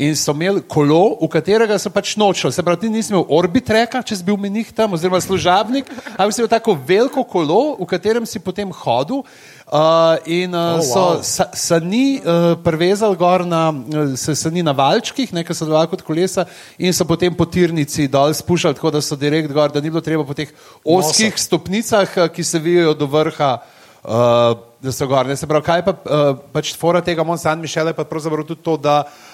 [0.00, 2.54] in so imeli kolo, v katerega so pač nočili.
[2.54, 6.40] Se pravi, ti nisi imel orbitreka, če si bil menih tam, oziroma služabnik, ampak si
[6.40, 9.24] imel tako veliko kolo, v katerem si potem hodil.
[9.70, 11.22] Uh, in uh, Oh, oh, so wow.
[11.22, 16.02] sa, sani uh, prevezali gor na, eh, se sani na valčkih, nekaj so delovali kot
[16.02, 16.42] kolesa
[16.74, 20.02] in so potem po tirnici dol spuščali, tako da so direkt gor, da ni bilo
[20.02, 20.50] treba po teh
[20.82, 21.44] oskih Nosa.
[21.46, 23.52] stopnicah, eh, ki se vijajo do vrha,
[24.02, 25.30] uh, da so gor.
[25.30, 28.50] Ne, se pravi, kaj pa uh, pač fora tega Mont Saint Michel je pa pravzaprav
[28.50, 29.29] tudi to, da Uh,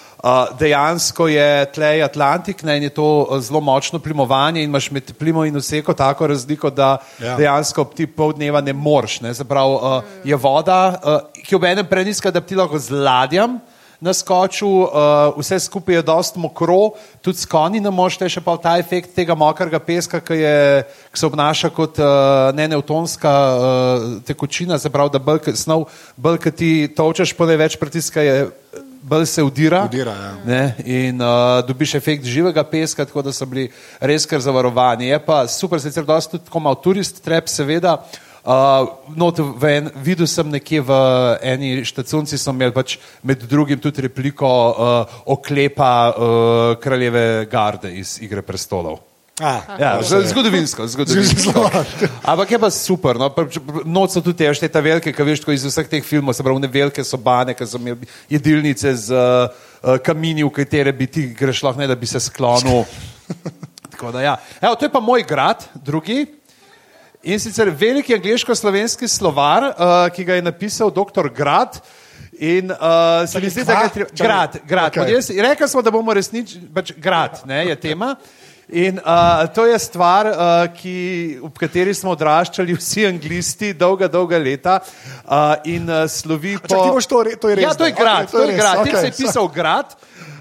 [0.59, 5.13] dejansko je tlej Atlantik ne, in je to uh, zelo močno plimovanje in imaš med
[5.19, 7.27] plimo in oseko tako razliko, da Ja.
[7.27, 7.37] ja.
[7.37, 9.21] dejansko ti pol dneva ne moreš.
[9.21, 9.35] Ne.
[9.35, 12.91] Se pravi, uh, je voda, uh, ki je ob enem preniska, da ti lahko z
[12.91, 13.61] ladjem
[14.01, 14.91] naskočil, uh,
[15.39, 16.91] vse skupaj je dost mokro,
[17.21, 20.59] tudi s konji ne moreš, te še pa ta efekt tega mokrega peska, ki, je,
[21.13, 26.53] ki se obnaša kot uh, neneutonska uh, tekočina, se pravi, da bolj, snov, bolj, ki
[26.53, 28.37] ti točeš, pa ne več pritiska je.
[29.07, 30.35] Bolj se udira, Udira, ja.
[30.45, 33.69] ne, in uh, dobiš efekt živega peska, tako da so bili
[34.01, 35.13] res kar zavarovani.
[35.13, 38.01] Je pa super, sicer dosti tudi tako malo turist, trep, seveda.
[38.43, 40.99] Uh, not v en, videl sem nekje v
[41.43, 48.19] eni štacunci, so imeli pač med drugim tudi repliko uh, oklepa uh, kraljeve garde iz
[48.23, 49.05] Igre prestolov.
[49.41, 51.71] A, Ja, z- zgodovinsko, zgodovinsko.
[52.25, 53.19] Ampak je pa super.
[53.21, 53.29] No,
[53.85, 56.63] Noč so tudi te, ta velike, ki veš, tako iz vseh teh filmov, se pravi,
[56.65, 61.61] ne velike sobane, ki so imeli jedilnice z uh, kamini, v katere bi ti greš
[61.69, 62.87] lahko, ne da bi se sklonil.
[63.93, 64.35] Tako da, ja.
[64.61, 66.25] Evo, to je pa moj grad, drugi.
[67.27, 71.29] In sicer veliki angliško-slovenski slovar, uh, ki ga je napisal dr.
[71.29, 71.77] Grad.
[72.41, 74.11] In uh, se mi zdi, da je treba.
[74.17, 74.97] Grad, grad.
[74.97, 75.41] Okay.
[75.43, 78.15] Rekli smo, da bomo resničili, pač grad ne, je tema.
[78.69, 80.37] In uh, to je stvar, uh,
[80.75, 86.67] ki, v kateri smo odraščali vsi anglisti dolga, dolga leta uh, in uh, slovi po.
[86.67, 88.43] Čak, ti boš to re- to je res, Ja, to je grad, Okej, to to
[88.43, 88.75] je je grad.
[88.83, 89.95] Tem okej, se je pisal grad.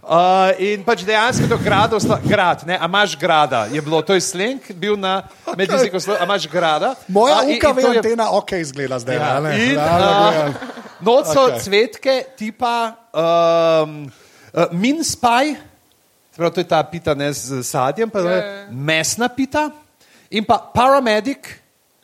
[0.05, 4.21] Uh, in pač dejansko to grado, grad, ne, a imaš grada, je bilo, to je
[4.21, 5.57] sleng, bil na okay.
[5.57, 6.93] medijskem slovu, a imaš grada.
[7.07, 9.15] Moja A, in- in UKV to je- antena ok izgleda zdaj.
[9.17, 9.53] Ja, ne?
[9.65, 10.53] in, ne,
[11.01, 11.53] uh, so Okej.
[11.53, 11.61] okay.
[11.61, 14.09] cvetke tipa um,
[14.53, 15.55] uh, minspaj,
[16.35, 18.67] prav to je ta pita ne z sadjem, pa Ja, je ja.
[18.71, 19.71] mesna pita
[20.29, 21.61] in pa paramedic,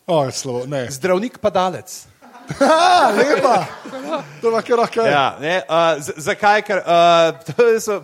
[0.08, 0.88] O, je slovo, ne.
[0.92, 2.08] zdravnik padalec.
[2.52, 3.64] Ha, lepa.
[4.42, 4.96] To je kar ok.
[4.98, 6.62] Ja, ne, uh, z- zakaj?
[6.62, 8.02] Ker uh, to so,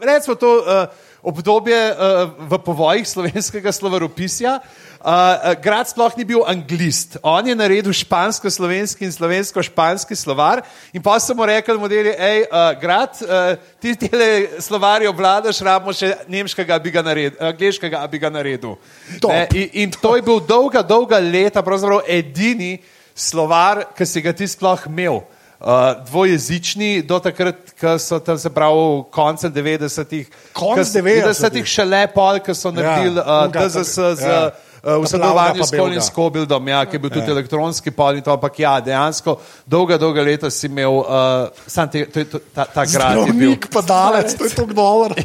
[0.00, 0.90] recimo to uh,
[1.22, 1.96] obdobje uh,
[2.40, 4.58] v povojih slovenskega slovaropisja.
[4.58, 7.16] Uh, uh, grad sploh ni bil anglist.
[7.22, 12.74] On je naredil špansko-slovenski in slovensko-španski slovar in pa so mu rekli, modeli, hej, uh,
[12.80, 18.32] grad, uh, ti tele slovarje obvladaš, rabimo še nemškega, bi ga naredil, angliškega, bi ga
[18.34, 18.74] naredil.
[19.22, 19.30] Top.
[19.30, 22.76] Ne, in, in to je bil dolga, dolga leta, pravzaprav edini
[23.14, 25.22] slovar, ki si ga ti sploh imel.
[25.56, 30.26] Uh, dvojezični do takrat, ko so tam se pravi koncem 90-ih.
[30.52, 31.22] Konec ko- 90-ih.
[31.24, 34.42] 90-ih šele pol, ko so naredili uh, Unga, DZS z ja.
[34.86, 36.06] Uh, v sodelovanju s pa Colin Belga.
[36.06, 40.22] Skobildom, ja, ki je bil tudi elektronski pol in to, ampak ja, dejansko dolga, dolga
[40.22, 43.56] leta si imel, uh, sam te, to, to, ta, ta grad je bil.
[43.56, 45.10] Zdravnik, padalec, to je to dober.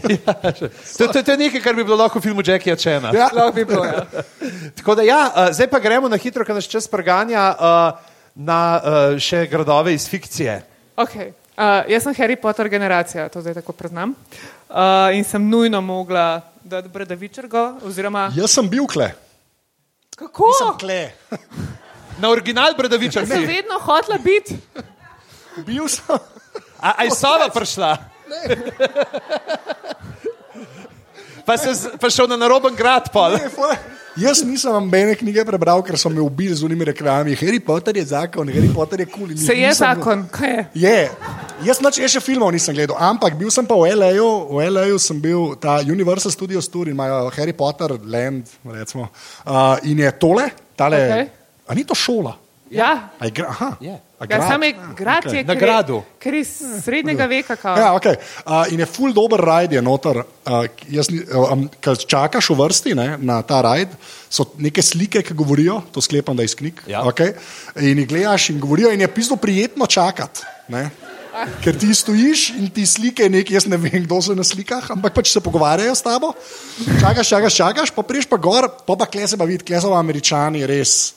[1.02, 3.14] To, to, to je nekaj, kar bi bilo lahko v filmu Jackie Chana.
[3.16, 3.30] Ja.
[3.34, 3.86] Lahko bi bilo.
[3.86, 4.06] Ja.
[4.78, 8.60] Tako da, ja, uh, zdaj pa gremo na hitro, ker nas čas preganja uh, na
[8.78, 10.62] uh, še gradove iz fikcije.
[11.02, 11.34] Okay.
[11.58, 14.16] Uh, jaz sem Harry Potter generacija, to zdaj tako priznam.
[14.70, 17.84] Uh, in sem nujno mogla dati bradavičargo.
[17.86, 19.12] Oziroma, Jaz sem bil kle.
[20.22, 20.46] Kako?
[20.48, 21.02] Nisem kle.
[22.18, 24.58] Na original Bradavičar Sem vedno hotela biti.
[25.58, 26.16] Bil sem.
[26.78, 27.98] A, a je Sava prišla?
[31.42, 33.34] Pa si z- pa šel na naroben grad, pol.
[33.34, 33.50] Ne.
[34.20, 37.36] Jaz nisem nobene knjige prebral, ker so me ubili z unimi reklamami.
[37.40, 39.28] Harry Potter je zakon, Harry Potter je kul.
[39.32, 40.66] Cool, Se je zakon, kaj je?
[40.84, 41.10] Je.
[41.64, 44.28] Jaz noč še filmov nisem gledal, ampak bil sem pa v L.A.U.
[44.58, 45.00] V L.A.U.
[45.00, 49.08] sem bil ta Universal Studios Tour in imajo Harry Potter, Land, recimo.
[49.46, 51.00] Uh, in je tole, tale.
[51.08, 51.26] Okej.
[51.68, 52.36] A ni to šola?
[52.72, 53.78] Ja, A je gra, aha.
[53.80, 53.96] Je.
[54.30, 55.38] Ja sam je grad, Okej.
[55.38, 56.02] je, Na gradu.
[56.22, 56.50] Ker iz
[56.84, 57.56] srednjega veka.
[57.56, 57.78] Kao.
[57.78, 58.20] Ja, okay.
[58.46, 60.22] uh, in je full dober rajd, je noter.
[60.46, 63.96] Uh, jaz, um, Ker čakaš v vrsti ne, na ta rajd,
[64.30, 66.84] so neke slike, ki govorijo, to sklepam, da je iz knjig.
[66.88, 67.02] Ja.
[67.10, 67.34] Okay.
[67.82, 70.46] In jih gledaš in govorijo, in je pisno prijetno čakati.
[70.70, 70.90] Ne.
[71.64, 75.16] Ker ti stojiš in ti slike nekaj, jaz ne vem, kdo so na slikah, ampak
[75.16, 76.34] pač se pogovarjajo s tabo.
[77.00, 79.90] Čakaš, čakaš, čakaš, pa priješ pa gor, pa pa kle se pa vidi, kle so
[79.90, 81.16] pa američani res.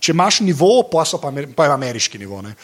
[0.00, 2.40] Če imaš nivo, pa, pa, pa je ameriški nivo.
[2.42, 2.54] Ne.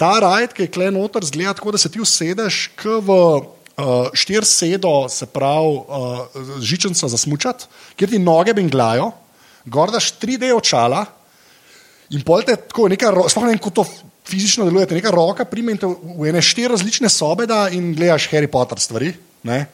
[0.00, 4.10] Ta rajd, ki je kle noter, zgleda tako, da se ti usedeš k v uh,
[4.16, 9.10] štir sedo, se pravi uh, žičenca za smučati, kjer ti noge binglajo,
[9.66, 11.04] gor daš 3D očala
[12.14, 13.84] in pol te tako neka, ro- sploh ne vem, kako to
[14.28, 17.92] fizično deluje, te neka roka prime in te v ene štiri različne sobe da in
[17.96, 19.12] gledaš Harry Potter stvari.
[19.48, 19.66] Ne?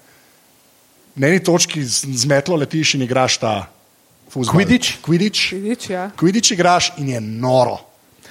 [1.14, 3.54] Na eni točki z, z metlo letiš in igraš ta
[4.34, 4.58] fuzbol.
[4.58, 4.98] Quidditch?
[5.00, 5.52] Quidditch.
[5.54, 6.10] Vidiš, ja.
[6.18, 7.78] Quidditch igraš in je noro.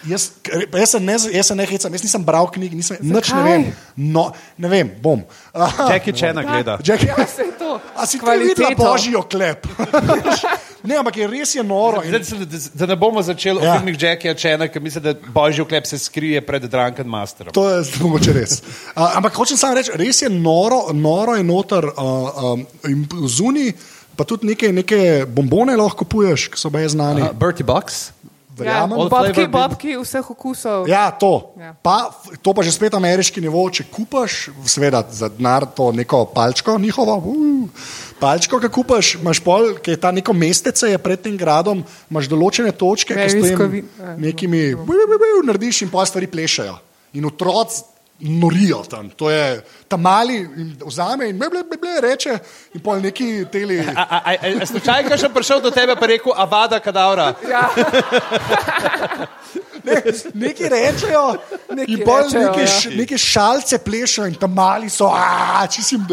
[0.03, 0.31] Jaz,
[0.75, 3.61] jaz, se ne, jaz se ne hecam, jaz nisem bral knjig, nisem, nič ne vem.
[3.95, 4.25] No,
[4.59, 5.21] ne vem, bom.
[5.55, 6.75] Aha, Jackie Chana gleda.
[6.83, 7.77] Jackie, Ja, se je to.
[7.95, 8.83] a si ti videla Kvaliteto.
[8.83, 9.63] božjo klep?
[10.83, 12.03] ne, ampak je res je noro.
[12.03, 13.71] In, Zdaj, da, da ne bomo začeli Ja.
[13.71, 17.53] o filmih Jackie Chana, ker mislim, da božji oklep se skrije pred Drunken Masterom.
[17.55, 18.59] To je mogoče res.
[18.59, 21.95] Uh, ampak hočem samo reči, res je noro, noro je noter uh,
[22.43, 23.71] um, in zunaj,
[24.15, 27.25] pa tudi neke, neke bombone lahko kupuješ, ki so baj znani.
[27.27, 28.11] Uh, Bertie Box.
[28.13, 28.23] Ja,
[28.57, 28.99] Verjamem.
[29.01, 30.85] All bobki, flavor bobki vseh okusov.
[30.85, 31.55] Ja, to.
[31.57, 31.73] Ja.
[31.81, 36.77] Pa, to pa že spet ameriški nivo, če kupaš, seveda za denar to neko palčko
[36.77, 37.87] njihovo, uh,
[38.21, 41.81] palčko, ki kupaš, imaš pol, ki je ta neko mestece je pred tem gradom,
[42.13, 43.57] imaš določene točke, ki s tem
[43.97, 46.77] a, nekimi, bu, bu, bu, bu, narediš in pa stvari plešajo.
[47.17, 49.09] In otroci norijo tam.
[49.09, 50.49] To je tam mali
[50.85, 52.37] vzame in meble, meble reče
[52.73, 53.83] in pol neki teli.
[54.65, 57.33] Slučajno, ki sem prišel do tebe, pa rekel, avada kadavra.
[57.49, 57.69] Ja,
[59.83, 59.99] Ne,
[60.33, 61.35] neki rečejo,
[61.75, 62.67] Neki in pol rečejo, neke, ja.
[62.67, 65.09] š, neke šalce plešejo in tam mali so,
[65.71, 66.05] čisim,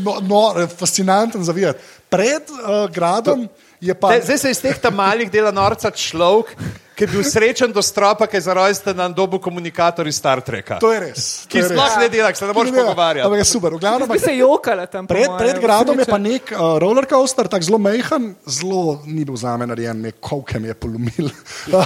[0.00, 0.40] no, no,
[0.78, 1.78] fascinanten za videti.
[2.08, 3.44] Pred uh, gradom
[3.80, 4.14] je pa.
[4.24, 6.54] Zdaj se iz teh tam malih dela norca človek,
[6.98, 10.40] ki je bil srečen do stropa, ki je za rojsten dan dobu komunikator iz Star
[10.40, 10.78] Treka.
[10.78, 11.22] To je res.
[11.38, 11.70] to Ki je res.
[11.70, 13.22] sploh ne dela, se ne moreš pogovarjati.
[13.22, 13.70] Ampak je super.
[13.70, 15.06] V glavnem, bi se jokala tam.
[15.06, 19.22] Pred, moje, pred gradom je pa nek uh, roller coaster, tako zelo mehen, zelo ni
[19.22, 21.30] bil za me narejen, nek kovke mi je polomil.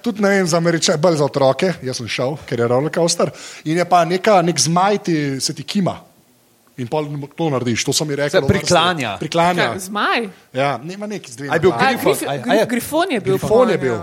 [0.00, 3.28] Tudi ne vem, za američane, bolj za otroke, jaz sem šel, ker je roller coaster.
[3.64, 5.98] In je pa neka, nek zmaj, ti, se ti kima.
[6.76, 8.36] In pol to narediš, to sem mi rekel.
[8.36, 9.16] Se priklanja.
[9.16, 9.62] Priklanja.
[9.64, 10.26] Ja, Zmaj.
[10.52, 11.48] Ja, nema neki zdaj.
[11.48, 12.16] A je bil A, Grifon.
[12.20, 13.32] je- je- grifon je bil.
[13.34, 13.96] Grifon je bil.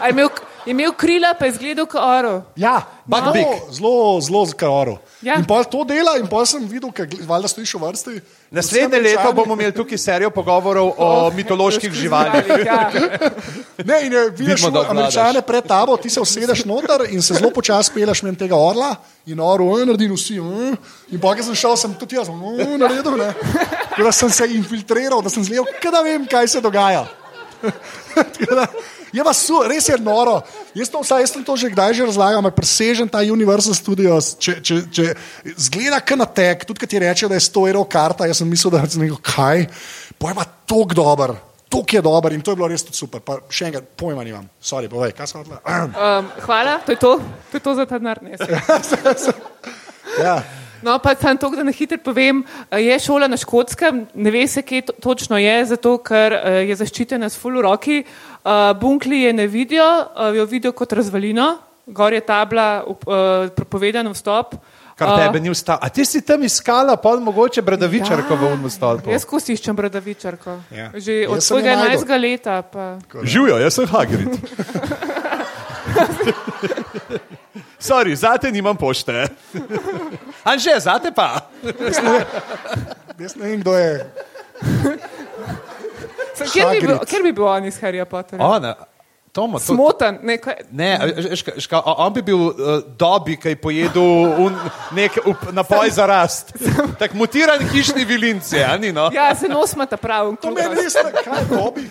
[0.00, 0.28] A je imel,
[0.66, 2.42] je imel krila, pa je izgledal kot oro.
[2.56, 3.46] Ja, Bug zelo, big.
[3.70, 4.98] zelo, zelo zkaro.
[5.22, 5.34] Ja.
[5.38, 8.16] In pol to dela, in pol sem videl, ker valjda stojiš v vrsti.
[8.50, 11.08] Naslednje leto bomo imeli tukaj serijo pogovorov o
[11.38, 12.50] mitoloških živalih.
[12.66, 12.90] Ja.
[13.84, 17.34] Ne, in je, vidiš Vidimo, da američane pred tabo, ti se usedeš noter in se
[17.34, 18.94] zelo počasi peleš mimo tega orla
[19.26, 20.40] in oro, in naredi vsi.
[20.40, 20.76] mm.
[21.14, 23.16] In pa, ki sem šel, sem tudi jaz mm, naredil.
[23.16, 23.32] Ne.
[23.90, 27.06] Tako Da sem se infiltriral, da sem zlev, kaj da vem, kaj se dogaja.
[28.50, 28.66] Da,
[29.12, 30.40] Je pa su, res je noro.
[30.74, 34.34] Jaz, to, vsaj, jaz sem to že kdaj že razlagal, ampak presežen ta Universal Studios.
[34.42, 35.04] Če, če, če
[35.54, 38.50] zgleda kot na tek, tudi kad ti reče, da je 100 evrov karta, jaz sem
[38.50, 39.66] mislil, da je nekaj kaj.
[40.18, 41.36] Pa tok dober,
[41.70, 43.22] tok je dober in to je bilo res super.
[43.22, 44.50] Pa še enkrat, pojma nimam.
[44.58, 45.62] Sorry, povej, kaj sem odla.
[45.62, 47.16] Um, hvala, to je to,
[47.50, 48.18] to, je to za ta denar.
[50.26, 50.40] ja.
[50.82, 54.46] No, pa samo to, da na hitro povem, eh, je šola na škotskem, ne ve
[54.48, 58.04] se, kje to, točno je, zato ker eh, je zaščitena s full roki.
[58.46, 62.96] Uh, bunkli je ne vidijo, uh, jo vidijo kot razvalino, gor je tabla, uh,
[63.56, 64.54] prepovedan vstop.
[64.96, 65.78] Kar Uh, tebe ni ustalo.
[65.82, 69.10] A ti si tam iskala, pol mogoče bradavičarko v unu stolpu?
[69.10, 70.54] Jaz skozi iščem bradavičarko.
[70.72, 70.88] Ja.
[70.94, 72.06] Že Jaz od svojega našel.
[72.06, 72.20] 11.
[72.22, 72.62] leta.
[72.62, 72.98] Pa.
[73.22, 74.28] Živijo, jaz sem Hagrid.
[77.78, 79.28] Sorry, zate nimam pošte.
[80.46, 81.50] Anže, zate pa.
[83.18, 84.06] Jaz ne vem, kdo je.
[86.36, 88.44] Sem- Kjer bi, bil, kjer bi bil on iz Harryja Potterja?
[88.44, 88.74] Ona,
[89.36, 90.18] Tomo, to, Smotan.
[90.24, 90.96] Ne, kaj, ne,
[91.36, 94.54] ška, ška, on bi bil uh, dobi, ki je pojedel un,
[94.96, 96.54] nek up, napoj za rast.
[97.00, 99.10] Tak mutiran hišni vilinci, a ni no?
[99.12, 100.32] ja, se nosmata prav.
[100.40, 101.84] To meni res ne, kaj je dobi.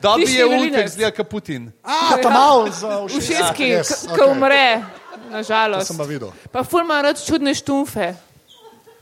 [0.00, 0.86] Dobi je vilinec.
[0.86, 1.72] ki zgleda kot Putin.
[1.82, 3.66] A, ta mal za ušeski.
[3.74, 4.99] Yes, ki okej.
[5.30, 5.86] Umre, To nažalost.
[5.86, 6.32] sem pa videl.
[6.52, 8.14] Pa ful ima rad čudne štumfe,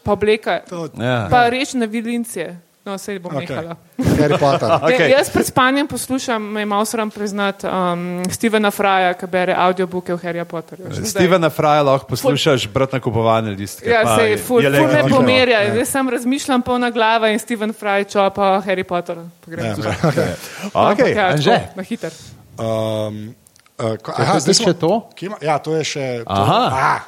[0.05, 1.27] pa obleka, To- Ja.
[1.31, 2.57] pa rečne vilince.
[2.85, 3.47] No, se bom Okej.
[3.49, 3.77] nehala.
[4.17, 4.69] Harry Potter.
[4.83, 4.97] Okej.
[4.97, 5.11] Okay.
[5.13, 10.15] Jaz pred spanjem poslušam, me je malo sram priznati, um, Stevena Fraja, ki bere audiobooke
[10.15, 11.05] v Harry Potterju.
[11.05, 13.91] Stevena Fraja lahko poslušaš, brat na kupovalne listke.
[13.91, 15.69] Ja, se je ful, je ful me pomerja.
[15.71, 19.17] Zdaj sam razmišljam polna glava in Steven Fry čopa Harry Potter.
[19.45, 19.85] Pa grem Ja, čez.
[20.09, 20.33] Okay,
[20.73, 21.61] Ampak ja, Anže.
[21.77, 22.13] Na hiter.
[22.57, 23.35] Um,
[23.79, 24.93] uh, ko, to aha, zdaj tudi smo- še to?
[25.13, 26.63] Kje ima- Ja, to je še to, Aha.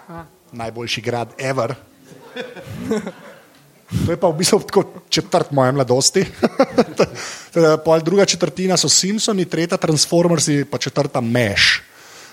[0.09, 1.75] ah, najboljši grad ever.
[3.91, 6.23] To je pa v bistvu tako četrt moje mladosti.
[7.85, 11.83] Pol druga četrtina so Simpsoni, tretja Transformersi, pa četrta Meš.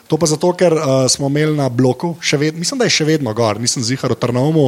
[0.05, 3.05] To pa zato, ker uh, smo imeli na bloku, še ved, mislim, da je še
[3.05, 4.67] vedno gor, nisem zihar v Trnovmu,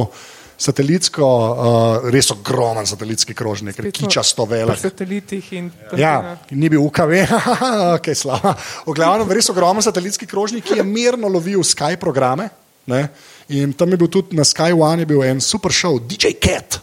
[0.60, 4.78] satelitsko, uh, res ogromen satelitski krožnik, je kičasto Po velik.
[4.78, 7.14] satelitih in Ja, ni bil UKV,
[7.96, 8.54] ok, slava.
[8.86, 12.50] V glavnem, res ogromen satelitski krožnik, ki je mirno lovil Sky programe.
[12.86, 13.08] Ne?
[13.56, 16.80] In tam je bil tudi na Sky One en super show, DJ Cat.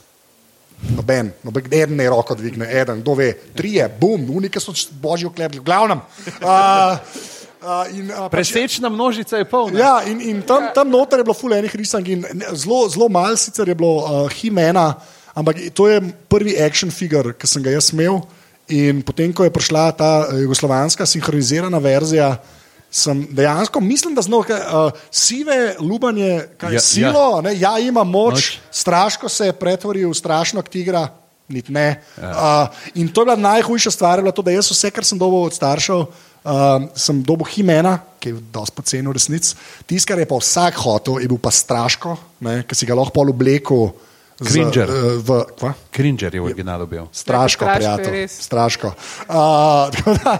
[0.93, 5.59] Noben, noben, eden je roko dvigne, eden, kdo ve, trije, bum, unike so božji oklepli,
[5.59, 6.01] v glavnem.
[6.37, 6.97] Uh,
[7.67, 9.79] uh, in, uh, pač, Presečna množica je polna.
[9.79, 12.23] Ja, in, in tam, tam noter je bilo ful enih risank in
[12.55, 14.95] zelo, zelo malo sicer je bilo uh, Himena,
[15.35, 15.99] ampak to je
[16.31, 18.23] prvi action figure, ki sem ga jaz imel.
[18.67, 22.35] In potem, ko je prišla ta eh, jugoslovanska sinhronizirana verzija,
[22.91, 27.41] sem dejansko, mislim, da znal uh, sive lubanje, kaj je Ja, ja, silo, ja.
[27.41, 31.07] Ne, ja, ima moč, moč, straško se je pretvoril v strašnega tigra.
[31.47, 32.03] Niti ne.
[32.19, 32.31] Ja.
[32.31, 35.19] Uh, in to je bila najhujša stvar, je bilo to, da jaz vse, kar sem
[35.19, 36.07] dobil od staršev,
[36.43, 39.55] uh, sem dobil Himena, ki je dosti poceni v resnici.
[39.87, 43.33] Tisto, kar je pa vsak hotel, je bil pa straško, ki si ga lahko pol
[43.33, 43.89] oblekel
[44.37, 45.73] v, kva?
[45.89, 47.05] Cringer je v originalu bil.
[47.09, 48.27] Straško, je prijatelj.
[48.29, 48.87] Straško.
[49.25, 50.33] Uh, tako da,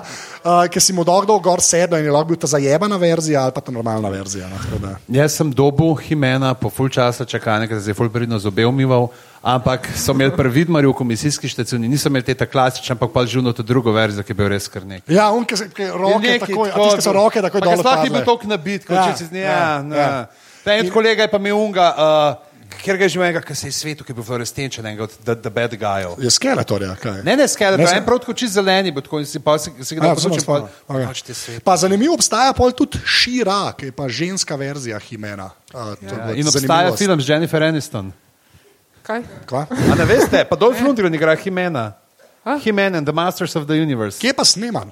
[0.44, 3.56] uh, Ker si mu dolgo gor sedel in je lahko bil ta zajebana verzija ali
[3.56, 4.50] pa ta normalna verzija.
[4.50, 4.94] No, tako da.
[5.10, 9.10] Jaz sem dobil Himena po full časa čakanja, ker se je full pridno zobe umival,
[9.42, 13.26] ampak so imeli pri Vidmarju v komisijski štacuni, niso imeli te ta klasične, ampak pa
[13.26, 15.16] živno to drugo verzijo, ki je bil res kar nekaj.
[15.16, 17.78] Ja, on, ki se roke takoj, a tiste so roke takoj dol.
[17.78, 19.96] Sploh je bil tok nabit, kot Ja, če si z ja, ja, ja.
[19.96, 20.28] ja.
[20.64, 22.44] Ta en kolega je pa imel unga, uh,
[22.78, 25.14] ker ga je že enega, ki se je svetu, ki je bil fluorescenčen, enega od
[25.24, 26.04] The, Bad Guy.
[26.20, 27.24] Je skeletorja, kaj?
[27.24, 29.56] Ne, ne, skele, Ne, sem- en prav tako čist zeleni, bo tako in si pa
[29.58, 30.44] si, si ga Ja, da spomnim.
[30.44, 31.08] pa Okay.
[31.08, 31.24] pač.
[31.64, 35.50] Pa zanimivo obstaja pol tudi Šira, ki je pa ženska verzija Himena.
[35.72, 38.12] Uh, Ja, in obstaja film z Jennifer Aniston.
[39.08, 39.24] Kaj?
[39.48, 39.64] Kva?
[39.72, 41.94] A ne veste, pa Dolph Lundgren igra Himena.
[42.44, 42.58] A?
[42.60, 44.20] Himena and the Masters of the Universe.
[44.20, 44.92] Kje pa sneman?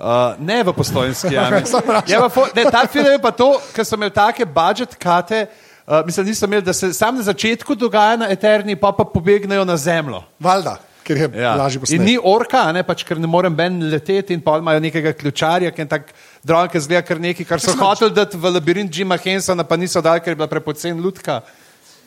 [0.00, 1.60] Uh, ne v postojnski jami.
[2.08, 5.44] Je pa ne, ta film je pa to, ker so imeli take budget kate,
[5.84, 9.68] uh, mislim, niso imeli, da se sam na začetku dogaja na Eterni, pa pa pobegnejo
[9.68, 10.22] na zemljo.
[10.40, 11.52] Valjda, ker je ja.
[11.60, 12.04] lažje In posneti.
[12.08, 15.70] ni orka, a ne, pač, ker ne morem ben leteti in pa imajo nekega ključarja,
[15.76, 16.08] ki je tak
[16.40, 20.00] drog, ki zgleda kar nekaj, kar so hoteli dati v labirint Jima Hensona, pa niso
[20.00, 21.42] dali, ker je bila prepocen lutka.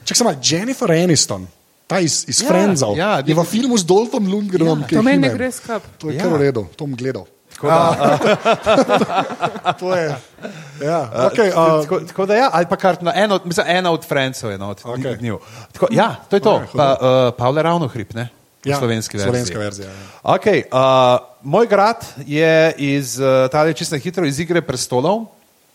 [0.06, 1.48] Čak sem Jennifer Aniston,
[1.90, 2.94] ta iz, iz Ja, ja, Frenzov.
[2.98, 5.82] ja, je v filmu z Dolphom Lundgrenom, Ja, je To meni gre skup.
[5.98, 6.23] To je Ja.
[6.23, 7.26] kar v redu, to bom gledal.
[7.56, 7.80] Tako da,
[9.80, 10.15] To je.
[10.84, 10.99] Ja,
[11.32, 14.06] okay, uh, uh, tako, tako da ja, ali pa kar na eno, mislim, ena od
[14.06, 15.03] Francov je no, od Okej.
[15.03, 15.22] okay.
[15.22, 15.40] njiju.
[15.72, 16.53] Tako, ja, to je to.
[16.60, 18.30] Okay, pa, uh, Pavle Ravno hrib, ne?
[18.65, 19.32] V ja, slovenski verziji.
[19.32, 19.88] Slovenska verzija.
[19.88, 19.95] Ja.
[20.36, 25.26] Okay, uh, moj grad je iz, uh, tale čisto na hitro, iz Igre prestolov.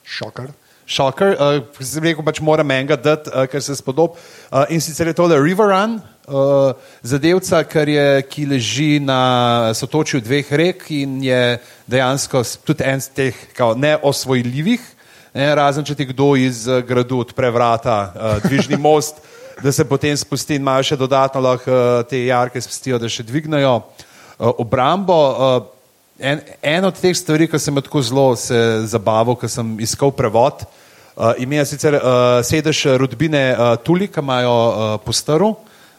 [0.04, 0.50] Šokar.
[0.90, 4.16] Šoker, uh, sem rekel, pač moram enega dati, uh, ker se spodob.
[4.50, 6.72] Uh, in sicer je tole River Run, uh,
[7.06, 11.60] zadevca, kar je, ki leži na sotočju dveh rek in je
[11.90, 14.82] dejansko tudi en z teh kao, neosvojljivih,
[15.38, 19.22] ne, razen če ti kdo iz uh, gradu odpre vrata, uh, dvižni most,
[19.62, 23.22] da se potem spusti in imajo še dodatno lahko uh, te jarke spustijo, da še
[23.30, 25.20] dvignejo uh, obrambo.
[25.30, 25.76] Uh,
[26.20, 28.56] En, en od teh stvari, ki sem jo tako zelo se
[28.92, 30.66] zabaval, ko sem iskal prevod,
[31.16, 32.02] uh, ime je sicer uh,
[32.42, 35.54] sedež rodbine uh, Tuli, ki imajo uh, postaru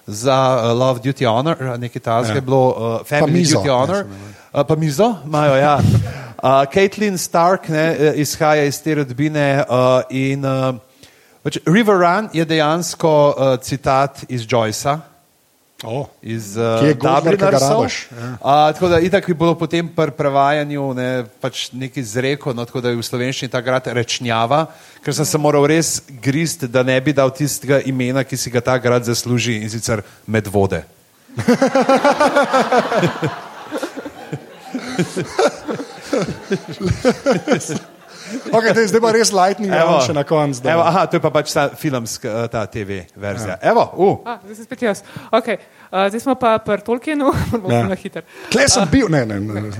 [0.07, 4.05] za uh, Love Duty Honor, nekaj tasga je bilo, uh, Family mizo, Duty Honor.
[4.05, 5.79] ne, se Uh, pa mizo imajo, ja.
[6.43, 10.73] Uh, Caitlin Stark ne, eh, izhaja iz te rodbine uh, in uh,
[11.45, 14.97] pač River Run je dejansko uh, citat iz Joycea
[15.83, 16.07] Oh.
[16.21, 16.63] iz uh,
[18.11, 18.37] ja.
[18.37, 22.81] Uh, tako da itak bi bilo potem pri prevajanju ne, pač nekaj zreko, no, tako
[22.81, 24.67] da je v slovenščini ta grad rečnjava,
[25.01, 28.61] ker sem se moral res grist, da ne bi dal tistega imena, ki si ga
[28.61, 30.83] ta grad zasluži in sicer medvode.
[38.31, 40.61] Okay, dej, zdaj pa res lightning round še na koncu.
[40.61, 43.57] da- evo, aha, to je pa pač ta filmska, ta TV verzija.
[43.61, 45.03] Evo, uh, A, zdaj sem spet jaz.
[45.31, 45.57] Okay.
[45.87, 47.79] Uh, zdaj smo pa pri Tolkienu, bomo Ja.
[47.79, 47.87] ja.
[47.87, 48.23] na hiter.
[48.49, 49.39] Tle sem bil, ne, ne.
[49.39, 49.71] ne.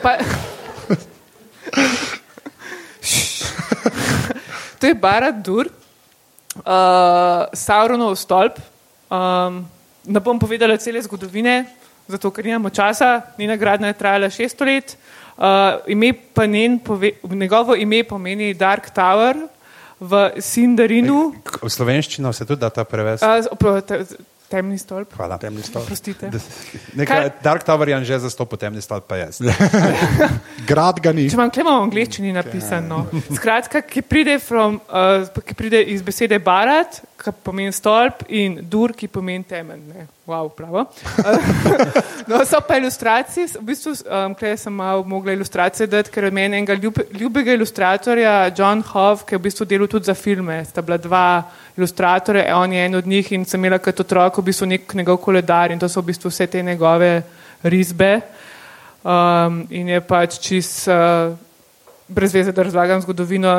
[0.00, 0.18] Pa...
[4.78, 5.72] to je Barat Dur, uh,
[7.52, 8.58] Sauronov stolp.
[9.06, 9.66] Um,
[10.02, 11.66] ne bom povedala cele zgodovine,
[12.08, 13.20] zato ker nimamo časa.
[13.36, 14.88] Njena gradnja je trajala 600 let.
[14.94, 14.98] Uh,
[15.86, 19.36] ime pa njen, pove, njegovo ime pomeni Dark Tower
[20.00, 21.34] v Sindarinu.
[21.62, 23.26] v slovenščino se tudi da ta prevesti.
[23.26, 24.04] Uh, te-
[24.50, 25.14] temni stolp.
[25.14, 25.38] Hvala.
[25.38, 25.86] Temni stolp.
[25.86, 26.30] Prostite.
[26.98, 29.38] Nekaj, Kaj- Dark Tower je že za sto potemni stolp, pa jaz.
[30.70, 31.28] Grad ga ni.
[31.30, 33.04] Če vam klemo v angleščini napisano.
[33.30, 38.96] Skratka, ki pride, from, uh, ki pride iz besede barat, ki pomeni stolp, in dur,
[38.96, 39.84] ki pomeni temen.
[39.92, 40.08] Ne?
[40.30, 40.86] Wow, pravo.
[42.30, 46.30] no, so pa ilustracije, v bistvu um, klej sem malo mogla ilustracije dati, ker je
[46.30, 50.62] meni enega ljub, ljubega ilustratorja, John Hove, ki je v bistvu delal tudi za filme.
[50.64, 51.24] Sta bila dva
[51.80, 55.20] ilustratorja, on je en od njih in sem imela kot otrok v bistvu nek njegov
[55.24, 57.22] koledar in to so v bistvu vse te njegove
[57.62, 58.20] risbe.
[59.00, 61.32] Um, in je pač čist uh,
[62.08, 63.54] brez veze, da razlagam zgodovino,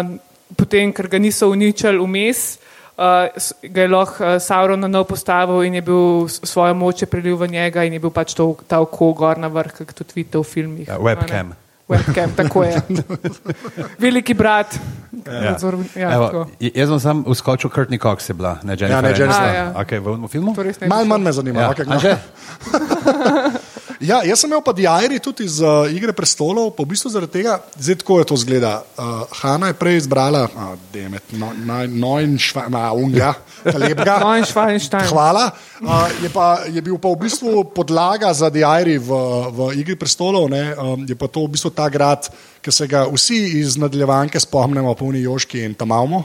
[0.58, 2.60] potem, ker ga niso uničili vmes,
[2.94, 7.10] uh, ga je lahko uh, Sauron na nov postavil in je bil svojo moč je
[7.10, 10.22] prelil v njega in je bil pač to, ta oko gor na vrh, kot tudi
[10.22, 10.88] vidite v filmih.
[10.88, 11.34] Ja, webcam.
[11.34, 11.61] A ne?
[11.92, 12.82] Webcam, tako je.
[14.00, 14.80] Veliki brat.
[15.12, 15.52] Ja.
[15.52, 18.90] Nadzor- ja, Evo, jaz sem sam uskočil, Cox je bila, ne Jennifer.
[18.90, 19.44] Ja, ne, Jennifer.
[19.44, 19.46] Aniston.
[19.46, 19.74] A, ja.
[19.76, 20.56] Okay, v onem filmu?
[20.56, 21.10] To res ne bi Mal šlo.
[21.10, 21.60] manj me zanima.
[21.62, 21.70] Ja.
[21.70, 22.12] Okay, Anže?
[24.02, 27.38] Ja, jaz sem imel pa diari tudi iz uh, Igre prestolov, pa v bistvu zaradi
[27.38, 28.72] tega, zdaj tako je to zgleda.
[28.98, 34.18] Uh, Hanna je prej izbrala, uh, demet, no, naj- Neunschwa- na unga, lepega.
[34.26, 35.06] Neuschwanstein.
[35.06, 35.52] Hvala.
[35.86, 39.10] Uh, je, pa, je bil pa v bistvu podlaga za diari v,
[39.54, 42.26] v Igri prestolov, ne, um, je pa to v bistvu ta grad,
[42.62, 46.22] ki se ga vsi iz nadaljevanke spomnimo, polni Joški in Tamavmo,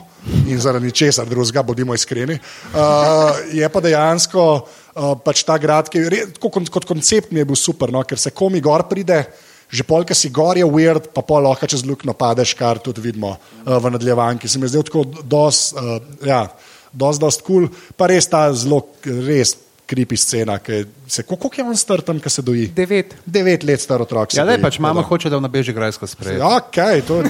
[0.46, 2.36] in zaradi česar drugega, bodimo iskreni.
[2.72, 7.48] Uh, je pa dejansko uh, pač ta grad, ki je kot, kot koncept mi je
[7.48, 9.24] bil super, no, ker se komi gor pride.
[9.66, 13.32] Že polk si gor je weird, pa pol lahko čez luknjo padeš, kar tudi vidimo
[13.34, 14.46] uh, v nadaljevanki.
[14.46, 16.44] Se mi zdi tako dosti, uh, ja,
[16.92, 18.84] dosti, dosti kul, cool, pa res ta zelo,
[19.26, 19.56] res
[19.86, 22.66] kripi scena, ki se, koliko je on star tam, ki se doji?
[22.74, 23.14] Devet.
[23.24, 24.34] Devet let star otrok.
[24.34, 25.06] Ja, le pač mama da.
[25.06, 26.40] hoče, da v nabeži grajsko spreje.
[26.40, 27.20] Ja, okay, to,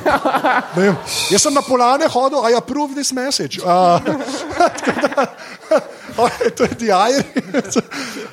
[0.78, 0.96] vem.
[1.30, 3.60] Jaz sem na polane hodil, I approve this message.
[3.60, 4.00] Uh,
[4.56, 7.24] da, to je diary.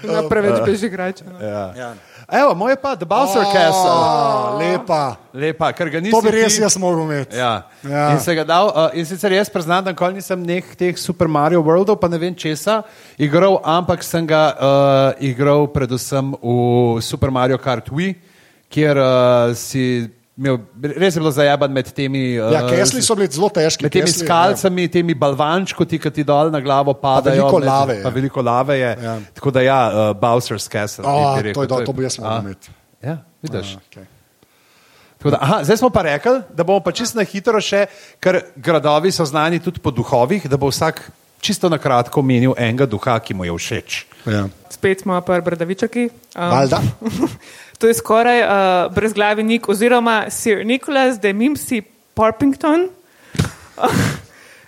[0.08, 1.24] Na preveč beži igrač.
[1.28, 1.40] no.
[1.44, 1.94] Ja.
[2.34, 3.94] Evo, moj pa The Bowser Castle.
[3.94, 5.18] Oh, lepa.
[5.38, 6.18] Lepa, ker ga nisem.
[6.18, 7.38] To bi res jaz moral imeti.
[7.38, 7.68] Ja.
[7.86, 8.08] Ja.
[8.10, 12.00] In, dal, uh, in sicer jaz priznam, da nikoli nisem nek teh Super Mario Worldov,
[12.02, 12.80] pa ne vem česa,
[13.22, 18.18] igral, ampak sem ga uh, igral predvsem v Super Mario Kart Wii,
[18.74, 20.58] kjer uh, si imel,
[20.96, 22.34] res je bilo zajaban med temi.
[22.34, 23.84] Ja, kesli so bili zelo težki.
[23.84, 27.36] Med temi kesli, skalcami, temi balvančki, ki ti dol na glavo padajo.
[27.36, 28.04] veliko med- lave je.
[28.04, 28.92] Pa veliko lave je.
[29.00, 29.20] Ja.
[29.34, 31.04] Tako da ja, uh, Bowser's Castle.
[31.04, 31.12] Ja.
[31.12, 32.70] bi- O, bi rekel, to je do- to bi jaz moral imeti.
[33.02, 33.72] Ja, vidiš.
[33.72, 34.06] Ja, okay.
[35.24, 37.86] Da, aha, zdaj smo pa rekli, da bomo pa čisto na hitro še,
[38.20, 41.00] ker gradovi so znani tudi po duhovih, da bo vsak
[41.44, 44.00] čisto na kratko menil enega duha, ki mu je všeč.
[44.32, 44.48] Ja.
[44.72, 46.08] Spet smo pri Bradavičaki.
[46.08, 46.80] Um, Valjda.
[47.80, 48.50] to je skoraj uh,
[48.96, 51.84] brezglavi nik, oziroma Sir Nicholas de Mimsi
[52.16, 52.88] Porpington.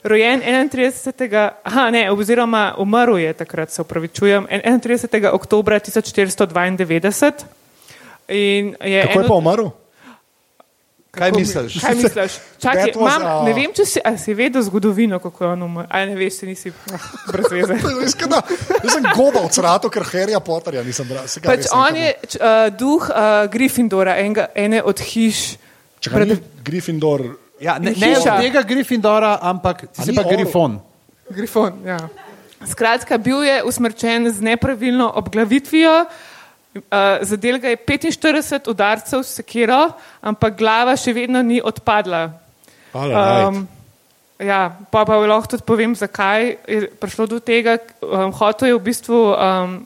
[0.06, 1.50] Rojen 31.
[1.64, 5.32] Aha, ne, oziroma umrl je takrat, se upravičujem, 31.
[5.34, 7.32] oktober 1492.
[8.28, 9.72] In je Kako je eno- pa umrl?
[11.16, 11.74] Kaj Kako mi- misliš?
[11.80, 12.34] Kaj misliš?
[12.60, 15.88] Čakaj, imam, uh, ne vem, če si, a si vedel zgodovino, kako je on umrl.
[15.90, 16.72] Ali ne veš, se nisi
[17.32, 17.78] brez veze.
[18.26, 18.42] Da-
[18.76, 21.24] Jaz sem gobal crato, ker Harryja Potterja nisem bral.
[21.24, 23.16] Pač on nekam- je č- uh, duh uh,
[23.48, 25.56] Gryffindora, enega, ene od hiš.
[26.00, 27.24] Čakaj, ni Gryffindor.
[27.58, 30.36] Ja, ne, ne od tega Gryffindora, ampak A si pa orel?
[30.38, 30.80] Grifon.
[31.30, 31.98] Grifon, ja.
[32.62, 35.96] Skratka, bil je usmrčen z nepravilno obglavitvijo.
[36.02, 36.35] Uh,
[37.22, 42.30] zadel ga je 45 udarcev s sekiro, ampak glava še vedno ni odpadla.
[42.96, 43.68] Um,
[44.40, 47.78] ja, pa, pa lahko tudi povem, zakaj je prišlo do tega.
[48.02, 49.80] Um, hotel je v bistvu um,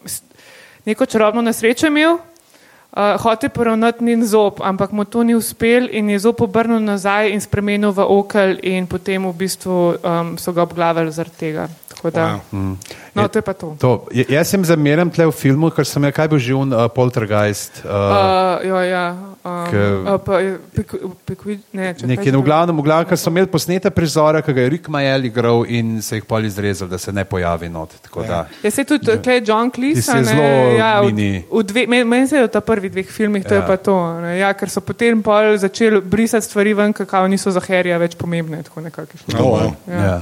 [0.86, 5.90] neko čarobno nesrečo imel, uh, hotel je poravnati njen zob, ampak mu to ni uspel
[5.90, 10.54] in je zob obrnil nazaj in spremenil v okel in potem v bistvu um, so
[10.54, 11.70] ga obglavili zaradi tega.
[12.04, 12.78] Da, Wow.
[13.14, 13.76] no, to je pa to.
[13.80, 17.82] To, jaz sem zameren tle v filmu, ker sem je kaj bil un uh, poltergeist.
[17.84, 19.04] Uh, Uh, ja, ja.
[19.44, 23.30] Um, Ke- uh, pa, je- Piku- Piku- ne, Nekje, v glavnem, v glavnem, ker so
[23.30, 26.98] imeli posnete prizore, ki ga je Rick Majel igral in se jih pol izrezal, da
[26.98, 27.92] se ne pojavi not.
[28.02, 30.02] Tako da, Ja, se tudi tukaj John Cleese.
[30.02, 30.44] Si zelo
[30.78, 31.44] ja, v, mini.
[31.52, 33.60] v dve, meni, se je v ta prvih dveh filmih, to ja.
[33.60, 33.68] je Ja.
[33.68, 33.96] pa to.
[34.22, 38.16] Ne, ja, ker so potem pol začeli brisati stvari ven, kakao niso za Harryja več
[38.16, 38.64] pomembne.
[38.64, 39.40] Tako nekako je.
[39.40, 39.74] Oh, wow.
[39.88, 40.00] Ja.
[40.04, 40.20] ja.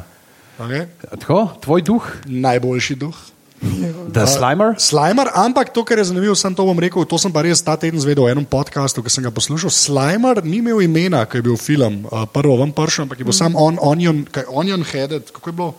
[0.57, 0.87] Okay.
[1.19, 3.15] Tako, tvoj duh, Najboljši duh.
[4.13, 4.75] The Slimer.
[4.77, 7.73] Slimer, ampak to, kar je zanimivo, sem to bom rekel, to sem pa res ta
[7.73, 9.73] teden zvedel v enem podkastu, ki sem ga poslušal.
[9.73, 13.33] Slimer ni imel imena, ko je bil film, uh, prvo vam pršel, ampak je bil
[13.33, 13.41] mm.
[13.41, 15.71] sam on, onion, kaj, onion headed, kako je bilo?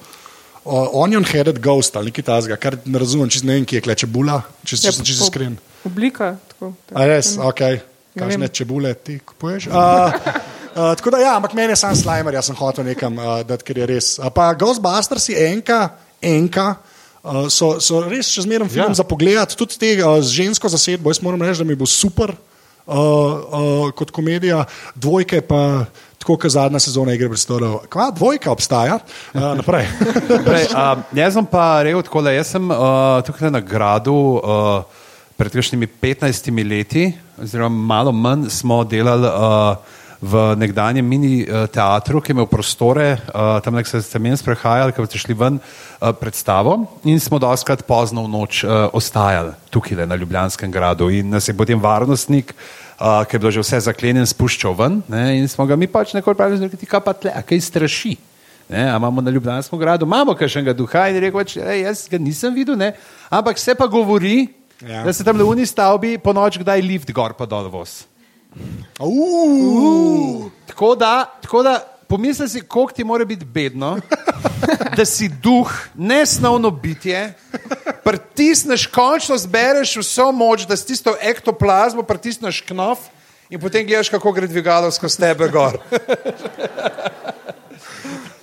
[0.69, 3.87] Uh, onion headed ghost ali nekaj tasga, kar ne razumem, če ne vem, kje je
[3.87, 5.55] kleče bula, če Ja, sem čisto po- iskren.
[5.87, 6.35] Oblika.
[6.51, 8.55] Tako, A res, ok, Ne kakšne vem.
[8.55, 9.71] čebule ti kupuješ.
[9.75, 10.11] Uh,
[10.79, 13.65] Uh, tako da, ja, ampak meni je sam Slimer, jaz sem hotel nekam, uh, dati,
[13.67, 14.13] ker je res.
[14.21, 15.89] Uh, pa Ghostbusters je enka,
[16.23, 16.69] enka.
[17.19, 18.99] Uh, so, so res še zmeraj film Ja.
[19.01, 21.11] za pogled, tudi te uh, z žensko zasedbo.
[21.11, 24.63] Jaz moram reči, da mi bo super uh, uh, kot komedija,
[24.95, 25.89] dvojke pa
[26.23, 27.81] tako, kot zadnja sezona Igre prestolov.
[27.91, 29.01] Kva, dvojka obstaja,
[29.35, 29.91] uh, naprej.
[30.47, 35.07] Prej, uh, jaz sem pa rekel tako, da jaz sem uh, tukaj na gradu uh,
[35.35, 37.11] pred kakšnimi 15 leti,
[37.43, 43.21] oziroma malo manj, smo delali uh, v nekdanjem mini uh, teatru, ki je imel prostore,
[43.31, 47.39] uh, tam nek se ste meni sprehajali, ker ste šli ven uh, predstavo in smo
[47.39, 52.51] doskrat pozno v noč ostajali tukaj na Ljubljanskem gradu in nas je potem varnostnik,
[52.99, 56.15] uh, ki je bilo že vse zaklenjen, spuščal ven ne, in smo ga mi pač
[56.19, 58.17] nekoč pravili, da ti kaj pa tle, kaj straši.
[58.69, 62.19] Ne, imamo na Ljubljanskem gradu, imamo kakšnega duha in je rekel, pač, "Ej, jaz ga
[62.19, 62.93] nisem videl, ne,
[63.31, 65.03] ampak se pa govori, Ja.
[65.03, 68.07] da se tam v uni stavbi po noč kdaj lift gor pa dol voz.
[69.01, 73.99] Uh, Tako da, tako da pomisli si, koliko ti mora biti bedno,
[74.97, 77.35] da si duh, nesnovno bitje,
[78.05, 82.99] pritisneš, končno zbereš vso moč, da s tisto ektoplazmo pritisneš knof
[83.51, 85.79] in potem gledaš, kako gre dvigalo skozi tebe gor.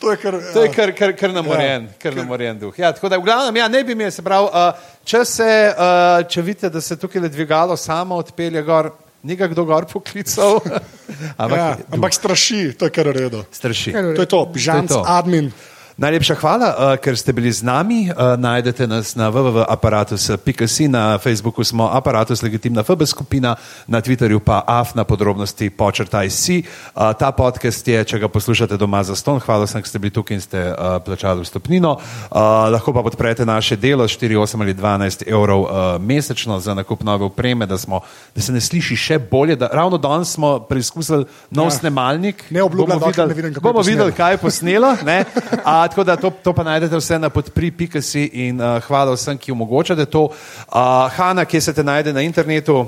[0.02, 0.40] to je kar.
[0.54, 2.80] To je kar, kar, kar namorjen, kar namorjen duh.
[2.80, 6.28] Ja, tako da, v glavnem, ja, ne bi mi, se pravi, uh, če, se, uh,
[6.30, 8.92] če vidite, da se tukaj le dvigalo samo odpelje gor,
[9.26, 10.62] Nekaj kdo gor poklical.
[11.42, 13.42] Ampak Ja, ampak straši, to je kar v redu.
[13.50, 13.92] straši.
[13.94, 14.40] To je to,
[14.88, 15.02] to.
[15.02, 15.50] admin.
[15.96, 18.12] Najlepša hvala, uh, ker ste bili z nami.
[18.12, 23.56] Uh, najdete nas na www.apparatus.si, na Facebooku smo Apparatus Legitimna FB skupina,
[23.88, 26.68] na Twitterju pa AF na podrobnosti počrtaj si.
[26.92, 30.12] Uh, ta podcast je, če ga poslušate doma za ston, hvala sem, ker ste bili
[30.12, 31.96] tukaj in ste uh, plačali vstopnino.
[31.96, 35.72] Uh, lahko pa podprete naše delo 4, 8 ali 12 evrov uh,
[36.04, 38.04] mesečno za nakup nove opreme, da, smo,
[38.36, 39.56] da se ne sliši še bolje.
[39.56, 41.24] Da, ravno danes smo preizkusili
[41.56, 41.80] nov ja.
[41.80, 42.44] snemalnik.
[42.52, 44.92] Ne obljubljam, je bomo videli, kaj je posnelo.
[45.08, 45.24] ne.
[45.64, 49.52] A, tako da to, to pa najdete vse na podpri.si in uh, hvala vsem, ki
[49.52, 50.30] omogočate to.
[50.30, 52.86] Uh, Hanna, kje se te najde na internetu?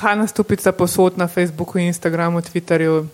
[0.00, 3.06] Hanna Stupica posod na Facebooku, Instagramu, Twitterju.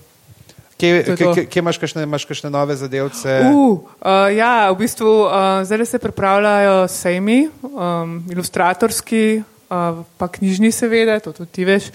[0.77, 3.41] Kje, kje, kje, imaš, kakšne, imaš kakšne nove zadevce?
[3.49, 11.19] Uh, uh, ja, v bistvu uh, zdaj se pripravljajo sejmi, um, ilustratorski, pa knjižni, seveda,
[11.21, 11.91] to tudi ti veš.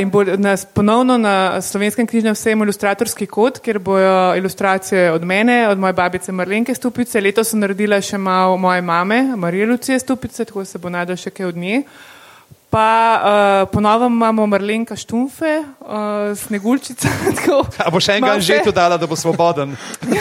[0.00, 5.68] In bo nas ponovno na slovenskem knjižnem sejmu ilustratorski kot, kjer bojo ilustracije od mene,
[5.68, 7.20] od moje babice Marlenke Stupice.
[7.20, 11.34] Letos sem naredila še malo moje mame, Marije Lucije Stupice, tako se bo najdel še
[11.34, 11.82] kaj od nje.
[12.74, 17.08] Pa uh, ponovno imamo Marlenka Štumfe, uh, Sneguljčica.
[17.38, 19.76] tako, A bo še en malo gan že tu dala, da bo svoboden?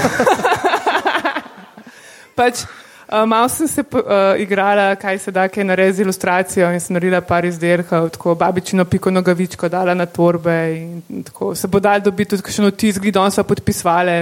[2.37, 2.65] Pač,
[3.13, 4.01] uh, malo sem se uh,
[4.37, 8.85] igrala, kaj se da, kaj narediti z ilustracijo in sem naredila par izdelkov, tako babičino
[8.85, 11.55] piko nogavičko dala na torbe in tako.
[11.55, 14.17] Se bo dal dobiti tudi še vtis, gledon so podpisvale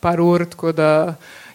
[0.00, 0.90] par ur, tako da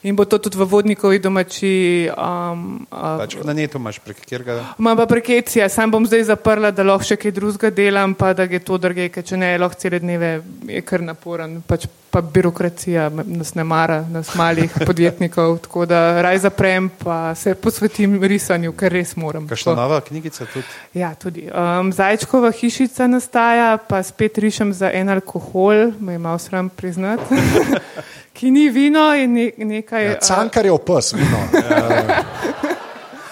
[0.03, 2.09] in bo to tudi v vodnikovi domači.
[2.17, 4.57] Um, Pač na netu imaš prek kjerga.
[4.79, 8.49] Imam pa prekecija, sam bom zdaj zaprla, da lahko še kaj drugega delam, pa da
[8.49, 11.59] je to drge, ker če ne, lahko cele dneve je kar naporen.
[11.67, 17.55] Pač pa birokracija nas ne mara, nas malih podjetnikov, tako da raj zaprem, pa se
[17.55, 19.47] posvetim risanju, ker res moram.
[19.47, 19.81] Kakšna Tako.
[19.81, 20.65] nova knjigica tudi?
[20.93, 21.47] Ja, tudi.
[21.47, 27.39] Um, Zajčkova hišica nastaja, pa spet rišem za en alkohol, me je malo sram priznati,
[28.33, 30.05] ki ni vino in ne, nekaj.
[30.05, 31.41] Ja, Cankar je opis, vino.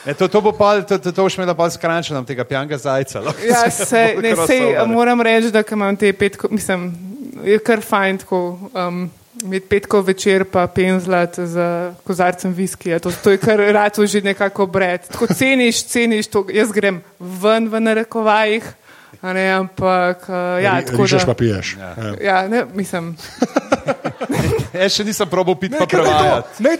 [0.06, 3.22] E, to, to bo pa, to, to, to boš imela pa skrančenom tega pijanga zajca.
[3.22, 4.88] lahko Ja, se se, ne, crossover.
[4.88, 6.92] moram reči, da imam te petko, mislim,
[7.44, 8.60] je kar fajn tako.
[8.74, 9.10] Um,
[9.40, 11.64] Imeti petko večer, pa penzlat z
[12.04, 15.06] kozarcem viskija, to, to je kar rado že nekako bred.
[15.08, 18.68] Tako ceniš, ceniš to, jaz grem ven v narekovajih,
[19.22, 21.26] ne, ampak uh, ja, tako Rižeš da.
[21.26, 21.76] pa piješ.
[21.80, 21.90] Ja.
[22.22, 23.16] Ja, ne, mislim,
[24.74, 26.64] Jaz še nisem probal piti Ne, pa ker naj to, prevajati.
[26.64, 26.78] naj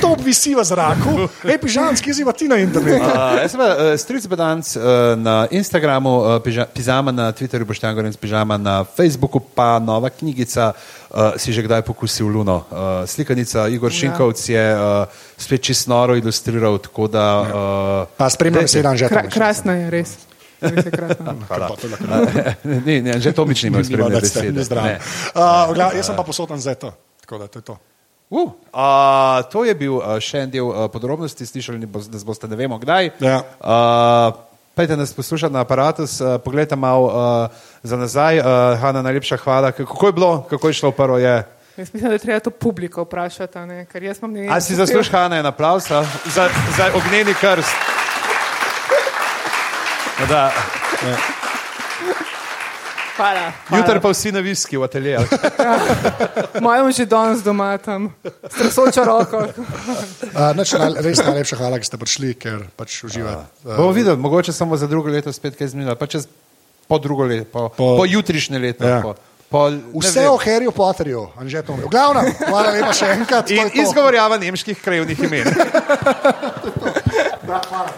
[0.00, 1.26] to, obvisi v zraku.
[1.50, 3.02] Ej, pižamski ziva ti na internetu.
[3.02, 7.82] Uh, jaz sem uh, stric bedanc uh, na Instagramu, uh, piža, pizama na Twitterju, boš
[7.82, 12.62] tam govoril, pižama na Facebooku, pa nova knjigica, uh, si že kdaj pokusil Luno.
[12.70, 17.26] Uh, slikanica Igor Šinkovc je uh, spet čist noro ilustriral, tako da.
[17.42, 17.50] Uh,
[18.16, 18.78] Pa spremljam dajte.
[18.80, 19.10] sedem že.
[19.10, 20.14] kra, krasno je res.
[21.48, 21.70] Hvala.
[22.86, 24.64] ne, ne, že Tomič nima spremljati besede.
[24.74, 24.98] Ne.
[25.34, 26.92] Uh, jaz sem pa posoten za to.
[27.20, 27.76] Tako da to je to.
[28.30, 32.48] Uh, uh, to je bil uh, še en del uh, podrobnosti, slišali bo- nas boste
[32.48, 33.10] ne vemo kdaj.
[33.20, 33.42] Ja.
[33.60, 37.12] Uh, Pejte nas poslušati na aparatus, uh, pogledajte malo uh,
[37.84, 38.40] za nazaj.
[38.40, 38.46] Uh,
[38.80, 39.68] Hanna, najlepša hvala.
[39.76, 41.18] Kako je bilo, kako je šlo prvo?
[41.20, 41.44] Je?
[41.76, 44.56] Jaz mislim, da je treba to publiko vprašati, ne, ker jaz imam nekaj.
[44.56, 47.91] A si zasluži Hanna en aplaus za, za ognjeni krst?
[50.28, 50.50] Da,
[53.16, 53.52] Hvala.
[53.68, 53.82] hvala.
[53.84, 55.20] jutri pa vsi na viski v ateljeju.
[56.64, 59.36] Mojem že danes doma tam, s tresočo roko.
[59.36, 63.44] Uh, nač, naj, res najlepša hvala, ki ste prišli, ker pač uživate.
[63.64, 66.24] Uh, Bomo videli, mogoče samo za drugo leto spet kaj zmenili, pa čez
[66.88, 68.88] po drugo leto, po, po, Po- jutrišnje leto.
[68.88, 69.02] Ja.
[69.04, 69.12] Po,
[69.50, 70.30] po, ne vse vem.
[70.30, 71.84] o Harryju Potterju, Anže Tomi.
[71.84, 73.52] V glavnem, hvala lepa še enkrat.
[73.52, 75.46] In izgovorjava nemških krajevnih imen.
[77.42, 77.90] Da, hvala.